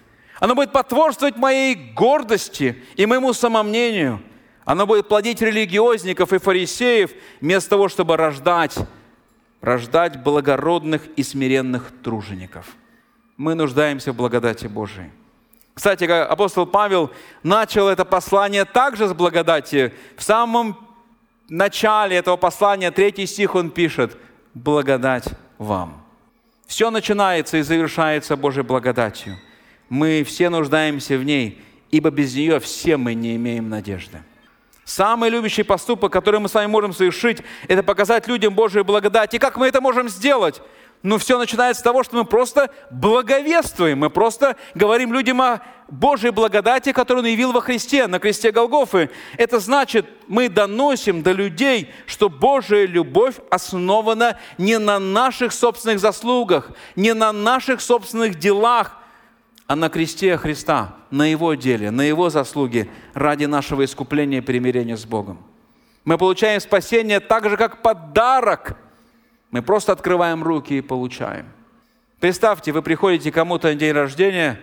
оно 0.44 0.56
будет 0.56 0.74
потворствовать 0.74 1.38
моей 1.38 1.74
гордости 1.74 2.84
и 2.98 3.06
моему 3.06 3.32
самомнению. 3.32 4.22
Оно 4.66 4.86
будет 4.86 5.08
плодить 5.08 5.42
религиозников 5.42 6.34
и 6.34 6.38
фарисеев, 6.38 7.12
вместо 7.40 7.70
того, 7.70 7.88
чтобы 7.88 8.18
рождать, 8.18 8.76
рождать 9.64 10.22
благородных 10.22 11.08
и 11.16 11.24
смиренных 11.24 11.92
тружеников. 12.04 12.76
Мы 13.36 13.56
нуждаемся 13.56 14.12
в 14.12 14.16
благодати 14.16 14.68
Божией. 14.68 15.10
Кстати, 15.74 16.04
апостол 16.04 16.68
Павел 16.68 17.10
начал 17.42 17.88
это 17.88 18.06
послание 18.06 18.66
также 18.66 19.08
с 19.08 19.14
благодати. 19.14 19.92
В 20.16 20.22
самом 20.22 20.78
начале 21.50 22.18
этого 22.18 22.38
послания, 22.38 22.92
третий 22.92 23.26
стих 23.26 23.56
он 23.56 23.72
пишет, 23.72 24.16
«Благодать 24.54 25.30
вам». 25.58 26.06
Все 26.68 26.92
начинается 26.92 27.58
и 27.58 27.64
завершается 27.64 28.38
Божьей 28.38 28.62
благодатью– 28.62 29.36
мы 29.94 30.24
все 30.24 30.50
нуждаемся 30.50 31.20
в 31.20 31.24
ней, 31.24 31.62
ибо 31.92 32.10
без 32.10 32.34
нее 32.36 32.60
все 32.60 32.98
мы 32.98 33.14
не 33.14 33.36
имеем 33.36 33.70
надежды. 33.70 34.24
Самый 34.86 35.30
любящий 35.30 35.64
поступок, 35.64 36.12
который 36.12 36.40
мы 36.40 36.50
с 36.50 36.54
вами 36.54 36.68
можем 36.68 36.94
совершить, 36.94 37.42
это 37.68 37.84
показать 37.84 38.28
людям 38.28 38.54
Божию 38.54 38.84
благодать. 38.84 39.34
И 39.34 39.40
как 39.40 39.58
мы 39.58 39.68
это 39.68 39.80
можем 39.80 40.10
сделать? 40.10 40.62
Ну, 41.04 41.18
все 41.18 41.38
начинается 41.38 41.82
с 41.82 41.84
того, 41.84 42.04
что 42.04 42.16
мы 42.16 42.24
просто 42.24 42.70
благовествуем, 42.90 44.00
мы 44.00 44.10
просто 44.10 44.56
говорим 44.74 45.12
людям 45.12 45.42
о 45.42 45.62
Божьей 45.90 46.32
благодати, 46.32 46.94
которую 46.94 47.26
Он 47.26 47.30
явил 47.30 47.52
во 47.52 47.60
Христе, 47.60 48.08
на 48.08 48.20
кресте 48.20 48.52
Голгофы. 48.52 49.10
Это 49.38 49.60
значит, 49.60 50.06
мы 50.28 50.48
доносим 50.48 51.22
до 51.22 51.34
людей, 51.34 51.92
что 52.08 52.30
Божья 52.30 52.86
любовь 52.86 53.36
основана 53.52 54.40
не 54.58 54.80
на 54.80 54.98
наших 54.98 55.52
собственных 55.52 56.00
заслугах, 56.00 56.72
не 56.96 57.14
на 57.14 57.34
наших 57.34 57.82
собственных 57.82 58.40
делах, 58.40 59.03
а 59.68 59.76
на 59.76 59.90
кресте 59.90 60.38
Христа, 60.38 60.96
на 61.10 61.26
Его 61.26 61.54
деле, 61.54 61.92
на 61.92 62.02
Его 62.02 62.30
заслуги 62.30 62.90
ради 63.14 63.46
нашего 63.46 63.86
искупления 63.86 64.40
и 64.40 64.42
примирения 64.42 64.98
с 64.98 65.06
Богом. 65.06 65.42
Мы 66.04 66.18
получаем 66.18 66.60
спасение 66.60 67.20
так 67.20 67.50
же, 67.50 67.56
как 67.56 67.82
подарок. 67.82 68.78
Мы 69.52 69.62
просто 69.62 69.94
открываем 69.94 70.44
руки 70.44 70.78
и 70.78 70.82
получаем. 70.82 71.46
Представьте, 72.20 72.72
вы 72.72 72.82
приходите 72.82 73.32
кому-то 73.32 73.70
на 73.70 73.76
день 73.76 73.94
рождения 73.94 74.60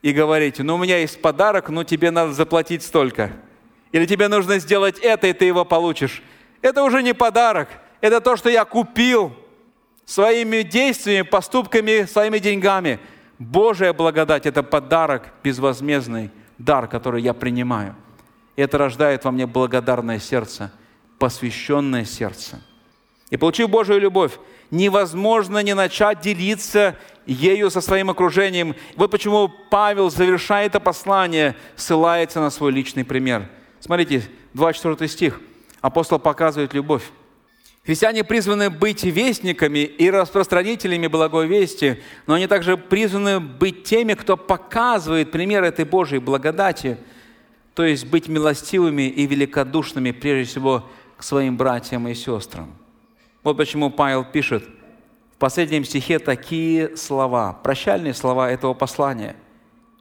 и 0.00 0.12
говорите, 0.12 0.62
ну 0.62 0.76
у 0.76 0.78
меня 0.78 0.98
есть 0.98 1.20
подарок, 1.20 1.68
но 1.68 1.84
тебе 1.84 2.10
надо 2.10 2.32
заплатить 2.32 2.82
столько. 2.82 3.32
Или 3.92 4.06
тебе 4.06 4.28
нужно 4.28 4.58
сделать 4.58 4.98
это, 4.98 5.26
и 5.26 5.32
ты 5.34 5.44
его 5.44 5.64
получишь. 5.66 6.22
Это 6.62 6.82
уже 6.82 7.02
не 7.02 7.12
подарок, 7.12 7.68
это 8.00 8.20
то, 8.20 8.36
что 8.36 8.48
я 8.48 8.64
купил 8.64 9.36
своими 10.06 10.62
действиями, 10.62 11.22
поступками, 11.22 12.06
своими 12.06 12.38
деньгами– 12.38 12.98
Божья 13.42 13.92
благодать– 13.92 14.46
это 14.46 14.62
подарок, 14.62 15.32
безвозмездный 15.42 16.30
дар, 16.58 16.86
который 16.86 17.22
я 17.22 17.34
принимаю. 17.34 17.96
И 18.54 18.62
это 18.62 18.78
рождает 18.78 19.24
во 19.24 19.32
мне 19.32 19.46
благодарное 19.46 20.18
сердце, 20.18 20.70
посвященное 21.18 22.04
сердце. 22.04 22.62
И 23.30 23.36
получив 23.36 23.70
Божью 23.70 23.98
любовь, 23.98 24.38
невозможно 24.70 25.62
не 25.62 25.74
начать 25.74 26.20
делиться 26.20 26.96
ею 27.26 27.70
со 27.70 27.80
своим 27.80 28.10
окружением. 28.10 28.76
Вот 28.96 29.10
почему 29.10 29.50
Павел, 29.70 30.10
завершая 30.10 30.66
это 30.66 30.80
послание, 30.80 31.56
ссылается 31.74 32.40
на 32.40 32.50
свой 32.50 32.70
личный 32.72 33.04
пример. 33.04 33.48
Смотрите, 33.80 34.22
24 34.54 35.08
стих. 35.08 35.40
Апостол 35.80 36.18
показывает 36.18 36.74
любовь. 36.74 37.10
Христиане 37.84 38.22
призваны 38.22 38.70
быть 38.70 39.02
вестниками 39.02 39.80
и 39.80 40.08
распространителями 40.08 41.08
благой 41.08 41.48
вести, 41.48 42.00
но 42.28 42.34
они 42.34 42.46
также 42.46 42.76
призваны 42.76 43.40
быть 43.40 43.82
теми, 43.82 44.14
кто 44.14 44.36
показывает 44.36 45.32
пример 45.32 45.64
этой 45.64 45.84
Божьей 45.84 46.20
благодати, 46.20 46.98
то 47.74 47.84
есть 47.84 48.06
быть 48.06 48.28
милостивыми 48.28 49.08
и 49.08 49.26
великодушными, 49.26 50.12
прежде 50.12 50.44
всего, 50.52 50.88
к 51.16 51.24
своим 51.24 51.56
братьям 51.56 52.06
и 52.06 52.14
сестрам. 52.14 52.72
Вот 53.42 53.56
почему 53.56 53.90
Павел 53.90 54.24
пишет 54.24 54.62
в 55.34 55.38
последнем 55.38 55.84
стихе 55.84 56.20
такие 56.20 56.96
слова, 56.96 57.52
прощальные 57.52 58.14
слова 58.14 58.48
этого 58.48 58.74
послания. 58.74 59.34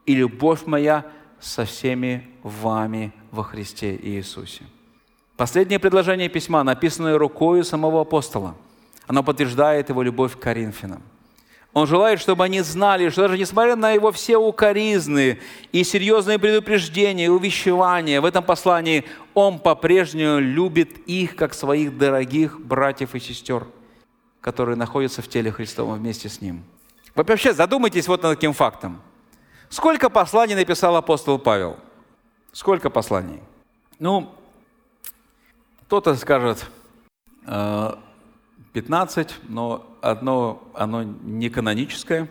«И 0.05 0.13
любовь 0.13 0.67
моя 0.67 1.05
со 1.39 1.65
всеми 1.65 2.29
вами 2.43 3.11
во 3.32 3.43
Христе 3.43 3.95
Иисусе». 3.95 4.65
Последнее 5.41 5.79
предложение 5.79 6.29
письма, 6.29 6.63
написанное 6.63 7.17
рукой 7.17 7.65
самого 7.65 8.01
апостола, 8.01 8.53
оно 9.07 9.23
подтверждает 9.23 9.89
его 9.89 10.03
любовь 10.03 10.37
к 10.37 10.39
Коринфянам. 10.39 11.01
Он 11.73 11.87
желает, 11.87 12.19
чтобы 12.19 12.43
они 12.43 12.61
знали, 12.61 13.09
что 13.09 13.23
даже 13.23 13.39
несмотря 13.39 13.75
на 13.75 13.89
его 13.89 14.11
все 14.11 14.37
укоризны 14.37 15.39
и 15.71 15.83
серьезные 15.83 16.37
предупреждения 16.37 17.25
и 17.25 17.29
увещевания, 17.29 18.21
в 18.21 18.25
этом 18.25 18.43
послании 18.43 19.03
он 19.33 19.57
по-прежнему 19.57 20.37
любит 20.37 20.99
их, 21.07 21.35
как 21.35 21.55
своих 21.55 21.97
дорогих 21.97 22.61
братьев 22.61 23.15
и 23.15 23.19
сестер, 23.19 23.65
которые 24.41 24.75
находятся 24.75 25.23
в 25.23 25.27
теле 25.27 25.51
Христовом 25.51 25.97
вместе 25.97 26.29
с 26.29 26.39
ним. 26.39 26.63
Вообще 27.15 27.53
задумайтесь 27.53 28.07
вот 28.07 28.21
над 28.21 28.37
таким 28.37 28.53
фактом. 28.53 29.01
Сколько 29.69 30.11
посланий 30.11 30.53
написал 30.53 30.95
апостол 30.95 31.39
Павел? 31.39 31.77
Сколько 32.51 32.91
посланий? 32.91 33.39
Ну, 33.97 34.35
кто-то 35.91 36.15
скажет 36.15 36.67
15, 38.71 39.27
э, 39.27 39.33
но 39.49 39.85
одно, 39.99 40.63
оно 40.73 41.03
не 41.03 41.49
каноническое. 41.49 42.29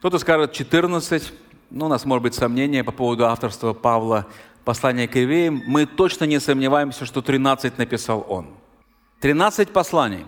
Кто-то 0.00 0.18
скажет 0.18 0.50
14, 0.50 1.32
ну, 1.70 1.86
у 1.86 1.88
нас 1.88 2.04
может 2.04 2.24
быть 2.24 2.34
сомнение 2.34 2.82
по 2.82 2.90
поводу 2.90 3.26
авторства 3.26 3.74
Павла 3.74 4.26
послания 4.64 5.06
к 5.06 5.14
евреям. 5.14 5.62
Мы 5.68 5.86
точно 5.86 6.24
не 6.24 6.40
сомневаемся, 6.40 7.06
что 7.06 7.22
13 7.22 7.78
написал 7.78 8.26
он. 8.28 8.48
13 9.20 9.70
посланий, 9.70 10.26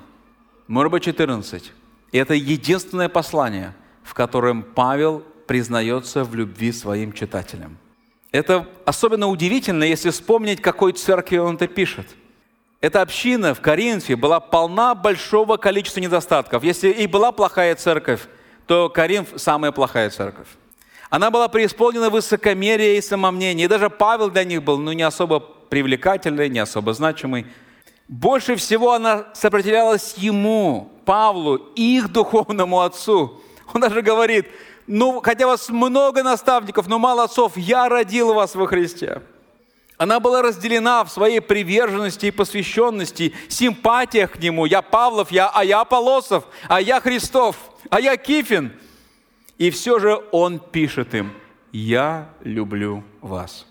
может 0.69 0.93
быть 0.93 1.03
14. 1.03 1.73
И 2.13 2.17
это 2.17 2.35
единственное 2.35 3.09
послание, 3.09 3.75
в 4.05 4.15
котором 4.15 4.63
Павел 4.63 5.25
признается 5.49 6.23
в 6.23 6.33
любви 6.37 6.71
своим 6.71 7.13
читателям. 7.13 7.77
Это 8.31 8.69
особенно 8.85 9.27
удивительно, 9.27 9.83
если 9.83 10.11
вспомнить, 10.11 10.63
какой 10.63 10.93
церкви 10.93 11.39
он 11.39 11.57
это 11.57 11.67
пишет– 11.67 12.07
эта 12.83 13.01
община 13.01 13.55
в 13.55 13.61
Коринфе 13.61 14.17
была 14.17 14.41
полна 14.41 14.97
большого 14.97 15.57
количества 15.57 16.01
недостатков. 16.01 16.65
Если 16.65 16.91
и 16.91 17.07
была 17.07 17.31
плохая 17.31 17.77
церковь, 17.77 18.23
то 18.67 18.91
Коринф– 18.91 19.29
самая 19.37 19.71
плохая 19.71 20.11
церковь. 20.11 20.49
Она 21.09 21.31
была 21.31 21.47
преисполнена 21.47 22.11
высокомерия 22.11 22.99
и 22.99 23.01
самомнения. 23.01 23.65
И 23.65 23.69
даже 23.69 23.89
Павел 23.89 24.31
для 24.31 24.43
них 24.43 24.65
был 24.65 24.79
ну, 24.79 24.91
не 24.93 25.05
особо 25.05 25.39
привлекательный, 25.39 26.49
не 26.49 26.59
особо 26.59 26.93
значимый. 26.93 27.47
Больше 28.09 28.57
всего 28.57 28.93
она 28.95 29.27
сопротивлялась 29.33 30.15
ему, 30.17 30.91
Павлу, 31.05 31.57
их 31.77 32.11
духовному 32.11 32.81
отцу. 32.81 33.41
Он 33.73 33.81
даже 33.81 34.03
говорит, 34.03 34.47
ну, 34.89 35.21
хотя 35.23 35.47
вас 35.47 35.69
много 35.69 36.25
наставников, 36.25 36.89
но 36.89 36.99
мало 36.99 37.25
отцов, 37.25 37.57
я 37.57 37.89
родил 37.89 38.35
вас 38.35 38.57
во 38.57 38.67
Христе. 38.67 39.23
Она 40.03 40.19
была 40.19 40.43
разделена 40.43 41.05
в 41.05 41.13
своей 41.13 41.39
приверженности 41.39 42.27
и 42.27 42.33
посвященности, 42.33 43.33
симпатиях 43.47 44.33
к 44.33 44.39
Нему. 44.41 44.67
Я 44.67 44.83
Павлов, 44.83 45.31
я, 45.31 45.49
а 45.49 45.63
я 45.65 45.85
Полосов, 45.85 46.43
а 46.67 46.81
я 46.81 46.99
Христов, 46.99 47.55
а 47.89 48.01
я 48.01 48.17
Кифин. 48.17 48.73
И 49.59 49.71
все 49.71 50.01
же 50.01 50.21
Он 50.33 50.59
пишет 50.59 51.15
им, 51.15 51.33
«Я 51.71 52.31
люблю 52.41 53.05
вас». 53.21 53.65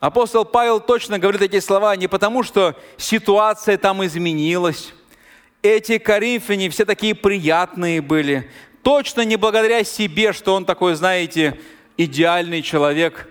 Апостол 0.00 0.44
Павел 0.44 0.80
точно 0.80 1.20
говорит 1.20 1.42
эти 1.42 1.60
слова 1.60 1.94
не 1.94 2.08
потому, 2.08 2.42
что 2.42 2.74
ситуация 2.96 3.78
там 3.78 4.04
изменилась. 4.04 4.92
Эти 5.62 5.98
коринфяне 5.98 6.70
все 6.70 6.84
такие 6.84 7.14
приятные 7.14 8.00
были. 8.00 8.50
Точно 8.82 9.20
не 9.20 9.36
благодаря 9.36 9.84
себе, 9.84 10.32
что 10.32 10.56
он 10.56 10.64
такой, 10.64 10.96
знаете, 10.96 11.60
идеальный 11.96 12.62
человек. 12.62 13.28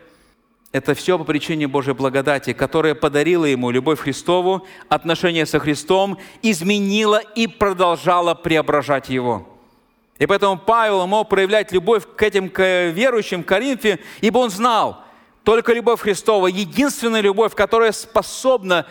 Это 0.71 0.93
все 0.93 1.17
по 1.17 1.25
причине 1.25 1.67
Божьей 1.67 1.93
благодати, 1.93 2.53
которая 2.53 2.95
подарила 2.95 3.45
ему 3.45 3.71
любовь 3.71 3.99
к 3.99 4.03
Христову, 4.03 4.65
отношения 4.87 5.45
со 5.45 5.59
Христом, 5.59 6.17
изменила 6.41 7.17
и 7.17 7.47
продолжала 7.47 8.35
преображать 8.35 9.09
его. 9.09 9.47
И 10.17 10.25
поэтому 10.25 10.57
Павел 10.57 11.05
мог 11.07 11.29
проявлять 11.29 11.71
любовь 11.71 12.03
к 12.15 12.23
этим 12.23 12.47
верующим 12.47 13.43
в 13.43 13.45
Коринфе, 13.45 13.99
ибо 14.21 14.37
он 14.37 14.49
знал– 14.49 15.03
только 15.43 15.73
любовь 15.73 16.01
Христова, 16.01 16.47
единственная 16.47 17.21
любовь, 17.21 17.55
которая 17.55 17.91
способна 17.91 18.85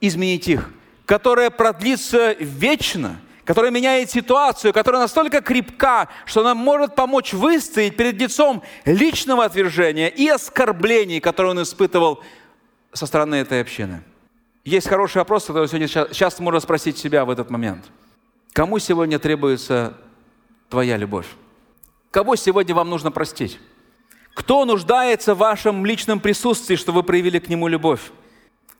изменить 0.00 0.46
их, 0.48 0.70
которая 1.06 1.50
продлится 1.50 2.32
вечно, 2.34 3.20
которая 3.46 3.70
меняет 3.70 4.10
ситуацию, 4.10 4.72
которая 4.72 5.00
настолько 5.00 5.40
крепка, 5.40 6.08
что 6.26 6.40
она 6.40 6.54
может 6.54 6.96
помочь 6.96 7.32
выстоять 7.32 7.96
перед 7.96 8.20
лицом 8.20 8.62
личного 8.84 9.44
отвержения 9.44 10.08
и 10.08 10.26
оскорблений, 10.26 11.20
которые 11.20 11.52
он 11.52 11.62
испытывал 11.62 12.22
со 12.92 13.06
стороны 13.06 13.36
этой 13.36 13.60
общины. 13.60 14.02
Есть 14.64 14.88
хороший 14.88 15.18
вопрос, 15.18 15.44
который 15.44 15.68
сегодня 15.68 15.86
сейчас 15.86 16.40
можно 16.40 16.58
спросить 16.58 16.98
себя 16.98 17.24
в 17.24 17.30
этот 17.30 17.48
момент. 17.48 17.84
Кому 18.52 18.80
сегодня 18.80 19.20
требуется 19.20 19.96
твоя 20.68 20.96
любовь? 20.96 21.28
Кого 22.10 22.34
сегодня 22.34 22.74
вам 22.74 22.90
нужно 22.90 23.12
простить? 23.12 23.60
Кто 24.34 24.64
нуждается 24.64 25.36
в 25.36 25.38
вашем 25.38 25.86
личном 25.86 26.18
присутствии, 26.18 26.74
чтобы 26.74 26.96
вы 26.96 27.02
проявили 27.04 27.38
к 27.38 27.48
нему 27.48 27.68
любовь? 27.68 28.10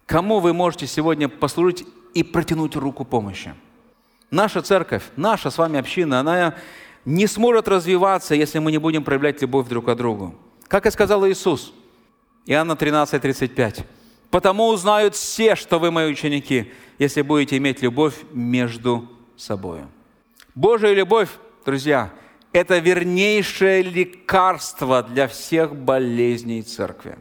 Кому 0.07 0.41
вы 0.41 0.53
можете 0.53 0.89
сегодня 0.89 1.29
послужить 1.29 1.87
и 2.15 2.25
протянуть 2.25 2.75
руку 2.75 3.05
помощи? 3.05 3.55
Наша 4.31 4.63
церковь, 4.63 5.05
наша 5.17 5.51
с 5.51 5.59
вами 5.59 5.79
община, 5.79 6.21
она 6.21 6.55
не 7.05 7.27
сможет 7.27 7.69
развиваться, 7.69 8.35
если 8.35 8.59
мы 8.59 8.73
не 8.73 8.79
будем 8.79 9.05
проявлять 9.05 9.41
любовь 9.41 9.69
друг 9.69 9.87
к 9.87 9.95
другу. 9.95 10.35
Как 10.67 10.87
и 10.87 10.91
сказал 10.91 11.27
Иисус, 11.29 11.73
Иоанна 12.47 12.77
13, 12.77 13.21
35. 13.21 13.85
«Потому 14.31 14.67
узнают 14.69 15.15
все, 15.15 15.55
что 15.55 15.79
вы 15.79 15.91
мои 15.91 16.11
ученики, 16.11 16.73
если 16.99 17.23
будете 17.23 17.57
иметь 17.59 17.81
любовь 17.83 18.15
между 18.33 19.09
собой». 19.37 19.83
Божья 20.55 20.93
любовь, 20.93 21.29
друзья– 21.65 22.11
это 22.53 22.79
вернейшее 22.79 23.83
лекарство 23.83 25.03
для 25.03 25.29
всех 25.29 25.77
болезней 25.77 26.63
церкви. 26.63 27.19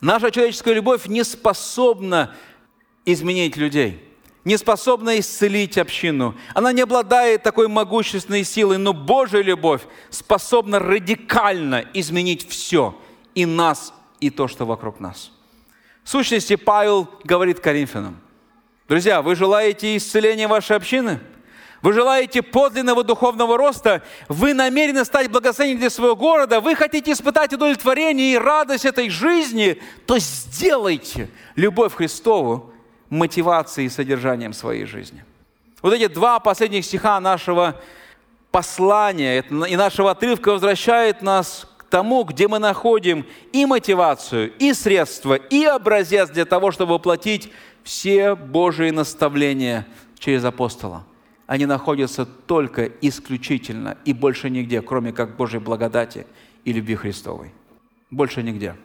Наша 0.00 0.30
человеческая 0.30 0.74
любовь 0.74 1.06
не 1.06 1.22
способна 1.22 2.34
изменить 3.04 3.56
людей, 3.56 4.02
не 4.44 4.56
способна 4.56 5.18
исцелить 5.18 5.78
общину. 5.78 6.34
Она 6.54 6.72
не 6.72 6.82
обладает 6.82 7.42
такой 7.42 7.68
могущественной 7.68 8.44
силой, 8.44 8.78
но 8.78 8.92
Божья 8.92 9.40
любовь 9.40 9.82
способна 10.10 10.78
радикально 10.78 11.84
изменить 11.94 12.48
все, 12.48 12.98
и 13.34 13.46
нас, 13.46 13.94
и 14.20 14.30
то, 14.30 14.48
что 14.48 14.66
вокруг 14.66 15.00
нас. 15.00 15.30
В 16.02 16.10
сущности, 16.10 16.56
Павел 16.56 17.08
говорит 17.24 17.60
Коринфянам, 17.60 18.20
друзья, 18.88 19.22
вы 19.22 19.34
желаете 19.34 19.96
исцеления 19.96 20.48
вашей 20.48 20.76
общины– 20.76 21.20
вы 21.84 21.92
желаете 21.92 22.40
подлинного 22.40 23.04
духовного 23.04 23.58
роста, 23.58 24.00
вы 24.28 24.54
намерены 24.54 25.04
стать 25.04 25.30
благословением 25.30 25.80
для 25.80 25.90
своего 25.90 26.16
города, 26.16 26.62
вы 26.62 26.74
хотите 26.74 27.12
испытать 27.12 27.52
удовлетворение 27.52 28.32
и 28.32 28.38
радость 28.38 28.86
этой 28.86 29.10
жизни, 29.10 29.82
то 30.06 30.18
сделайте 30.18 31.28
любовь 31.56 31.92
Христову 31.92 32.73
мотивацией 33.14 33.86
и 33.86 33.90
содержанием 33.90 34.52
своей 34.52 34.84
жизни. 34.84 35.24
Вот 35.82 35.92
эти 35.92 36.06
два 36.06 36.38
последних 36.40 36.84
стиха 36.84 37.20
нашего 37.20 37.80
послания 38.50 39.44
и 39.68 39.76
нашего 39.76 40.12
отрывка 40.12 40.52
возвращают 40.52 41.22
нас 41.22 41.66
к 41.76 41.84
тому, 41.84 42.24
где 42.24 42.48
мы 42.48 42.58
находим 42.58 43.26
и 43.52 43.66
мотивацию, 43.66 44.52
и 44.58 44.72
средства, 44.72 45.34
и 45.34 45.64
образец 45.64 46.30
для 46.30 46.44
того, 46.44 46.70
чтобы 46.70 46.94
воплотить 46.94 47.52
все 47.82 48.34
Божьи 48.34 48.90
наставления 48.90 49.86
через 50.18 50.44
апостола– 50.44 51.04
они 51.46 51.66
находятся 51.66 52.24
только 52.24 52.86
исключительно 53.00 53.98
и 54.04 54.12
больше 54.12 54.48
нигде, 54.48 54.80
кроме 54.80 55.12
как 55.12 55.36
Божьей 55.36 55.60
благодати 55.60 56.26
и 56.64 56.72
любви 56.72 56.94
Христовой. 56.94 57.52
Больше 58.10 58.42
нигде. 58.42 58.76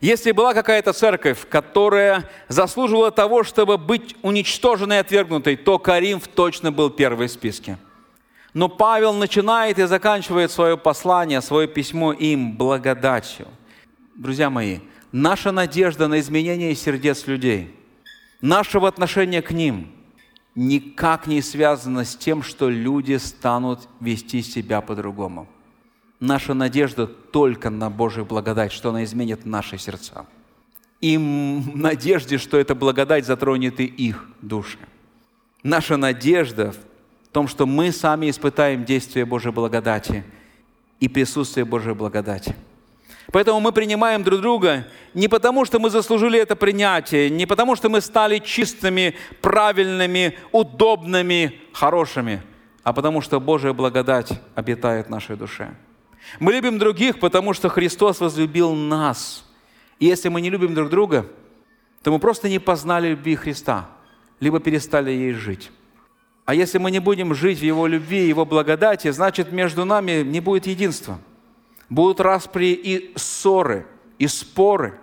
Если 0.00 0.32
была 0.32 0.54
какая-то 0.54 0.92
церковь, 0.92 1.48
которая 1.48 2.28
заслуживала 2.48 3.10
того, 3.10 3.44
чтобы 3.44 3.78
быть 3.78 4.16
уничтоженной 4.22 4.96
и 4.96 5.00
отвергнутой, 5.00 5.56
то 5.56 5.78
Каримф 5.78 6.28
точно 6.28 6.72
был 6.72 6.90
первый 6.90 7.28
в 7.28 7.32
списке. 7.32 7.78
Но 8.52 8.68
Павел 8.68 9.12
начинает 9.12 9.78
и 9.78 9.84
заканчивает 9.84 10.50
свое 10.50 10.76
послание, 10.76 11.40
свое 11.40 11.66
письмо 11.66 12.12
им 12.12 12.56
благодатью. 12.56 13.48
Друзья 14.14 14.50
мои, 14.50 14.80
наша 15.10 15.52
надежда 15.52 16.06
на 16.08 16.20
изменение 16.20 16.74
сердец 16.74 17.26
людей, 17.26 17.74
нашего 18.40 18.88
отношения 18.88 19.42
к 19.42 19.50
ним– 19.50 19.90
никак 20.54 21.26
не 21.26 21.42
связано 21.42 22.04
с 22.04 22.16
тем, 22.16 22.42
что 22.42 22.68
люди 22.68 23.16
станут 23.16 23.88
вести 24.00 24.42
себя 24.42 24.80
по-другому. 24.80 25.48
Наша 26.24 26.54
надежда 26.54 27.06
только 27.06 27.68
на 27.68 27.90
Божию 27.90 28.24
благодать, 28.24 28.72
что 28.72 28.88
она 28.88 29.04
изменит 29.04 29.44
наши 29.44 29.76
сердца. 29.76 30.24
И 31.02 31.18
надежде, 31.18 32.38
что 32.38 32.56
эта 32.56 32.74
благодать 32.74 33.26
затронет 33.26 33.78
и 33.78 33.84
их 33.84 34.26
души. 34.40 34.78
Наша 35.62 35.98
надежда 35.98 36.72
в 36.72 37.28
том, 37.28 37.46
что 37.46 37.66
мы 37.66 37.92
сами 37.92 38.30
испытаем 38.30 38.86
действие 38.86 39.26
Божьей 39.26 39.52
благодати 39.52 40.24
и 40.98 41.08
присутствие 41.08 41.66
Божьей 41.66 41.94
благодати– 41.94 42.56
Поэтому 43.32 43.58
мы 43.58 43.72
принимаем 43.72 44.22
друг 44.22 44.40
друга 44.40 44.86
не 45.14 45.28
потому, 45.28 45.64
что 45.64 45.78
мы 45.78 45.90
заслужили 45.90 46.38
это 46.38 46.56
принятие, 46.56 47.30
не 47.30 47.46
потому, 47.46 47.74
что 47.74 47.88
мы 47.88 48.00
стали 48.00 48.38
чистыми, 48.38 49.16
правильными, 49.40 50.38
удобными, 50.52 51.60
хорошими, 51.72 52.42
а 52.82 52.92
потому 52.92 53.22
что 53.22 53.40
Божья 53.40 53.72
благодать 53.72 54.40
обитает 54.54 55.06
в 55.06 55.10
нашей 55.10 55.36
душе. 55.36 55.74
Мы 56.40 56.52
любим 56.52 56.78
других, 56.78 57.20
потому 57.20 57.52
что 57.52 57.68
Христос 57.68 58.20
возлюбил 58.20 58.72
нас. 58.74 59.44
И 59.98 60.06
если 60.06 60.28
мы 60.28 60.40
не 60.40 60.50
любим 60.50 60.74
друг 60.74 60.90
друга, 60.90 61.26
то 62.02 62.10
мы 62.12 62.18
просто 62.18 62.48
не 62.48 62.58
познали 62.58 63.10
любви 63.10 63.36
Христа, 63.36 63.88
либо 64.40 64.60
перестали 64.60 65.10
ей 65.10 65.32
жить. 65.32 65.70
А 66.44 66.54
если 66.54 66.78
мы 66.78 66.90
не 66.90 66.98
будем 66.98 67.34
жить 67.34 67.58
в 67.58 67.62
Его 67.62 67.86
любви, 67.86 68.28
Его 68.28 68.44
благодати, 68.44 69.10
значит, 69.10 69.52
между 69.52 69.84
нами 69.84 70.22
не 70.22 70.40
будет 70.40 70.66
единства– 70.66 71.18
Будут 71.88 72.20
распри 72.20 72.72
и 72.72 73.12
ссоры, 73.16 73.86
и 74.18 74.26
споры. 74.26 74.98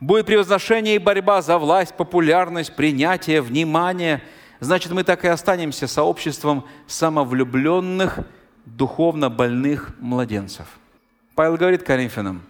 Будет 0.00 0.26
превозношение 0.26 0.96
и 0.96 0.98
борьба 0.98 1.42
за 1.42 1.58
власть, 1.58 1.94
популярность, 1.96 2.74
принятие, 2.76 3.40
внимание. 3.40 4.22
Значит, 4.60 4.92
мы 4.92 5.04
так 5.04 5.24
и 5.24 5.28
останемся 5.28 5.86
сообществом 5.86 6.64
самовлюбленных, 6.86 8.20
духовно 8.64 9.30
больных 9.30 9.92
младенцев. 10.00 10.66
Павел 11.34 11.56
говорит 11.56 11.82
Коринфянам, 11.82 12.42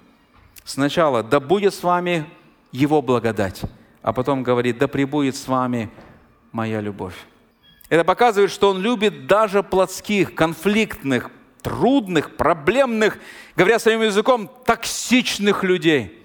сначала 0.65 1.23
«да 1.23 1.41
будет 1.41 1.75
с 1.75 1.83
вами 1.83 2.27
Его 2.73 3.03
благодать», 3.03 3.63
а 4.03 4.13
потом 4.13 4.43
говорит 4.43 4.79
«да 4.79 4.89
пребудет 4.89 5.37
с 5.37 5.47
вами 5.47 5.91
моя 6.53 6.81
любовь». 6.81 7.15
Это 7.89 8.05
показывает, 8.05 8.51
что 8.51 8.71
он 8.71 8.81
любит 8.81 9.27
даже 9.27 9.63
плотских, 9.63 10.35
конфликтных, 10.35 11.31
трудных, 11.63 12.37
проблемных, 12.37 13.19
говоря 13.55 13.79
своим 13.79 14.03
языком, 14.03 14.51
токсичных 14.65 15.63
людей. 15.63 16.19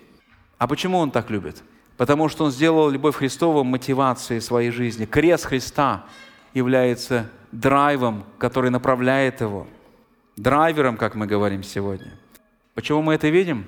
А 0.58 0.68
почему 0.68 0.98
он 0.98 1.12
так 1.12 1.30
любит? 1.30 1.62
Потому 1.98 2.30
что 2.30 2.46
он 2.46 2.52
сделал 2.52 2.90
любовь 2.90 3.16
Христова 3.16 3.64
мотивацией 3.64 4.42
своей 4.42 4.72
жизни. 4.72 5.06
Крест 5.06 5.46
Христа 5.46 6.06
является 6.54 7.30
драйвом, 7.52 8.24
который 8.38 8.70
направляет 8.70 9.42
его. 9.42 9.68
Драйвером, 10.38 10.96
как 10.96 11.16
мы 11.16 11.28
говорим 11.28 11.64
сегодня. 11.64 12.14
Почему 12.74 13.02
мы 13.02 13.16
это 13.16 13.28
видим? 13.28 13.66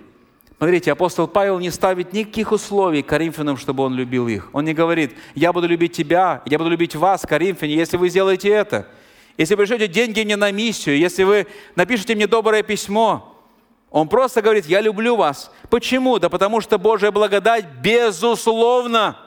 Смотрите, 0.57 0.91
апостол 0.91 1.27
Павел 1.27 1.59
не 1.59 1.71
ставит 1.71 2.13
никаких 2.13 2.51
условий 2.51 3.01
Коринфянам, 3.01 3.57
чтобы 3.57 3.83
он 3.83 3.95
любил 3.95 4.27
их. 4.27 4.49
Он 4.53 4.63
не 4.63 4.73
говорит, 4.73 5.15
я 5.35 5.51
буду 5.51 5.67
любить 5.67 5.93
тебя, 5.93 6.41
я 6.45 6.57
буду 6.57 6.69
любить 6.69 6.95
вас, 6.95 7.23
Коринфяне, 7.23 7.75
если 7.75 7.97
вы 7.97 8.09
сделаете 8.09 8.49
это– 8.49 8.87
если 9.39 9.55
вы 9.55 9.59
пришлете 9.59 9.87
деньги 9.87 10.21
мне 10.21 10.35
на 10.35 10.51
миссию, 10.51 10.97
если 10.97 11.23
вы 11.23 11.47
напишите 11.77 12.13
мне 12.13 12.27
доброе 12.27 12.61
письмо, 12.61 13.41
он 13.89 14.09
просто 14.09 14.41
говорит, 14.41 14.65
я 14.65 14.81
люблю 14.81 15.15
вас. 15.15 15.49
Почему? 15.69 16.19
Да 16.19 16.27
потому 16.27 16.59
что 16.59 16.77
Божья 16.77 17.09
благодать 17.09 17.63
безусловно. 17.81 19.17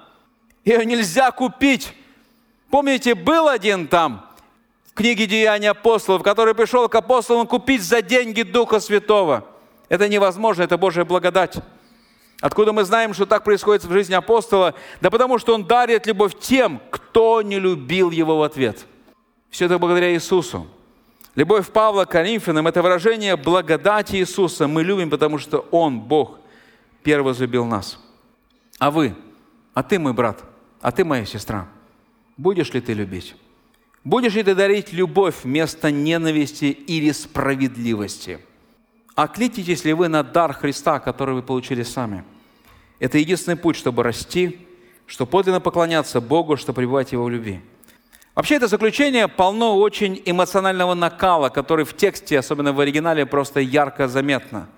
Ее 0.67 0.85
нельзя 0.85 1.31
купить. 1.31 1.95
Помните, 2.69 3.15
был 3.15 3.49
один 3.49 3.89
там 3.89 4.31
в 4.93 4.95
книге 4.95 5.27
Деяний 5.27 5.71
апостолов, 5.71 6.23
который 6.23 6.55
пришел 6.55 6.89
к 6.89 6.95
апостолам 6.95 7.47
купить 7.47 7.83
за 7.83 8.03
деньги 8.03 8.43
Духа 8.43 8.79
Святого. 8.79 9.47
Это 9.89 10.09
невозможно, 10.09 10.63
это 10.63 10.77
Божья 10.77 11.05
благодать. 11.05 11.57
Откуда 12.41 12.73
мы 12.73 12.85
знаем, 12.85 13.15
что 13.15 13.25
так 13.25 13.45
происходит 13.45 13.85
в 13.85 13.93
жизни 13.93 14.15
апостола? 14.15 14.75
Да 15.01 15.11
потому 15.11 15.39
что 15.39 15.55
он 15.55 15.65
дарит 15.65 16.07
любовь 16.07 16.39
тем, 16.39 16.81
кто 16.91 17.41
не 17.41 17.59
любил 17.59 18.11
его 18.11 18.39
в 18.39 18.43
ответ. 18.43 18.85
Все 19.49 19.67
это 19.67 19.79
благодаря 19.79 20.13
Иисусу. 20.13 20.67
Любовь 21.35 21.71
Павла 21.71 22.05
к 22.05 22.11
Коринфянам– 22.11 22.67
это 22.69 22.83
выражение 22.83 23.37
благодати 23.37 24.17
Иисуса. 24.17 24.69
Мы 24.69 24.83
любим, 24.83 25.09
потому 25.09 25.39
что 25.39 25.61
Он, 25.71 26.01
Бог, 26.01 26.39
первый 27.03 27.29
возлюбил 27.29 27.65
нас. 27.65 27.99
А 28.79 28.91
вы? 28.91 29.15
А 29.73 29.83
ты, 29.83 29.99
мой 29.99 30.13
брат? 30.13 30.43
А 30.83 30.93
ты, 30.93 31.05
моя 31.05 31.25
сестра? 31.25 31.69
Будешь 32.37 32.73
ли 32.75 32.81
ты 32.83 32.93
любить? 32.93 33.35
Будешь 34.05 34.35
ли 34.35 34.43
ты 34.43 34.55
дарить 34.55 34.93
любовь 34.93 35.45
вместо 35.45 35.91
ненависти 35.91 36.65
или 36.65 37.13
справедливости? 37.13 38.41
Окликнитесь 39.15 39.85
ли 39.85 39.93
вы 39.93 40.09
на 40.09 40.23
дар 40.23 40.53
Христа, 40.53 40.99
который 40.99 41.35
вы 41.35 41.43
получили 41.43 41.85
сами? 41.85 42.25
Это 42.99 43.19
единственный 43.19 43.57
путь, 43.57 43.77
чтобы 43.77 44.03
расти, 44.03 44.67
чтобы 45.07 45.31
подлинно 45.31 45.61
поклоняться 45.61 46.21
Богу, 46.21 46.57
чтобы 46.57 46.77
пребывать 46.77 47.11
в 47.11 47.13
Его 47.13 47.29
любви. 47.29 47.61
Вообще 48.35 48.57
это 48.57 48.67
заключение 48.67 49.29
полно 49.29 49.77
очень 49.77 50.21
эмоционального 50.25 50.95
накала, 50.95 51.51
который 51.51 51.85
в 51.85 51.95
тексте, 51.95 52.39
особенно 52.39 52.73
в 52.73 52.81
оригинале, 52.81 53.27
просто 53.27 53.61
ярко 53.61 54.09
заметно. 54.09 54.69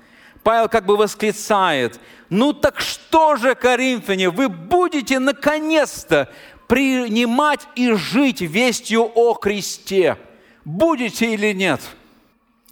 Павел 0.43 0.69
как 0.69 0.85
бы 0.85 0.97
восклицает, 0.97 1.99
ну 2.29 2.53
так 2.53 2.81
что 2.81 3.37
же, 3.37 3.55
коринфяне, 3.55 4.29
вы 4.29 4.49
будете 4.49 5.19
наконец-то 5.19 6.29
принимать 6.67 7.67
и 7.75 7.93
жить 7.93 8.41
вестью 8.41 9.11
о 9.15 9.35
Христе? 9.35 10.17
Будете 10.65 11.35
или 11.35 11.53
нет? 11.53 11.81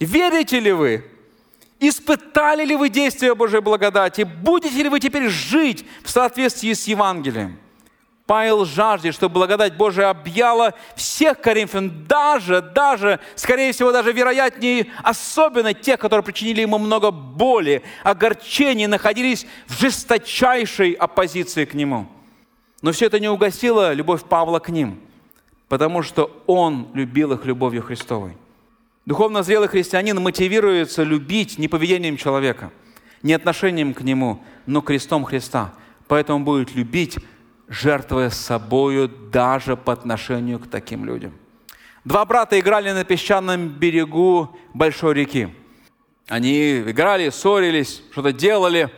Верите 0.01 0.61
ли 0.61 0.73
вы? 0.73 1.05
Испытали 1.79 2.65
ли 2.65 2.77
вы 2.77 2.89
действие 2.89 3.35
Божьей 3.35 3.61
благодати? 3.61 4.23
Будете 4.23 4.83
ли 4.83 4.89
вы 4.89 5.01
теперь 5.01 5.29
жить 5.29 5.85
в 6.05 6.11
соответствии 6.11 6.73
с 6.73 6.87
Евангелием? 6.87 7.59
Павел 8.27 8.65
жаждет, 8.65 9.15
чтобы 9.15 9.35
благодать 9.35 9.77
Божия 9.77 10.09
объяла 10.09 10.75
всех 10.97 11.41
коринфян, 11.41 12.07
даже, 12.07 12.63
даже, 12.63 13.19
скорее 13.35 13.73
всего, 13.73 13.91
даже 13.91 14.13
вероятнее, 14.13 14.87
особенно 15.03 15.75
тех, 15.75 15.99
которые 15.99 16.25
причинили 16.25 16.61
ему 16.61 16.79
много 16.79 17.11
боли, 17.11 17.83
огорчений, 18.05 18.87
находились 18.87 19.45
в 19.67 19.79
жесточайшей 19.81 20.93
оппозиции 20.93 21.65
к 21.65 21.75
нему. 21.75 22.07
Но 22.83 22.93
все 22.93 23.07
это 23.07 23.21
не 23.21 23.29
угасило 23.29 23.93
любовь 23.93 24.25
Павла 24.25 24.59
к 24.59 24.69
ним, 24.69 25.01
потому 25.69 26.03
что 26.03 26.43
он 26.47 26.89
любил 26.95 27.33
их 27.33 27.45
любовью 27.45 27.83
Христовой. 27.83 28.37
Духовно 29.07 29.43
зрелый 29.43 29.69
христианин 29.69 30.21
мотивируется 30.21 31.03
любить 31.03 31.59
не 31.59 31.69
поведением 31.69 32.17
человека, 32.17 32.71
не 33.23 33.33
отношением 33.33 33.95
к 33.95 34.03
нему, 34.03 34.43
но 34.67 34.81
крестом 34.81 35.25
Христа. 35.25 35.73
Поэтому 36.09 36.45
будет 36.45 36.75
любить, 36.75 37.19
жертвуя 37.69 38.31
собою 38.31 39.09
даже 39.09 39.77
по 39.77 39.93
отношению 39.93 40.59
к 40.59 40.69
таким 40.69 41.05
людям. 41.05 41.33
Два 42.05 42.25
брата 42.25 42.59
играли 42.59 42.91
на 42.91 43.05
песчаном 43.05 43.69
берегу 43.69 44.57
большой 44.75 45.15
реки. 45.15 45.49
Они 46.29 46.81
играли, 46.81 47.31
ссорились, 47.31 48.03
что-то 48.11 48.33
делали. 48.33 48.91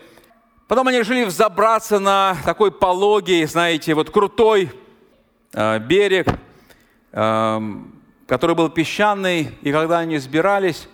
Потом 0.66 0.88
они 0.88 0.98
решили 0.98 1.24
взобраться 1.24 1.98
на 1.98 2.36
такой 2.44 2.72
пологий, 2.72 3.44
знаете, 3.44 3.94
вот 3.94 4.10
крутой 4.10 4.72
э, 5.52 5.78
берег. 5.78 6.28
Э, 7.12 7.60
который 8.26 8.56
был 8.56 8.70
песчаный, 8.70 9.56
и 9.60 9.72
когда 9.72 9.98
они 9.98 10.18
сбирались, 10.18 10.88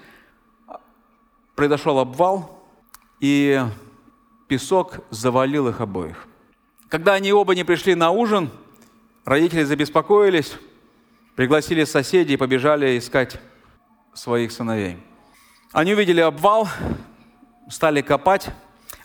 произошел 1.54 1.98
обвал, 1.98 2.64
и 3.20 3.60
песок 4.48 5.00
завалил 5.10 5.68
их 5.68 5.80
обоих. 5.80 6.26
Когда 6.88 7.14
они 7.14 7.32
оба 7.32 7.54
не 7.54 7.64
пришли 7.64 7.94
на 7.94 8.10
ужин, 8.10 8.50
родители 9.24 9.62
забеспокоились, 9.62 10.56
пригласили 11.36 11.84
соседей 11.84 12.34
и 12.34 12.36
побежали 12.36 12.98
искать 12.98 13.40
своих 14.12 14.50
сыновей. 14.50 14.98
Они 15.72 15.94
увидели 15.94 16.20
обвал, 16.20 16.68
стали 17.68 18.00
копать, 18.00 18.48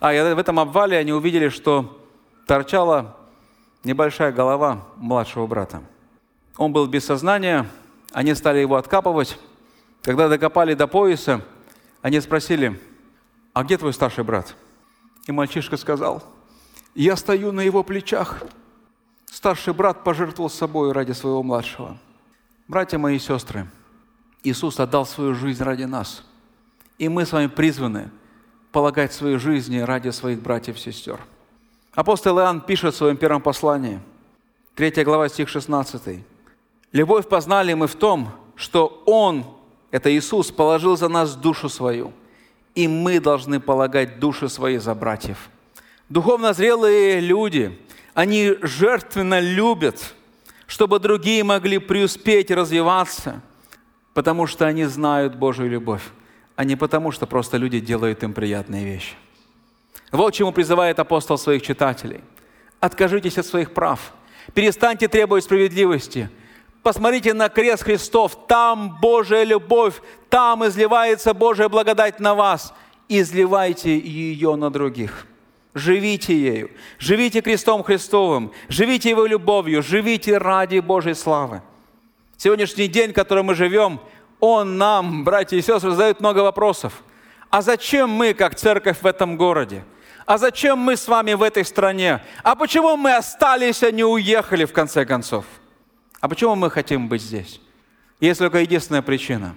а 0.07 0.35
в 0.35 0.37
этом 0.37 0.59
обвале 0.59 0.99
они 0.99 1.11
увидели, 1.11 1.49
что 1.49 1.99
торчала 2.45 3.17
небольшая 3.83 4.31
голова 4.31 4.85
младшего 4.97 5.47
брата. 5.47 5.81
Он 6.57 6.71
был 6.71 6.85
без 6.85 7.05
сознания, 7.05 7.67
они 8.11 8.35
стали 8.35 8.59
его 8.59 8.75
откапывать. 8.75 9.39
Когда 10.03 10.29
докопали 10.29 10.75
до 10.75 10.85
пояса, 10.85 11.41
они 12.03 12.21
спросили, 12.21 12.79
а 13.53 13.63
где 13.63 13.79
твой 13.79 13.93
старший 13.93 14.23
брат? 14.23 14.55
И 15.25 15.31
мальчишка 15.31 15.75
сказал, 15.75 16.23
я 16.93 17.15
стою 17.15 17.51
на 17.51 17.61
его 17.61 17.83
плечах. 17.83 18.43
Старший 19.25 19.73
брат 19.73 20.03
пожертвовал 20.03 20.51
собой 20.51 20.91
ради 20.91 21.13
своего 21.13 21.41
младшего. 21.41 21.97
Братья 22.67 22.99
мои 22.99 23.15
и 23.15 23.19
сестры, 23.19 23.67
Иисус 24.43 24.79
отдал 24.79 25.07
свою 25.07 25.33
жизнь 25.33 25.63
ради 25.63 25.85
нас. 25.85 26.23
И 26.99 27.09
мы 27.09 27.25
с 27.25 27.31
вами 27.31 27.47
призваны 27.47 28.11
полагать 28.75 29.13
свои 29.13 29.37
жизни 29.37 29.79
ради 29.79 30.09
своих 30.09 30.41
братьев 30.41 30.75
и 30.75 30.79
сестер. 30.81 31.21
Апостол 31.93 32.37
Иоанн 32.39 32.59
пишет 32.59 32.93
в 32.93 32.97
своем 32.97 33.15
первом 33.15 33.41
послании, 33.41 34.01
3 34.75 35.05
глава, 35.05 35.29
стих 35.29 35.47
16. 35.47 36.19
Любовь 36.91 37.29
познали 37.29 37.73
мы 37.73 37.87
в 37.87 37.95
том, 37.95 38.33
что 38.57 39.01
Он, 39.05 39.45
это 39.91 40.13
Иисус, 40.13 40.51
положил 40.51 40.97
за 40.97 41.07
нас 41.07 41.37
душу 41.37 41.69
свою, 41.69 42.11
и 42.75 42.89
мы 42.89 43.21
должны 43.21 43.61
полагать 43.61 44.19
души 44.19 44.49
свои 44.49 44.77
за 44.77 44.93
братьев. 44.93 45.49
Духовно 46.09 46.51
зрелые 46.51 47.21
люди, 47.21 47.79
они 48.13 48.55
жертвенно 48.61 49.39
любят, 49.39 50.13
чтобы 50.67 50.99
другие 50.99 51.45
могли 51.45 51.77
преуспеть 51.77 52.51
и 52.51 52.55
развиваться, 52.55 53.41
потому 54.13 54.47
что 54.47 54.65
они 54.65 54.83
знают 54.83 55.35
Божью 55.35 55.69
любовь, 55.69 56.03
а 56.55 56.63
не 56.63 56.75
потому, 56.75 57.11
что 57.11 57.25
просто 57.27 57.57
люди 57.57 57.79
делают 57.79 58.23
им 58.23 58.33
приятные 58.33 58.85
вещи. 58.85 59.15
Вот 60.11 60.33
чему 60.33 60.51
призывает 60.51 60.99
апостол 60.99 61.37
своих 61.37 61.61
читателей. 61.61 62.21
Откажитесь 62.79 63.37
от 63.37 63.45
своих 63.45 63.73
прав, 63.73 64.13
перестаньте 64.53 65.07
требовать 65.07 65.43
справедливости– 65.43 66.29
Посмотрите 66.85 67.33
на 67.33 67.49
крест 67.49 67.81
Христов. 67.81 68.37
Там 68.47 68.99
Божья 69.01 69.41
любовь, 69.41 69.95
там 70.29 70.67
изливается 70.67 71.33
Божья 71.33 71.67
благодать 71.67 72.19
на 72.19 72.35
вас. 72.35 72.75
Изливайте 73.09 73.97
ее 73.97 74.55
на 74.55 74.69
других. 74.69 75.25
Живите 75.73 76.39
ею. 76.39 76.69
Живите 76.99 77.41
крестом 77.41 77.81
Христовым. 77.81 78.51
Живите 78.69 79.09
Его 79.09 79.25
любовью. 79.25 79.81
Живите 79.81 80.37
ради 80.37 80.77
Божьей 80.77 81.15
славы. 81.15 81.63
Сегодняшний 82.37 82.87
день, 82.87 83.13
в 83.13 83.15
котором 83.15 83.47
мы 83.47 83.55
живем, 83.55 83.99
он 84.39 84.77
нам, 84.77 85.23
братья 85.23 85.57
и 85.57 85.61
сестры, 85.61 85.91
задает 85.91 86.19
много 86.19 86.39
вопросов. 86.39 87.03
А 87.49 87.61
зачем 87.61 88.09
мы, 88.09 88.33
как 88.33 88.55
церковь 88.55 89.01
в 89.01 89.05
этом 89.05 89.37
городе? 89.37 89.83
А 90.25 90.37
зачем 90.37 90.79
мы 90.79 90.97
с 90.97 91.07
вами 91.07 91.33
в 91.33 91.43
этой 91.43 91.63
стране? 91.63 92.21
А 92.43 92.55
почему 92.55 92.97
мы 92.97 93.15
остались, 93.15 93.83
а 93.83 93.91
не 93.91 94.03
уехали 94.03 94.65
в 94.65 94.73
конце 94.73 95.05
концов? 95.05 95.45
А 96.19 96.27
почему 96.27 96.55
мы 96.55 96.71
хотим 96.71 97.07
быть 97.07 97.21
здесь? 97.21 97.61
Есть 98.19 98.39
только 98.39 98.59
единственная 98.59 99.03
причина. 99.03 99.55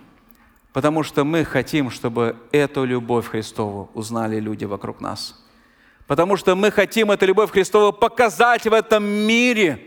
Потому 0.73 1.03
что 1.03 1.25
мы 1.25 1.45
хотим, 1.45 1.91
чтобы 1.91 2.37
эту 2.53 2.85
любовь 2.85 3.29
Христову 3.29 3.91
узнали 3.95 4.39
люди 4.39 4.65
вокруг 4.65 5.01
нас. 5.01 5.43
Потому 6.07 6.37
что 6.37 6.55
мы 6.55 6.71
хотим 6.71 7.11
эту 7.11 7.27
любовь 7.27 7.51
Христову 7.51 7.93
показать 7.93 8.65
в 8.65 8.73
этом 8.73 9.05
мире, 9.05 9.83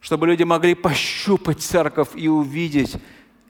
чтобы 0.00 0.26
люди 0.26 0.42
могли 0.42 0.74
пощупать 0.74 1.60
церковь 1.60 2.08
и 2.14 2.28
увидеть 2.28 2.96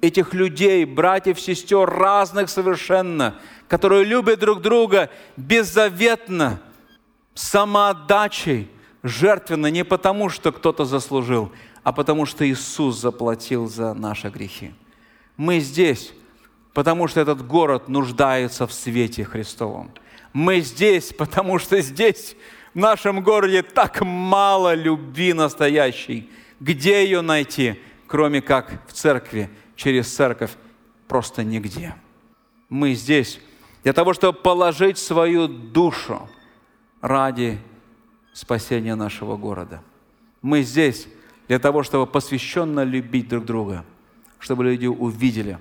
этих 0.01 0.35
людей, 0.35 0.85
братьев, 0.85 1.41
сестер, 1.41 1.89
разных 1.89 2.51
совершенно, 2.51 3.37
которые 3.69 4.05
любят 4.05 4.41
друг 4.41 4.61
друга 4.61 5.11
беззаветно, 5.37 6.61
самоотдачей, 7.35 8.71
жертвенно, 9.03 9.67
не 9.69 9.85
потому, 9.85 10.29
что 10.29 10.53
кто-то 10.53 10.85
заслужил, 10.85 11.53
а 11.83 11.93
потому 11.93 12.27
что 12.27 12.49
Иисус 12.49 13.01
заплатил 13.01 13.69
за 13.69 13.95
наши 13.95 14.29
грехи. 14.29 14.75
Мы 15.37 15.61
здесь, 15.61 16.13
потому 16.73 17.09
что 17.09 17.21
этот 17.21 17.47
город 17.47 17.89
нуждается 17.89 18.67
в 18.67 18.73
свете 18.73 19.25
Христовом. 19.25 19.91
Мы 20.33 20.61
здесь, 20.61 21.13
потому 21.13 21.59
что 21.59 21.81
здесь, 21.81 22.37
в 22.75 22.79
нашем 22.79 23.23
городе, 23.23 23.63
так 23.63 24.01
мало 24.03 24.75
любви 24.75 25.33
настоящей. 25.33 26.29
Где 26.61 27.05
ее 27.05 27.21
найти, 27.21 27.81
кроме 28.07 28.41
как 28.41 28.87
в 28.87 28.93
церкви, 28.93 29.49
через 29.77 30.13
церковь? 30.13 30.57
Просто 31.07 31.45
нигде. 31.45 31.95
Мы 32.69 32.95
здесь 32.95 33.41
для 33.85 33.93
того, 33.93 34.13
чтобы 34.13 34.39
положить 34.39 34.99
свою 34.99 35.47
душу 35.47 36.29
ради 37.01 37.61
спасения 38.33 38.97
нашего 38.97 39.37
города. 39.37 39.83
Мы 40.43 40.63
здесь 40.63 41.07
для 41.47 41.59
того, 41.59 41.85
чтобы 41.85 42.07
посвященно 42.07 42.83
любить 42.83 43.29
друг 43.29 43.45
друга, 43.45 43.85
чтобы 44.41 44.65
люди 44.65 44.87
увидели, 44.87 45.59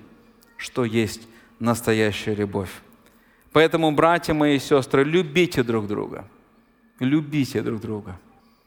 что 0.56 0.84
есть 0.84 1.28
настоящая 1.60 2.34
любовь. 2.34 2.70
Поэтому, 3.52 3.92
братья 3.92 4.34
мои 4.34 4.56
и 4.56 4.58
сестры, 4.58 5.04
любите 5.04 5.62
друг 5.62 5.86
друга. 5.86 6.28
Любите 6.98 7.62
друг 7.62 7.80
друга. 7.80 8.18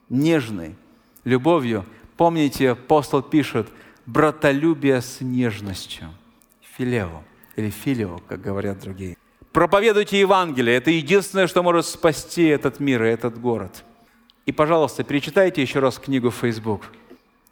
Нежной 0.09 0.75
любовью. 1.23 1.85
Помните, 2.17 2.71
апостол 2.71 3.21
пишет, 3.21 3.67
братолюбие 4.11 5.01
с 5.01 5.21
нежностью. 5.21 6.09
Филео 6.77 7.23
или 7.55 7.69
филио, 7.69 8.19
как 8.27 8.41
говорят 8.41 8.79
другие. 8.79 9.17
Проповедуйте 9.51 10.19
Евангелие. 10.19 10.77
Это 10.77 10.91
единственное, 10.91 11.47
что 11.47 11.63
может 11.63 11.85
спасти 11.85 12.45
этот 12.45 12.79
мир 12.79 13.03
и 13.03 13.09
этот 13.09 13.39
город. 13.39 13.83
И, 14.45 14.51
пожалуйста, 14.51 15.03
перечитайте 15.03 15.61
еще 15.61 15.79
раз 15.79 15.99
книгу 15.99 16.31
Facebook. 16.31 16.83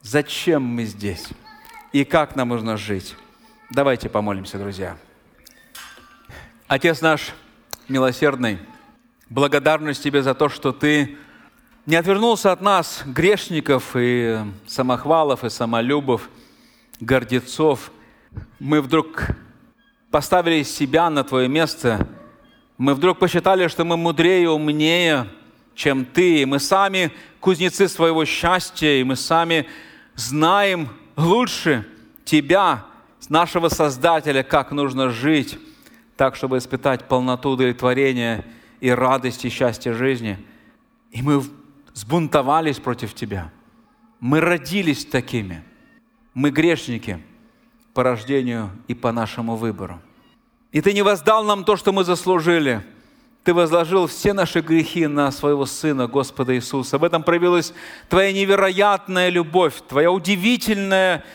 Зачем 0.01 0.63
мы 0.63 0.85
здесь? 0.85 1.27
И 1.91 2.03
как 2.03 2.35
нам 2.35 2.49
нужно 2.49 2.77
жить? 2.77 3.15
Давайте 3.69 4.09
помолимся, 4.09 4.57
друзья. 4.57 4.97
Отец 6.67 7.01
наш 7.01 7.33
милосердный, 7.87 8.59
благодарность 9.29 10.03
Тебе 10.03 10.21
за 10.21 10.33
то, 10.33 10.49
что 10.49 10.71
Ты 10.71 11.17
не 11.85 11.95
отвернулся 11.95 12.51
от 12.51 12.61
нас, 12.61 13.03
грешников 13.05 13.95
и 13.95 14.39
самохвалов, 14.67 15.43
и 15.43 15.49
самолюбов, 15.49 16.29
гордецов. 16.99 17.91
Мы 18.59 18.81
вдруг 18.81 19.27
поставили 20.11 20.63
себя 20.63 21.09
на 21.09 21.23
Твое 21.23 21.47
место. 21.47 22.07
Мы 22.77 22.93
вдруг 22.93 23.19
посчитали, 23.19 23.67
что 23.67 23.83
мы 23.83 23.97
мудрее, 23.97 24.49
умнее, 24.49 25.27
чем 25.75 26.05
Ты. 26.05 26.41
И 26.41 26.45
мы 26.45 26.59
сами 26.59 27.11
кузнецы 27.39 27.87
своего 27.87 28.25
счастья, 28.25 28.89
и 28.89 29.03
мы 29.03 29.15
сами 29.15 29.67
знаем 30.15 30.89
лучше 31.15 31.85
Тебя, 32.25 32.85
нашего 33.29 33.69
Создателя, 33.69 34.43
как 34.43 34.71
нужно 34.71 35.09
жить, 35.09 35.57
так, 36.15 36.35
чтобы 36.35 36.57
испытать 36.57 37.07
полноту 37.07 37.51
удовлетворения 37.51 38.45
и 38.79 38.89
радость 38.89 39.45
и 39.45 39.49
счастья 39.49 39.93
жизни. 39.93 40.37
И 41.11 41.21
мы 41.21 41.43
сбунтовались 41.93 42.77
против 42.77 43.13
Тебя. 43.13 43.51
Мы 44.19 44.39
родились 44.39 45.05
такими. 45.05 45.63
Мы 46.37 46.51
грешники 46.51 47.19
по 47.95 48.03
рождению 48.03 48.69
и 48.87 48.93
по 48.93 49.11
нашему 49.11 49.55
выбору. 49.55 49.99
И 50.71 50.81
Ты 50.81 50.93
не 50.93 51.01
воздал 51.01 51.43
нам 51.43 51.63
то, 51.63 51.75
что 51.75 51.91
мы 51.91 52.03
заслужили. 52.03 52.85
Ты 53.43 53.55
возложил 53.55 54.05
все 54.05 54.33
наши 54.33 54.61
грехи 54.61 55.07
на 55.07 55.31
Своего 55.31 55.65
Сына, 55.65 56.05
Господа 56.05 56.55
Иисуса. 56.55 56.99
В 56.99 57.03
этом 57.03 57.23
проявилась 57.23 57.73
Твоя 58.07 58.31
невероятная 58.31 59.29
любовь, 59.29 59.81
Твоя 59.89 60.11
удивительная 60.11 61.25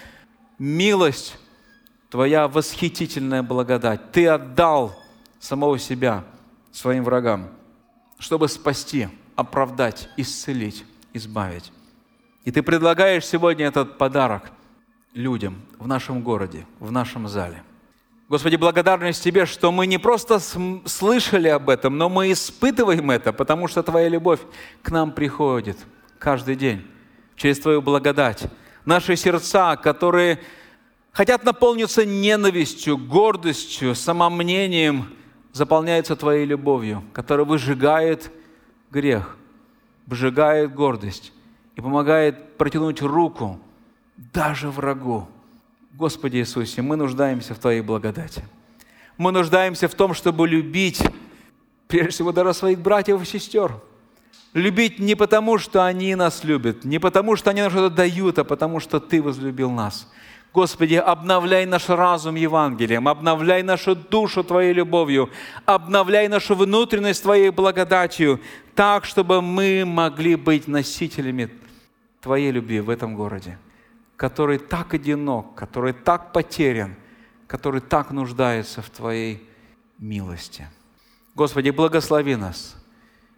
милость, 0.61 1.37
Твоя 2.09 2.47
восхитительная 2.47 3.43
благодать. 3.43 4.13
Ты 4.13 4.29
отдал 4.29 4.97
самого 5.41 5.81
себя 5.81 6.23
своим 6.71 7.03
врагам, 7.03 7.49
чтобы 8.21 8.47
спасти, 8.47 9.09
оправдать, 9.35 10.09
исцелить, 10.17 10.85
избавить. 11.13 11.73
И 12.45 12.53
Ты 12.53 12.63
предлагаешь 12.63 13.27
сегодня 13.27 13.67
этот 13.67 13.99
подарок 13.99 14.53
людям 15.15 15.61
в 15.79 15.87
нашем 15.87 16.23
городе, 16.23 16.67
в 16.81 16.91
нашем 16.91 17.29
зале. 17.29 17.63
Господи, 18.29 18.57
благодарность 18.57 19.23
Тебе, 19.23 19.45
что 19.45 19.71
мы 19.71 19.87
не 19.87 19.99
просто 19.99 20.39
слышали 20.87 21.49
об 21.49 21.69
этом, 21.69 21.99
но 21.99 22.09
мы 22.09 22.33
испытываем 22.33 23.11
это, 23.11 23.33
потому 23.33 23.69
что 23.69 23.83
Твоя 23.83 24.09
любовь 24.09 24.41
к 24.83 24.91
нам 24.91 25.13
приходит 25.13 25.77
каждый 26.19 26.57
день 26.57 26.87
через 27.37 27.61
Твою 27.61 27.83
благодать. 27.83 28.45
Наши 28.87 29.17
сердца, 29.17 29.77
которые 29.77 30.41
хотят 31.13 31.45
наполниться 31.45 32.07
ненавистью, 32.07 32.97
гордостью, 32.97 33.95
самомнением, 33.95 35.15
заполняются 35.53 36.17
Твоей 36.17 36.47
любовью, 36.47 37.05
которая 37.13 37.45
выжигает 37.45 38.33
грех, 38.91 39.37
выжигает 40.07 40.75
гордость 40.75 41.33
и 41.77 41.83
помогает 41.83 42.57
протянуть 42.57 43.03
руку 43.03 43.61
даже 44.33 44.71
врагу. 44.71 45.29
Господи 45.93 46.39
Иисусе, 46.39 46.83
мы 46.83 46.97
нуждаемся 46.97 47.55
в 47.55 47.59
Твоей 47.59 47.81
благодати. 47.81 48.43
Мы 49.19 49.33
нуждаемся 49.33 49.89
в 49.89 49.95
том, 49.95 50.15
чтобы 50.15 50.49
любить, 50.49 51.03
прежде 51.87 52.11
всего, 52.11 52.33
даже 52.33 52.55
своих 52.55 52.79
братьев 52.81 53.23
и 53.23 53.25
сестер. 53.25 53.75
Любить 54.55 54.99
не 54.99 55.15
потому, 55.15 55.59
что 55.59 55.85
они 55.85 56.15
нас 56.15 56.45
любят, 56.45 56.85
не 56.85 56.99
потому, 56.99 57.37
что 57.37 57.51
они 57.51 57.63
нам 57.63 57.71
что-то 57.71 57.95
дают, 57.95 58.39
а 58.39 58.45
потому, 58.45 58.81
что 58.81 59.01
Ты 59.01 59.23
возлюбил 59.23 59.71
нас– 59.71 60.11
Господи, 60.53 60.97
обновляй 60.97 61.65
наш 61.65 61.89
разум 61.89 62.35
Евангелием, 62.35 63.09
обновляй 63.09 63.63
нашу 63.63 63.95
душу 63.97 64.45
Твоей 64.45 64.75
любовью, 64.75 65.31
обновляй 65.65 66.29
нашу 66.29 66.55
внутренность 66.55 67.23
Твоей 67.23 67.49
благодатью, 67.49 68.39
так, 68.75 69.07
чтобы 69.07 69.41
мы 69.41 69.85
могли 69.87 70.37
быть 70.37 70.69
носителями 70.69 71.49
Твоей 72.21 72.51
любви 72.51 72.81
в 72.81 72.91
этом 72.91 73.17
городе, 73.17 73.59
который 74.23 74.59
так 74.59 74.95
одинок, 74.95 75.57
который 75.57 75.93
так 75.93 76.33
потерян, 76.33 76.95
который 77.49 77.81
так 77.81 78.13
нуждается 78.13 78.81
в 78.81 78.89
Твоей 78.89 79.45
милости. 79.99 80.69
Господи, 81.35 81.71
благослови 81.71 82.37
нас 82.37 82.77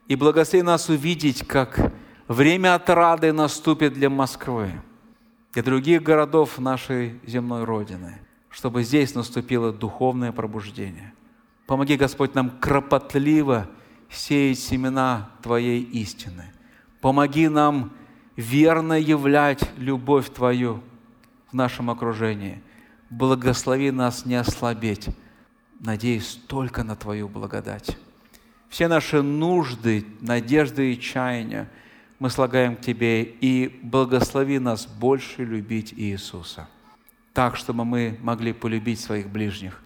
и 0.08 0.14
благослови 0.14 0.62
нас 0.62 0.90
увидеть, 0.90 1.46
как 1.48 1.90
время 2.28 2.74
отрады 2.74 3.32
наступит 3.32 3.94
для 3.94 4.10
Москвы– 4.10 4.72
для 5.54 5.62
других 5.62 6.02
городов 6.02 6.58
нашей 6.58 7.18
земной 7.24 7.64
Родины, 7.64 8.18
чтобы 8.50 8.82
здесь 8.82 9.14
наступило 9.14 9.72
духовное 9.72 10.32
пробуждение. 10.32 11.14
Помоги, 11.66 11.96
Господь, 11.96 12.34
нам 12.34 12.50
кропотливо 12.60 13.70
сеять 14.10 14.58
семена 14.58 15.30
Твоей 15.42 15.80
истины. 15.80 16.52
Помоги 17.00 17.48
нам 17.48 17.92
верно 18.36 18.94
являть 18.94 19.62
любовь 19.76 20.30
Твою 20.30 20.82
в 21.50 21.54
нашем 21.54 21.90
окружении. 21.90 22.62
Благослови 23.10 23.90
нас 23.90 24.26
не 24.26 24.34
ослабеть, 24.34 25.08
надеясь 25.80 26.40
только 26.46 26.82
на 26.82 26.96
Твою 26.96 27.28
благодать. 27.28 27.96
Все 28.68 28.88
наши 28.88 29.22
нужды, 29.22 30.04
надежды 30.20 30.92
и 30.92 31.00
чаяния– 31.00 31.70
мы 32.24 32.30
слагаем 32.30 32.76
к 32.76 32.80
Тебе 32.80 33.22
и 33.22 33.80
благослови 33.82 34.58
нас 34.58 34.86
больше 34.86 35.44
любить 35.44 35.92
Иисуса, 35.94 36.68
так, 37.34 37.54
чтобы 37.54 37.84
мы 37.84 38.18
могли 38.22 38.54
полюбить 38.54 38.98
своих 38.98 39.28
ближних, 39.28 39.82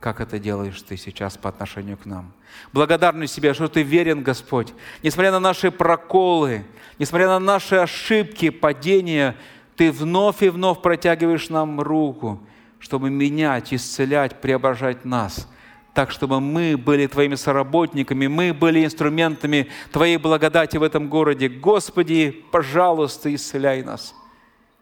как 0.00 0.20
это 0.20 0.38
делаешь 0.38 0.80
Ты 0.82 0.96
сейчас 0.96 1.36
по 1.36 1.48
отношению 1.48 1.96
к 1.96 2.06
нам. 2.06 2.32
Благодарность 2.72 3.34
Тебе, 3.34 3.54
что 3.54 3.68
Ты 3.68 3.82
верен, 3.82 4.22
Господь. 4.22 4.72
Несмотря 5.02 5.32
на 5.32 5.40
наши 5.40 5.70
проколы, 5.70 6.64
несмотря 6.98 7.28
на 7.28 7.38
наши 7.38 7.76
ошибки, 7.76 8.50
падения, 8.50 9.36
Ты 9.76 9.90
вновь 9.92 10.42
и 10.42 10.48
вновь 10.48 10.80
протягиваешь 10.80 11.48
нам 11.48 11.80
руку, 11.80 12.40
чтобы 12.78 13.10
менять, 13.10 13.72
исцелять, 13.72 14.40
преображать 14.40 15.04
нас– 15.04 15.48
так, 15.98 16.12
чтобы 16.12 16.40
мы 16.40 16.76
были 16.76 17.08
Твоими 17.08 17.34
соработниками, 17.34 18.28
мы 18.28 18.54
были 18.54 18.84
инструментами 18.84 19.66
Твоей 19.90 20.16
благодати 20.16 20.76
в 20.76 20.84
этом 20.84 21.08
городе. 21.08 21.48
Господи, 21.48 22.44
пожалуйста, 22.52 23.34
исцеляй 23.34 23.82
нас, 23.82 24.14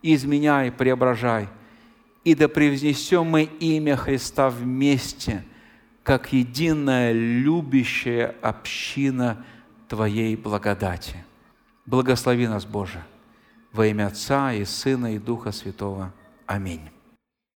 изменяй, 0.03 0.71
преображай. 0.71 1.49
И 2.27 2.35
да 2.35 2.49
превзнесем 2.49 3.25
мы 3.25 3.45
имя 3.45 3.95
Христа 3.95 4.51
вместе, 4.51 5.45
как 6.03 6.33
единая 6.33 7.13
любящая 7.13 8.35
община 8.43 9.45
Твоей 9.89 10.35
благодати. 10.35 11.25
Благослови 11.87 12.49
нас, 12.49 12.65
Боже, 12.65 13.01
во 13.73 13.87
имя 13.87 14.09
Отца 14.09 14.53
и 14.53 14.65
Сына 14.65 15.15
и 15.15 15.21
Духа 15.21 15.53
Святого. 15.53 16.13
Аминь. 16.47 16.96